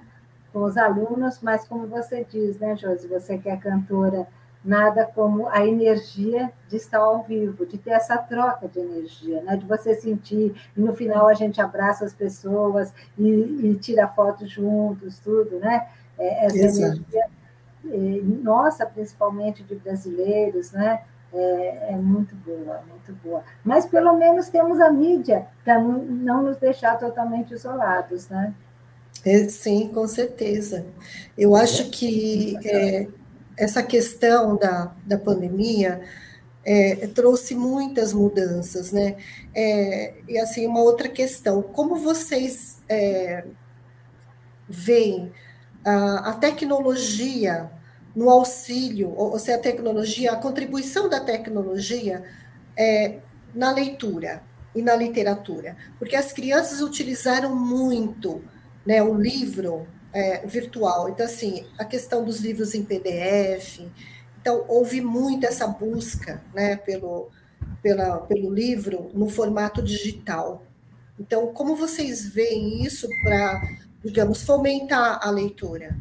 com 0.51 0.63
os 0.63 0.77
alunos, 0.77 1.39
mas 1.41 1.67
como 1.67 1.85
você 1.87 2.25
diz, 2.29 2.59
né, 2.59 2.75
Josi, 2.75 3.07
você 3.07 3.37
que 3.37 3.49
é 3.49 3.55
cantora, 3.55 4.27
nada 4.63 5.09
como 5.15 5.47
a 5.47 5.65
energia 5.65 6.51
de 6.67 6.75
estar 6.75 6.99
ao 6.99 7.23
vivo, 7.23 7.65
de 7.65 7.77
ter 7.77 7.91
essa 7.91 8.17
troca 8.17 8.67
de 8.67 8.79
energia, 8.79 9.41
né? 9.41 9.55
de 9.55 9.65
você 9.65 9.93
sentir, 9.95 10.53
e 10.75 10.81
no 10.81 10.93
final 10.93 11.27
a 11.27 11.33
gente 11.33 11.61
abraça 11.61 12.03
as 12.03 12.13
pessoas 12.13 12.93
e, 13.17 13.29
e 13.29 13.75
tira 13.75 14.07
fotos 14.07 14.49
juntos, 14.49 15.19
tudo, 15.19 15.59
né? 15.59 15.87
É, 16.19 16.45
essa 16.45 16.57
Exato. 16.57 17.05
energia, 17.13 17.39
nossa, 18.43 18.85
principalmente 18.85 19.63
de 19.63 19.75
brasileiros, 19.75 20.71
né? 20.71 21.01
É, 21.31 21.91
é, 21.91 21.95
muito 21.95 22.35
boa, 22.35 22.81
muito 22.89 23.13
boa. 23.23 23.43
Mas 23.63 23.85
pelo 23.85 24.17
menos 24.17 24.49
temos 24.49 24.79
a 24.79 24.91
mídia 24.91 25.45
para 25.63 25.79
não, 25.79 26.41
nos 26.41 26.57
deixar 26.57 26.97
totalmente 26.97 27.53
isolados, 27.53 28.27
né? 28.29 28.53
É, 29.23 29.47
sim, 29.47 29.89
com 29.93 30.07
certeza. 30.07 30.85
Eu 31.37 31.55
acho 31.55 31.89
que 31.91 32.57
é, 32.65 33.07
essa 33.55 33.83
questão 33.83 34.55
da, 34.55 34.91
da 35.05 35.17
pandemia 35.17 36.01
é, 36.65 37.07
trouxe 37.07 37.53
muitas 37.53 38.11
mudanças, 38.11 38.91
né? 38.91 39.15
É, 39.53 40.15
e 40.27 40.37
assim, 40.39 40.65
uma 40.65 40.81
outra 40.81 41.07
questão, 41.07 41.61
como 41.61 41.95
vocês 41.95 42.81
veem 44.67 45.31
a, 45.83 46.29
a, 46.29 46.33
tecnologia 46.33 47.69
no 48.15 48.29
auxílio, 48.29 49.09
ou, 49.09 49.31
ou 49.31 49.39
seja, 49.39 49.57
a 49.57 49.61
tecnologia, 49.61 50.31
a 50.31 50.35
contribuição 50.35 51.07
da 51.07 51.19
tecnologia 51.19 52.23
é, 52.77 53.19
na 53.53 53.71
leitura 53.71 54.43
e 54.75 54.81
na 54.81 54.95
literatura? 54.95 55.75
Porque 55.97 56.15
as 56.15 56.31
crianças 56.31 56.81
utilizaram 56.81 57.55
muito 57.55 58.43
né, 58.85 59.01
o 59.01 59.13
livro 59.13 59.87
é, 60.13 60.45
virtual. 60.45 61.09
Então, 61.09 61.25
assim, 61.25 61.65
a 61.77 61.85
questão 61.85 62.23
dos 62.23 62.39
livros 62.39 62.73
em 62.73 62.83
PDF. 62.83 63.81
Então, 64.41 64.65
houve 64.67 65.01
muito 65.01 65.45
essa 65.45 65.67
busca 65.67 66.41
né, 66.53 66.77
pelo, 66.77 67.29
pela, 67.81 68.19
pelo 68.21 68.53
livro 68.53 69.09
no 69.13 69.29
formato 69.29 69.81
digital. 69.81 70.63
Então, 71.19 71.53
como 71.53 71.75
vocês 71.75 72.27
veem 72.27 72.83
isso 72.83 73.07
para, 73.21 73.61
digamos, 74.03 74.43
fomentar 74.43 75.19
a 75.21 75.29
leitura? 75.29 75.95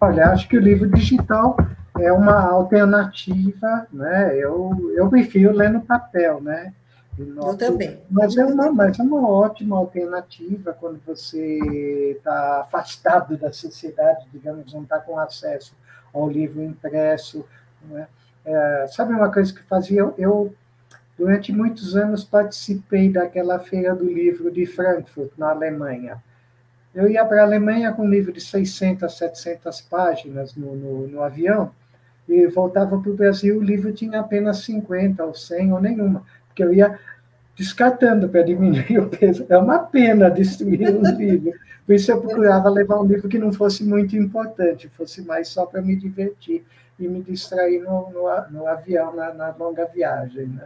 Olha, 0.00 0.30
acho 0.30 0.48
que 0.48 0.56
o 0.56 0.60
livro 0.60 0.88
digital 0.90 1.56
é 1.98 2.12
uma 2.12 2.42
alternativa, 2.50 3.86
né? 3.92 4.36
Eu, 4.36 4.92
eu 4.96 5.08
prefiro 5.08 5.52
ler 5.52 5.70
no 5.70 5.82
papel, 5.82 6.40
né? 6.40 6.72
eu 7.18 7.56
também. 7.56 8.00
Mas 8.10 8.36
é, 8.36 8.44
uma, 8.44 8.72
mas 8.72 8.98
é 8.98 9.02
uma 9.02 9.28
ótima 9.28 9.76
alternativa 9.76 10.72
quando 10.72 11.00
você 11.06 12.16
está 12.16 12.62
afastado 12.62 13.36
da 13.36 13.52
sociedade, 13.52 14.26
digamos, 14.32 14.72
não 14.72 14.82
está 14.82 14.98
com 14.98 15.18
acesso 15.18 15.74
ao 16.12 16.28
livro 16.28 16.62
impresso. 16.62 17.44
Né? 17.84 18.06
É, 18.44 18.86
sabe 18.88 19.12
uma 19.12 19.30
coisa 19.30 19.52
que 19.52 19.62
fazia? 19.62 20.12
Eu, 20.16 20.54
durante 21.18 21.52
muitos 21.52 21.94
anos, 21.94 22.24
participei 22.24 23.10
daquela 23.12 23.58
feira 23.58 23.94
do 23.94 24.06
livro 24.06 24.50
de 24.50 24.64
Frankfurt, 24.64 25.32
na 25.36 25.50
Alemanha. 25.50 26.22
Eu 26.94 27.08
ia 27.08 27.24
para 27.24 27.42
a 27.42 27.44
Alemanha 27.44 27.92
com 27.92 28.02
um 28.02 28.10
livro 28.10 28.32
de 28.32 28.40
600, 28.40 29.16
700 29.16 29.80
páginas 29.82 30.54
no, 30.54 30.76
no, 30.76 31.08
no 31.08 31.22
avião, 31.22 31.70
e 32.28 32.46
voltava 32.46 32.98
para 32.98 33.10
o 33.10 33.16
Brasil, 33.16 33.58
o 33.58 33.62
livro 33.62 33.92
tinha 33.92 34.20
apenas 34.20 34.58
50 34.58 35.24
ou 35.24 35.34
100 35.34 35.72
ou 35.72 35.80
nenhuma 35.80 36.24
porque 36.52 36.62
eu 36.62 36.72
ia 36.72 36.98
descartando 37.56 38.28
para 38.28 38.42
diminuir 38.42 38.98
o 39.00 39.08
peso. 39.08 39.44
É 39.48 39.56
uma 39.56 39.78
pena 39.80 40.30
destruir 40.30 40.88
um 40.90 41.02
livro. 41.16 41.52
Por 41.84 41.94
isso 41.94 42.12
eu 42.12 42.20
procurava 42.20 42.70
levar 42.70 43.00
um 43.00 43.06
livro 43.06 43.28
que 43.28 43.38
não 43.38 43.52
fosse 43.52 43.82
muito 43.82 44.16
importante, 44.16 44.88
fosse 44.88 45.22
mais 45.22 45.48
só 45.48 45.66
para 45.66 45.82
me 45.82 45.96
divertir 45.96 46.64
e 46.98 47.08
me 47.08 47.22
distrair 47.22 47.80
no, 47.80 48.10
no, 48.10 48.50
no 48.50 48.66
avião, 48.66 49.14
na, 49.16 49.34
na, 49.34 49.54
longa 49.58 49.84
viagem. 49.86 50.46
Né? 50.46 50.64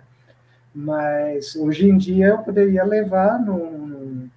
Mas 0.74 1.56
hoje 1.56 1.88
em 1.88 1.96
dia 1.96 2.28
eu 2.28 2.38
poderia 2.38 2.84
levar 2.84 3.40
num, 3.40 4.28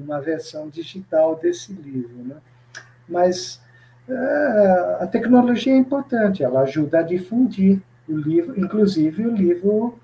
uma 0.00 0.20
versão 0.20 0.68
digital 0.68 1.36
desse 1.36 1.72
livro. 1.72 2.24
Né? 2.24 2.36
Mas 3.08 3.60
uh, 4.08 5.02
a 5.02 5.06
tecnologia 5.06 5.72
é 5.72 5.76
importante, 5.76 6.42
ela 6.42 6.60
ajuda 6.60 7.00
a 7.00 7.02
difundir 7.02 7.80
o 8.08 8.16
livro, 8.16 8.58
inclusive 8.58 9.26
o 9.26 9.34
livro 9.34 9.98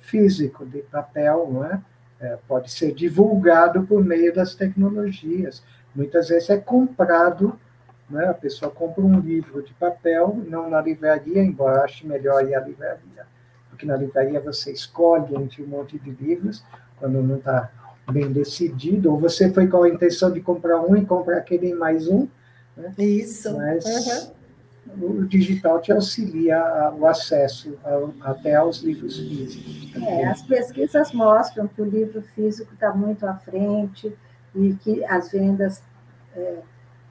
físico, 0.00 0.64
de 0.64 0.78
papel, 0.82 1.48
não 1.50 1.64
é? 1.64 1.80
é? 2.20 2.38
pode 2.48 2.70
ser 2.70 2.94
divulgado 2.94 3.82
por 3.82 4.02
meio 4.04 4.34
das 4.34 4.54
tecnologias. 4.54 5.62
Muitas 5.94 6.28
vezes 6.28 6.48
é 6.50 6.56
comprado, 6.56 7.58
né? 8.08 8.26
a 8.26 8.34
pessoa 8.34 8.70
compra 8.70 9.02
um 9.02 9.20
livro 9.20 9.62
de 9.62 9.72
papel, 9.74 10.42
não 10.48 10.70
na 10.70 10.80
livraria, 10.80 11.42
embora 11.42 11.82
ache 11.82 12.06
melhor 12.06 12.46
ir 12.48 12.54
à 12.54 12.60
livraria, 12.60 13.26
porque 13.68 13.86
na 13.86 13.96
livraria 13.96 14.40
você 14.40 14.72
escolhe 14.72 15.34
entre 15.36 15.62
um 15.62 15.66
monte 15.66 15.98
de 15.98 16.10
livros, 16.10 16.64
quando 16.98 17.22
não 17.22 17.36
está 17.36 17.70
bem 18.12 18.30
decidido, 18.30 19.10
ou 19.10 19.18
você 19.18 19.52
foi 19.52 19.66
com 19.66 19.82
a 19.82 19.88
intenção 19.88 20.30
de 20.30 20.40
comprar 20.40 20.80
um 20.80 20.96
e 20.96 21.04
compra 21.04 21.38
aquele 21.38 21.74
mais 21.74 22.06
um. 22.08 22.28
Né? 22.76 22.92
Isso. 22.98 23.56
Mas, 23.56 24.32
uhum. 24.96 25.20
o 25.20 25.26
digital 25.26 25.80
te 25.80 25.92
auxilia 25.92 26.92
o 26.98 27.06
acesso 27.06 27.78
ao, 27.82 28.14
até 28.20 28.54
aos 28.54 28.82
livros 28.82 29.18
físicos. 29.18 30.02
É, 30.02 30.26
as 30.26 30.42
pesquisas 30.42 31.12
mostram 31.12 31.66
que 31.66 31.80
o 31.80 31.84
livro 31.84 32.22
físico 32.34 32.72
está 32.74 32.94
muito 32.94 33.26
à 33.26 33.34
frente 33.34 34.14
e 34.54 34.74
que 34.74 35.04
as 35.04 35.30
vendas 35.30 35.82
é, 36.36 36.58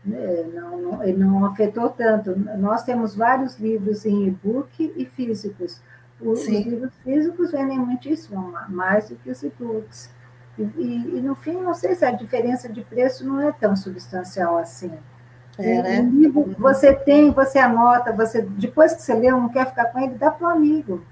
né, 0.03 0.43
não, 0.53 0.81
não, 0.81 1.07
não 1.17 1.45
afetou 1.45 1.89
tanto. 1.89 2.35
Nós 2.57 2.83
temos 2.83 3.15
vários 3.15 3.57
livros 3.57 4.05
em 4.05 4.27
e-book 4.27 4.93
e 4.95 5.05
físicos. 5.05 5.79
Os, 6.19 6.47
livros 6.47 6.93
físicos 7.03 7.51
vendem 7.51 7.79
muitíssimo, 7.79 8.53
mais 8.69 9.09
do 9.09 9.15
que 9.15 9.31
os 9.31 9.41
e-books. 9.41 10.09
E, 10.57 10.63
e, 10.63 11.17
e, 11.17 11.21
no 11.21 11.35
fim, 11.35 11.53
não 11.61 11.73
sei 11.73 11.95
se 11.95 12.05
a 12.05 12.11
diferença 12.11 12.67
de 12.67 12.81
preço 12.81 13.25
não 13.25 13.41
é 13.41 13.51
tão 13.51 13.75
substancial 13.75 14.57
assim. 14.57 14.91
É, 15.57 15.81
né? 15.81 16.01
O 16.01 16.09
livro 16.09 16.39
uhum. 16.41 16.55
você 16.57 16.93
tem, 16.93 17.31
você 17.31 17.59
anota, 17.59 18.11
você 18.11 18.41
depois 18.41 18.93
que 18.93 19.01
você 19.01 19.13
leu, 19.13 19.39
não 19.39 19.49
quer 19.49 19.67
ficar 19.67 19.85
com 19.85 19.99
ele, 19.99 20.15
dá 20.15 20.31
para 20.31 20.47
o 20.47 20.51
amigo. 20.51 21.03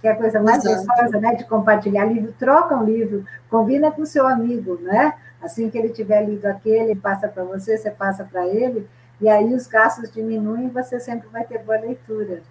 Que 0.00 0.08
é 0.08 0.12
a 0.12 0.16
coisa 0.16 0.40
mais 0.40 0.62
gostosa, 0.62 1.18
né? 1.18 1.34
De 1.34 1.44
compartilhar 1.44 2.04
livro, 2.04 2.34
troca 2.38 2.76
um 2.76 2.84
livro, 2.84 3.24
combina 3.50 3.90
com 3.90 4.02
o 4.02 4.06
seu 4.06 4.26
amigo, 4.26 4.78
né? 4.82 5.14
Assim 5.42 5.70
que 5.70 5.78
ele 5.78 5.88
tiver 5.90 6.22
lido 6.24 6.46
aquele, 6.46 6.94
passa 6.94 7.28
para 7.28 7.44
você, 7.44 7.76
você 7.76 7.90
passa 7.90 8.24
para 8.24 8.46
ele, 8.46 8.88
e 9.20 9.28
aí 9.28 9.54
os 9.54 9.66
gastos 9.66 10.10
diminuem 10.10 10.66
e 10.66 10.70
você 10.70 11.00
sempre 11.00 11.28
vai 11.28 11.44
ter 11.44 11.58
boa 11.58 11.78
leitura. 11.78 12.42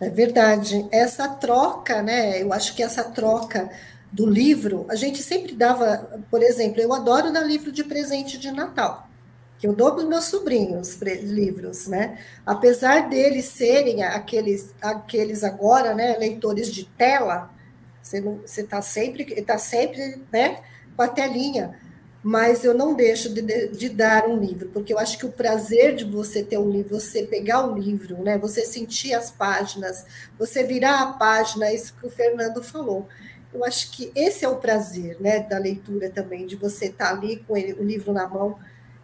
É 0.00 0.08
verdade. 0.08 0.86
Essa 0.90 1.28
troca, 1.28 2.02
né? 2.02 2.42
Eu 2.42 2.52
acho 2.52 2.74
que 2.74 2.82
essa 2.82 3.04
troca 3.04 3.70
do 4.12 4.26
livro, 4.26 4.84
a 4.90 4.94
gente 4.94 5.22
sempre 5.22 5.54
dava, 5.54 6.22
por 6.30 6.42
exemplo, 6.42 6.80
eu 6.80 6.92
adoro 6.92 7.32
dar 7.32 7.40
livro 7.40 7.72
de 7.72 7.82
presente 7.82 8.38
de 8.38 8.52
Natal, 8.52 9.08
que 9.58 9.66
eu 9.66 9.72
dou 9.72 9.92
para 9.92 10.02
os 10.02 10.08
meus 10.08 10.24
sobrinhos 10.24 11.00
livros, 11.00 11.86
né? 11.86 12.18
Apesar 12.44 13.08
deles 13.08 13.46
serem 13.46 14.02
aqueles, 14.04 14.74
aqueles 14.82 15.42
agora, 15.42 15.94
né, 15.94 16.16
leitores 16.18 16.70
de 16.70 16.84
tela, 16.84 17.50
você 18.02 18.60
está 18.60 18.82
sempre, 18.82 19.40
tá 19.42 19.56
sempre 19.56 20.20
né, 20.30 20.60
com 20.94 21.02
a 21.02 21.08
telinha 21.08 21.80
mas 22.22 22.62
eu 22.62 22.72
não 22.72 22.94
deixo 22.94 23.28
de, 23.34 23.42
de, 23.42 23.68
de, 23.68 23.88
dar 23.88 24.28
um 24.28 24.38
livro, 24.38 24.68
porque 24.68 24.92
eu 24.92 24.98
acho 24.98 25.18
que 25.18 25.26
o 25.26 25.32
prazer 25.32 25.96
de 25.96 26.04
você 26.04 26.42
ter 26.42 26.56
um 26.56 26.70
livro, 26.70 27.00
você 27.00 27.24
pegar 27.24 27.66
o 27.66 27.72
um 27.72 27.78
livro, 27.78 28.22
né, 28.22 28.38
você 28.38 28.64
sentir 28.64 29.12
as 29.12 29.30
páginas, 29.30 30.06
você 30.38 30.62
virar 30.62 31.02
a 31.02 31.12
página, 31.14 31.72
isso 31.72 31.94
que 31.94 32.06
o 32.06 32.10
Fernando 32.10 32.62
falou. 32.62 33.08
Eu 33.52 33.64
acho 33.64 33.90
que 33.92 34.10
esse 34.14 34.44
é 34.44 34.48
o 34.48 34.56
prazer 34.56 35.16
né, 35.20 35.40
da 35.40 35.58
leitura 35.58 36.08
também, 36.08 36.46
de 36.46 36.56
você 36.56 36.86
estar 36.86 37.10
ali 37.10 37.36
com 37.46 37.56
ele, 37.56 37.74
o 37.74 37.84
livro 37.84 38.12
na 38.12 38.26
mão, 38.26 38.56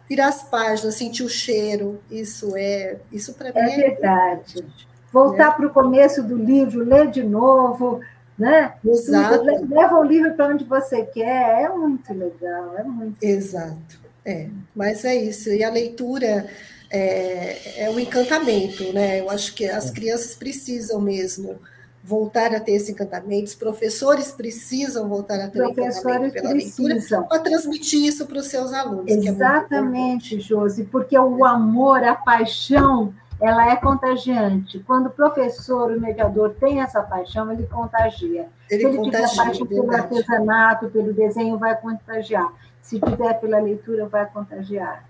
virar 0.07 0.27
as 0.27 0.43
páginas, 0.43 0.95
sentir 0.95 1.23
o 1.23 1.29
cheiro, 1.29 1.99
isso 2.09 2.57
é, 2.57 2.97
isso 3.11 3.33
para 3.33 3.53
mim 3.53 3.59
é, 3.59 3.73
é 3.73 3.89
verdade. 3.89 4.65
Voltar 5.13 5.49
né? 5.49 5.55
para 5.55 5.67
o 5.67 5.69
começo 5.69 6.23
do 6.23 6.35
livro, 6.35 6.83
ler 6.83 7.11
de 7.11 7.23
novo, 7.23 8.01
né? 8.37 8.73
Exato. 8.83 9.43
Leva 9.43 9.99
o 9.99 10.03
livro 10.03 10.33
para 10.33 10.47
onde 10.47 10.63
você 10.63 11.03
quer, 11.03 11.63
é 11.63 11.69
muito 11.69 12.11
legal, 12.11 12.75
é 12.77 12.83
muito. 12.83 13.23
Exato, 13.23 13.99
é. 14.25 14.47
Mas 14.75 15.05
é 15.05 15.15
isso. 15.15 15.49
E 15.49 15.63
a 15.63 15.69
leitura 15.69 16.47
é, 16.89 17.83
é 17.83 17.89
um 17.89 17.99
encantamento, 17.99 18.91
né? 18.93 19.19
Eu 19.19 19.29
acho 19.29 19.53
que 19.53 19.65
as 19.65 19.91
é. 19.91 19.93
crianças 19.93 20.35
precisam 20.35 20.99
mesmo 20.99 21.59
voltar 22.03 22.53
a 22.55 22.59
ter 22.59 22.73
esse 22.73 22.91
encantamento, 22.91 23.45
os 23.45 23.55
professores 23.55 24.31
precisam 24.31 25.07
voltar 25.07 25.39
a 25.39 25.47
ter 25.47 25.59
professores 25.59 25.95
encantamento 25.95 26.33
pela 26.33 26.49
precisam. 26.49 26.85
leitura 26.85 27.27
para 27.27 27.39
transmitir 27.39 28.05
isso 28.05 28.25
para 28.25 28.39
os 28.39 28.47
seus 28.47 28.73
alunos. 28.73 29.05
Exatamente, 29.07 30.37
é 30.37 30.39
Josi, 30.39 30.85
porque 30.85 31.17
o 31.17 31.45
amor, 31.45 32.03
a 32.03 32.15
paixão 32.15 33.13
ela 33.41 33.71
é 33.71 33.75
contagiante. 33.75 34.79
Quando 34.79 35.07
o 35.07 35.11
professor, 35.11 35.91
o 35.91 35.99
mediador, 35.99 36.55
tem 36.59 36.81
essa 36.81 37.01
paixão, 37.01 37.51
ele 37.51 37.65
contagia. 37.67 38.47
Ele 38.69 38.81
Se 38.81 38.87
ele 38.87 38.97
contagia, 38.97 39.27
tiver 39.27 39.45
paixão 39.45 39.67
pelo 39.67 39.91
artesanato, 39.91 40.89
pelo 40.89 41.13
desenho, 41.13 41.57
vai 41.57 41.79
contagiar. 41.79 42.51
Se 42.81 42.99
tiver 42.99 43.33
pela 43.35 43.59
leitura, 43.59 44.07
vai 44.07 44.25
contagiar. 44.25 45.07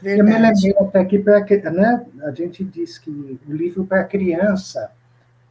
Verdade. 0.00 0.20
Eu 0.20 0.24
me 0.24 0.46
lembrei 0.46 0.76
até 0.78 1.00
aqui, 1.00 1.18
para 1.18 1.40
né, 1.72 2.06
a 2.22 2.30
gente 2.30 2.62
diz 2.62 2.98
que 2.98 3.10
o 3.48 3.52
livro 3.52 3.84
para 3.84 4.04
criança, 4.04 4.92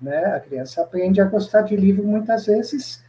né, 0.01 0.25
a 0.25 0.39
criança 0.39 0.81
aprende 0.81 1.19
a 1.19 1.25
gostar 1.25 1.61
de 1.63 1.75
livro 1.75 2.03
muitas 2.03 2.45
vezes 2.45 3.03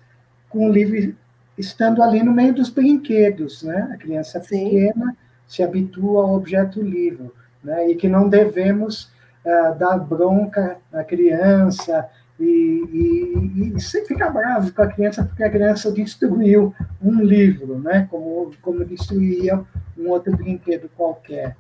com 0.49 0.69
o 0.69 0.73
livro 0.73 1.15
estando 1.59 2.03
ali 2.03 2.23
no 2.23 2.33
meio 2.33 2.55
dos 2.55 2.71
brinquedos, 2.71 3.63
né? 3.65 3.91
A 3.93 3.97
criança 3.97 4.41
Sim. 4.41 4.65
pequena 4.65 5.17
se 5.47 5.63
habitua 5.63 6.23
ao 6.23 6.35
objeto 6.35 6.81
livro 6.81 7.35
né? 7.65 7.91
e 7.91 7.97
que 7.97 8.09
não 8.09 8.29
devemos 8.29 9.11
uh, 9.45 9.75
dar 9.79 9.99
bronca 9.99 10.77
à 10.93 11.03
criança 11.03 12.09
e, 12.39 12.45
e, 12.45 13.73
e 13.77 13.81
sempre 13.81 14.09
ficar 14.09 14.31
bravo 14.31 14.73
com 14.73 14.83
a 14.83 14.87
criança 14.87 15.25
porque 15.25 15.43
a 15.43 15.51
criança 15.51 15.91
destruiu 15.91 16.73
um 17.03 17.21
livro, 17.21 17.79
né? 17.79 18.07
como, 18.11 18.53
como 18.61 18.85
destruía 18.85 19.61
um 19.97 20.09
outro 20.11 20.37
brinquedo 20.37 20.89
qualquer. 20.97 21.57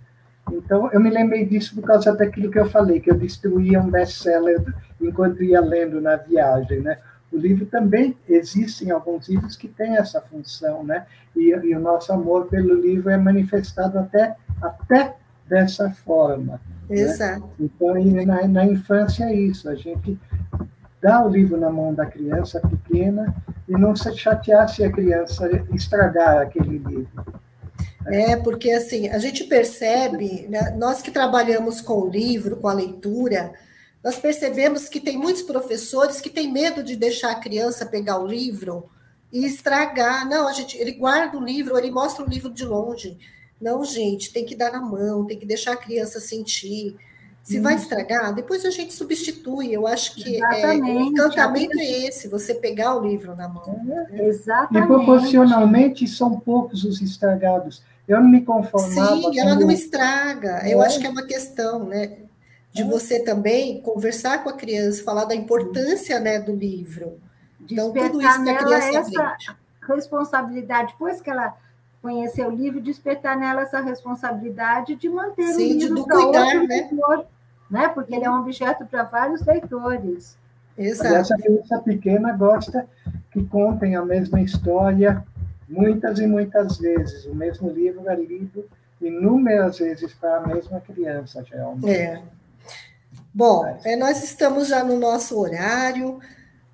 Então, 0.52 0.90
eu 0.92 1.00
me 1.00 1.10
lembrei 1.10 1.44
disso 1.44 1.74
por 1.74 1.82
causa 1.82 2.14
daquilo 2.14 2.50
que 2.50 2.58
eu 2.58 2.68
falei, 2.68 3.00
que 3.00 3.10
eu 3.10 3.16
destruía 3.16 3.80
um 3.80 3.90
best-seller 3.90 4.62
enquanto 5.00 5.42
ia 5.42 5.60
lendo 5.60 6.00
na 6.00 6.16
viagem, 6.16 6.80
né? 6.80 6.98
O 7.30 7.36
livro 7.36 7.66
também 7.66 8.16
existem 8.28 8.90
alguns 8.90 9.28
livros 9.28 9.54
que 9.54 9.68
têm 9.68 9.96
essa 9.96 10.20
função, 10.20 10.82
né? 10.82 11.06
E, 11.36 11.50
e 11.50 11.74
o 11.74 11.80
nosso 11.80 12.12
amor 12.12 12.46
pelo 12.46 12.74
livro 12.74 13.10
é 13.10 13.16
manifestado 13.16 13.98
até 13.98 14.34
até 14.60 15.14
dessa 15.48 15.90
forma. 15.90 16.60
Né? 16.88 16.96
Exato. 16.96 17.40
Né? 17.40 17.48
Então, 17.60 17.94
na, 18.26 18.46
na 18.48 18.66
infância 18.66 19.24
é 19.24 19.34
isso, 19.34 19.68
a 19.68 19.74
gente 19.74 20.18
dá 21.00 21.24
o 21.24 21.28
livro 21.28 21.56
na 21.58 21.70
mão 21.70 21.94
da 21.94 22.06
criança 22.06 22.60
pequena 22.60 23.34
e 23.68 23.72
não 23.72 23.94
se 23.94 24.14
chatear 24.16 24.68
se 24.68 24.84
a 24.84 24.90
criança 24.90 25.48
estragar 25.72 26.38
aquele 26.38 26.78
livro. 26.78 27.24
É, 28.06 28.36
porque 28.36 28.70
assim, 28.70 29.08
a 29.08 29.18
gente 29.18 29.44
percebe, 29.44 30.46
né, 30.48 30.74
nós 30.78 31.02
que 31.02 31.10
trabalhamos 31.10 31.80
com 31.80 32.00
o 32.00 32.08
livro, 32.08 32.56
com 32.56 32.68
a 32.68 32.72
leitura, 32.72 33.52
nós 34.02 34.16
percebemos 34.16 34.88
que 34.88 35.00
tem 35.00 35.18
muitos 35.18 35.42
professores 35.42 36.20
que 36.20 36.30
têm 36.30 36.50
medo 36.50 36.82
de 36.82 36.96
deixar 36.96 37.32
a 37.32 37.40
criança 37.40 37.84
pegar 37.84 38.18
o 38.18 38.26
livro 38.26 38.88
e 39.32 39.44
estragar. 39.44 40.28
Não, 40.28 40.48
a 40.48 40.52
gente, 40.52 40.78
ele 40.78 40.92
guarda 40.92 41.36
o 41.36 41.44
livro, 41.44 41.76
ele 41.76 41.90
mostra 41.90 42.24
o 42.24 42.28
livro 42.28 42.50
de 42.50 42.64
longe. 42.64 43.18
Não, 43.60 43.84
gente, 43.84 44.32
tem 44.32 44.46
que 44.46 44.54
dar 44.54 44.72
na 44.72 44.80
mão, 44.80 45.26
tem 45.26 45.38
que 45.38 45.46
deixar 45.46 45.72
a 45.72 45.76
criança 45.76 46.20
sentir. 46.20 46.96
Se 47.48 47.58
hum. 47.58 47.62
vai 47.62 47.76
estragar, 47.76 48.34
depois 48.34 48.62
a 48.66 48.70
gente 48.70 48.92
substitui. 48.92 49.72
Eu 49.72 49.86
acho 49.86 50.14
que 50.16 50.36
é, 50.36 50.76
o 50.76 51.00
encantamento 51.00 51.78
é 51.78 52.06
esse, 52.06 52.28
você 52.28 52.54
pegar 52.54 52.94
o 52.94 53.00
livro 53.00 53.34
na 53.34 53.48
mão. 53.48 54.06
É, 54.10 54.26
exatamente. 54.26 54.84
E 54.84 54.86
proporcionalmente 54.86 56.06
são 56.06 56.38
poucos 56.38 56.84
os 56.84 57.00
estragados. 57.00 57.82
Eu 58.06 58.20
não 58.20 58.28
me 58.28 58.42
conformava. 58.42 59.16
Sim, 59.16 59.40
ela 59.40 59.54
não 59.54 59.70
estraga. 59.70 60.60
É. 60.62 60.74
Eu 60.74 60.82
acho 60.82 61.00
que 61.00 61.06
é 61.06 61.10
uma 61.10 61.26
questão, 61.26 61.84
né? 61.84 62.18
De 62.70 62.82
é. 62.82 62.84
você 62.84 63.20
também 63.20 63.80
conversar 63.80 64.44
com 64.44 64.50
a 64.50 64.52
criança, 64.52 65.02
falar 65.02 65.24
da 65.24 65.34
importância 65.34 66.20
né, 66.20 66.38
do 66.38 66.54
livro. 66.54 67.18
Então, 67.62 67.90
tudo 67.94 68.20
isso 68.20 68.44
que 68.44 68.50
a 68.50 68.56
criança 68.58 68.88
essa 68.88 69.22
aprende. 69.22 69.56
responsabilidade, 69.88 70.92
depois 70.92 71.22
que 71.22 71.30
ela 71.30 71.56
conhecer 72.02 72.46
o 72.46 72.50
livro, 72.50 72.78
despertar 72.78 73.38
nela 73.38 73.62
essa 73.62 73.80
responsabilidade 73.80 74.96
de 74.96 75.08
manter 75.08 75.48
Sim, 75.54 75.76
o 75.76 75.78
livro 75.78 76.04
para 76.04 76.18
outro 76.18 76.66
né? 76.66 76.66
leitor, 76.68 77.26
né? 77.70 77.88
Porque 77.88 78.14
ele 78.14 78.24
é 78.24 78.30
um 78.30 78.40
objeto 78.40 78.86
para 78.86 79.04
vários 79.04 79.44
leitores. 79.44 80.36
Exato. 80.76 81.14
Essa 81.14 81.36
criança 81.36 81.78
pequena 81.80 82.32
gosta 82.32 82.86
que 83.30 83.44
contem 83.44 83.96
a 83.96 84.04
mesma 84.04 84.40
história 84.40 85.24
muitas 85.68 86.18
e 86.18 86.26
muitas 86.26 86.78
vezes. 86.78 87.24
O 87.26 87.34
mesmo 87.34 87.70
livro 87.70 88.08
é 88.08 88.14
lido 88.14 88.64
inúmeras 89.00 89.78
vezes 89.78 90.12
para 90.14 90.38
a 90.38 90.46
mesma 90.46 90.80
criança, 90.80 91.44
geralmente. 91.44 91.90
É. 91.90 92.22
Bom, 93.34 93.64
é, 93.84 93.96
nós 93.96 94.22
estamos 94.22 94.68
já 94.68 94.82
no 94.82 94.98
nosso 94.98 95.38
horário. 95.38 96.20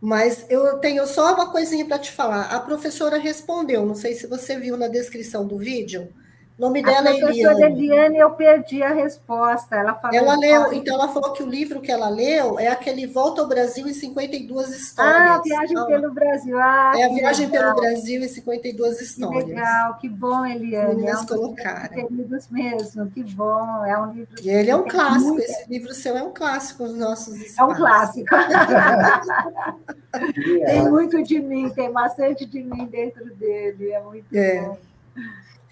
Mas 0.06 0.44
eu 0.50 0.78
tenho 0.80 1.06
só 1.06 1.32
uma 1.32 1.50
coisinha 1.50 1.86
para 1.86 1.98
te 1.98 2.12
falar. 2.12 2.54
A 2.54 2.60
professora 2.60 3.16
respondeu, 3.16 3.86
não 3.86 3.94
sei 3.94 4.12
se 4.12 4.26
você 4.26 4.58
viu 4.58 4.76
na 4.76 4.86
descrição 4.86 5.46
do 5.46 5.56
vídeo. 5.56 6.08
O 6.56 6.62
nome 6.62 6.84
dela 6.84 7.08
é 7.08 7.16
Eliane. 7.16 7.20
A 7.20 7.50
professora 7.50 7.70
Eliane, 7.70 8.18
eu 8.18 8.30
perdi 8.30 8.80
a 8.80 8.94
resposta. 8.94 9.74
Ela 9.74 9.92
falou. 9.94 10.16
Ela 10.16 10.36
leu, 10.36 10.72
então 10.72 10.94
ela 10.94 11.08
falou 11.08 11.32
que 11.32 11.42
o 11.42 11.48
livro 11.48 11.80
que 11.80 11.90
ela 11.90 12.08
leu 12.08 12.60
é 12.60 12.68
aquele 12.68 13.08
Volta 13.08 13.40
ao 13.40 13.48
Brasil 13.48 13.88
em 13.88 13.92
52 13.92 14.68
histórias. 14.68 15.30
Ah, 15.30 15.42
Viagem 15.42 15.72
então, 15.72 15.86
pelo 15.86 16.12
Brasil. 16.12 16.56
Ah, 16.56 16.92
é 16.94 17.06
a 17.06 17.08
Viagem 17.08 17.46
legal. 17.46 17.74
pelo 17.74 17.80
Brasil 17.80 18.22
em 18.22 18.28
52 18.28 19.00
histórias. 19.00 19.42
Que 19.42 19.50
legal, 19.50 19.98
que 19.98 20.08
bom, 20.08 20.46
Eliane. 20.46 20.94
Meninas 20.94 21.18
é 21.18 21.22
um 21.22 21.26
colocaram. 21.26 22.06
Queridos 22.06 22.48
mesmo, 22.48 23.10
que 23.10 23.24
bom. 23.24 23.84
É 23.84 23.98
um 23.98 24.12
livro. 24.12 24.36
E 24.40 24.48
ele 24.48 24.70
é 24.70 24.76
um 24.76 24.84
clássico. 24.84 25.30
Muito... 25.30 25.42
Esse 25.42 25.68
livro 25.68 25.92
seu 25.92 26.16
é 26.16 26.22
um 26.22 26.32
clássico 26.32 26.84
nos 26.84 26.96
nossos 26.96 27.34
espaços. 27.34 27.58
É 27.58 27.64
um 27.64 27.74
clássico. 27.74 28.28
tem 30.66 30.88
muito 30.88 31.20
de 31.24 31.40
mim, 31.40 31.68
tem 31.70 31.90
bastante 31.90 32.46
de 32.46 32.62
mim 32.62 32.86
dentro 32.86 33.34
dele. 33.34 33.90
É 33.90 34.00
muito 34.00 34.26
é. 34.32 34.60
bom. 34.60 34.78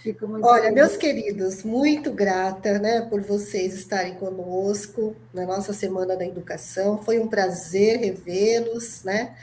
Fico 0.03 0.27
muito 0.27 0.45
Olha, 0.45 0.63
feliz. 0.63 0.75
meus 0.75 0.97
queridos, 0.97 1.63
muito 1.63 2.13
grata 2.13 2.77
né, 2.81 3.03
por 3.03 3.21
vocês 3.21 3.73
estarem 3.73 4.15
conosco 4.15 5.15
na 5.33 5.47
nossa 5.47 5.73
Semana 5.73 6.17
da 6.17 6.27
Educação. 6.27 7.01
Foi 7.01 7.21
um 7.21 7.29
prazer 7.29 8.01
revê-los, 8.01 9.05
né? 9.05 9.37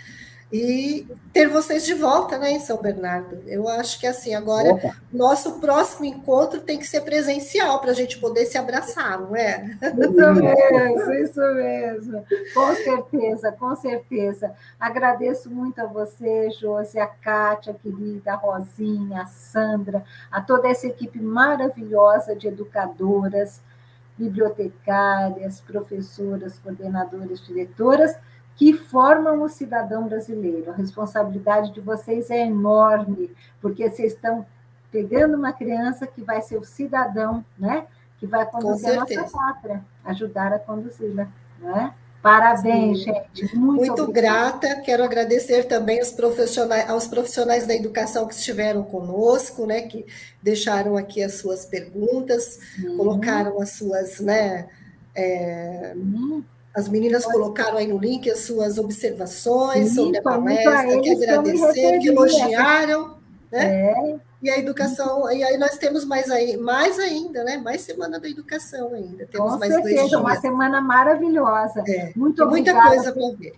E 0.52 1.08
ter 1.32 1.48
vocês 1.48 1.86
de 1.86 1.94
volta 1.94 2.38
né, 2.40 2.52
em 2.52 2.60
São 2.60 2.82
Bernardo. 2.82 3.40
Eu 3.46 3.68
acho 3.68 4.00
que 4.00 4.08
assim, 4.08 4.34
agora 4.34 4.74
Opa. 4.74 4.96
nosso 5.14 5.60
próximo 5.60 6.06
encontro 6.06 6.62
tem 6.62 6.80
que 6.80 6.88
ser 6.88 7.02
presencial 7.02 7.80
para 7.80 7.92
a 7.92 7.94
gente 7.94 8.18
poder 8.18 8.46
se 8.48 8.58
abraçar, 8.58 9.20
não 9.20 9.36
é? 9.36 9.78
Isso 9.80 10.34
mesmo, 10.34 11.14
isso 11.14 11.40
mesmo. 11.54 12.26
Com 12.54 12.76
certeza, 12.76 13.52
com 13.52 13.76
certeza. 13.76 14.52
Agradeço 14.80 15.52
muito 15.52 15.80
a 15.80 15.86
você, 15.86 16.50
Josi, 16.50 16.98
a 16.98 17.08
Kátia, 17.08 17.72
a 17.72 17.76
querida, 17.76 18.34
a 18.34 18.36
Rosinha, 18.36 19.22
a 19.22 19.26
Sandra, 19.28 20.04
a 20.32 20.42
toda 20.42 20.68
essa 20.68 20.88
equipe 20.88 21.20
maravilhosa 21.22 22.36
de 22.36 22.48
educadoras, 22.48 23.62
bibliotecárias, 24.18 25.62
professoras, 25.62 26.58
coordenadoras, 26.58 27.40
diretoras 27.46 28.16
que 28.60 28.73
formam 28.73 29.41
o 29.41 29.48
cidadão 29.48 30.06
brasileiro. 30.06 30.69
A 30.69 30.76
responsabilidade 30.76 31.72
de 31.72 31.80
vocês 31.80 32.30
é 32.30 32.45
enorme, 32.45 33.31
porque 33.61 33.90
vocês 33.90 34.11
estão 34.11 34.45
pegando 34.91 35.38
uma 35.38 35.53
criança 35.53 36.06
que 36.06 36.22
vai 36.22 36.41
ser 36.41 36.57
o 36.57 36.65
cidadão, 36.65 37.44
né? 37.57 37.88
Que 38.19 38.27
vai 38.27 38.45
conduzir 38.45 38.90
a 38.90 38.95
nossa 38.98 39.23
pátria, 39.31 39.81
ajudar 40.03 40.52
a 40.52 40.60
conduzi-la, 40.60 41.30
né? 41.61 41.94
Parabéns, 42.22 43.06
Sim. 43.06 43.14
gente. 43.34 43.56
Muito, 43.56 43.95
Muito 43.95 44.11
grata. 44.11 44.81
Quero 44.81 45.06
agradecer 45.06 45.64
também 45.64 45.99
aos 45.99 46.11
profissionais, 46.11 46.90
aos 46.90 47.07
profissionais 47.07 47.65
da 47.65 47.73
educação 47.73 48.27
que 48.27 48.34
estiveram 48.34 48.84
conosco, 48.84 49.65
né? 49.65 49.84
Que 49.84 50.06
deixaram 50.44 50.98
aqui 50.98 51.23
as 51.23 51.36
suas 51.36 51.64
perguntas, 51.64 52.60
colocaram 52.98 53.61
as 53.61 53.69
suas, 53.69 54.19
né? 54.19 54.68
É, 55.15 55.95
as 56.76 56.88
meninas 56.88 57.26
colocaram 57.26 57.78
aí 57.78 57.88
no 57.88 57.98
link 57.98 58.30
as 58.30 58.40
suas 58.40 58.78
observações 58.78 59.90
Sim, 59.90 59.96
sobre 59.96 60.18
a 60.20 60.22
palestra, 60.22 61.02
que 61.02 61.10
agradecer, 61.12 62.00
que 62.00 62.10
elogiaram, 62.10 63.18
né? 63.52 63.91
É. 63.91 64.16
E 64.41 64.50
a 64.50 64.58
educação, 64.58 65.30
e 65.32 65.44
aí 65.44 65.58
nós 65.58 65.78
temos 65.78 66.06
mais 66.06 66.32
aí, 66.32 66.56
mais 66.56 66.98
ainda, 66.98 67.44
né? 67.44 67.58
Mais 67.58 67.82
semana 67.82 68.18
da 68.20 68.30
educação 68.30 68.94
ainda. 68.94 69.26
Temos 69.26 69.54
Com 69.54 69.60
mais 69.60 69.74
certeza, 69.74 69.96
dois 69.98 70.10
dias. 70.10 70.22
uma 70.22 70.36
semana 70.38 70.80
maravilhosa. 70.80 71.84
É. 71.86 72.14
Muito 72.16 72.46
Muita 72.48 72.74
coisa 72.82 73.12
para 73.12 73.32
ver. 73.38 73.54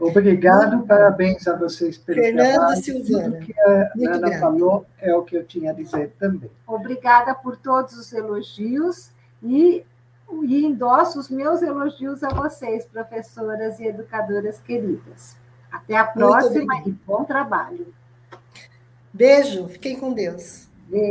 Obrigado, 0.00 0.76
Muito 0.76 0.86
parabéns 0.86 1.46
a 1.48 1.56
vocês 1.56 1.98
pelo 1.98 2.22
Fernando 2.22 2.52
trabalho. 2.52 2.82
Silvana. 2.84 3.36
O 3.36 3.40
que 3.40 3.60
a 3.60 3.90
Muito 3.96 4.10
Ana 4.10 4.28
grata. 4.28 4.40
falou 4.40 4.86
é 5.00 5.14
o 5.14 5.22
que 5.22 5.36
eu 5.36 5.44
tinha 5.44 5.72
a 5.72 5.74
dizer 5.74 6.12
também. 6.18 6.50
Obrigada 6.66 7.34
por 7.34 7.56
todos 7.56 7.94
os 7.94 8.12
elogios 8.12 9.10
e 9.42 9.84
e 10.30 10.64
endosso 10.64 11.18
os 11.18 11.28
meus 11.28 11.62
elogios 11.62 12.22
a 12.22 12.28
vocês, 12.28 12.84
professoras 12.84 13.78
e 13.80 13.86
educadoras 13.86 14.60
queridas. 14.60 15.36
Até 15.70 15.96
a 15.96 16.04
próxima 16.04 16.82
e 16.86 16.90
bom 16.90 17.24
trabalho. 17.24 17.92
Beijo, 19.12 19.66
fiquem 19.68 19.98
com 19.98 20.12
Deus. 20.12 20.68
Beijo. 20.86 21.06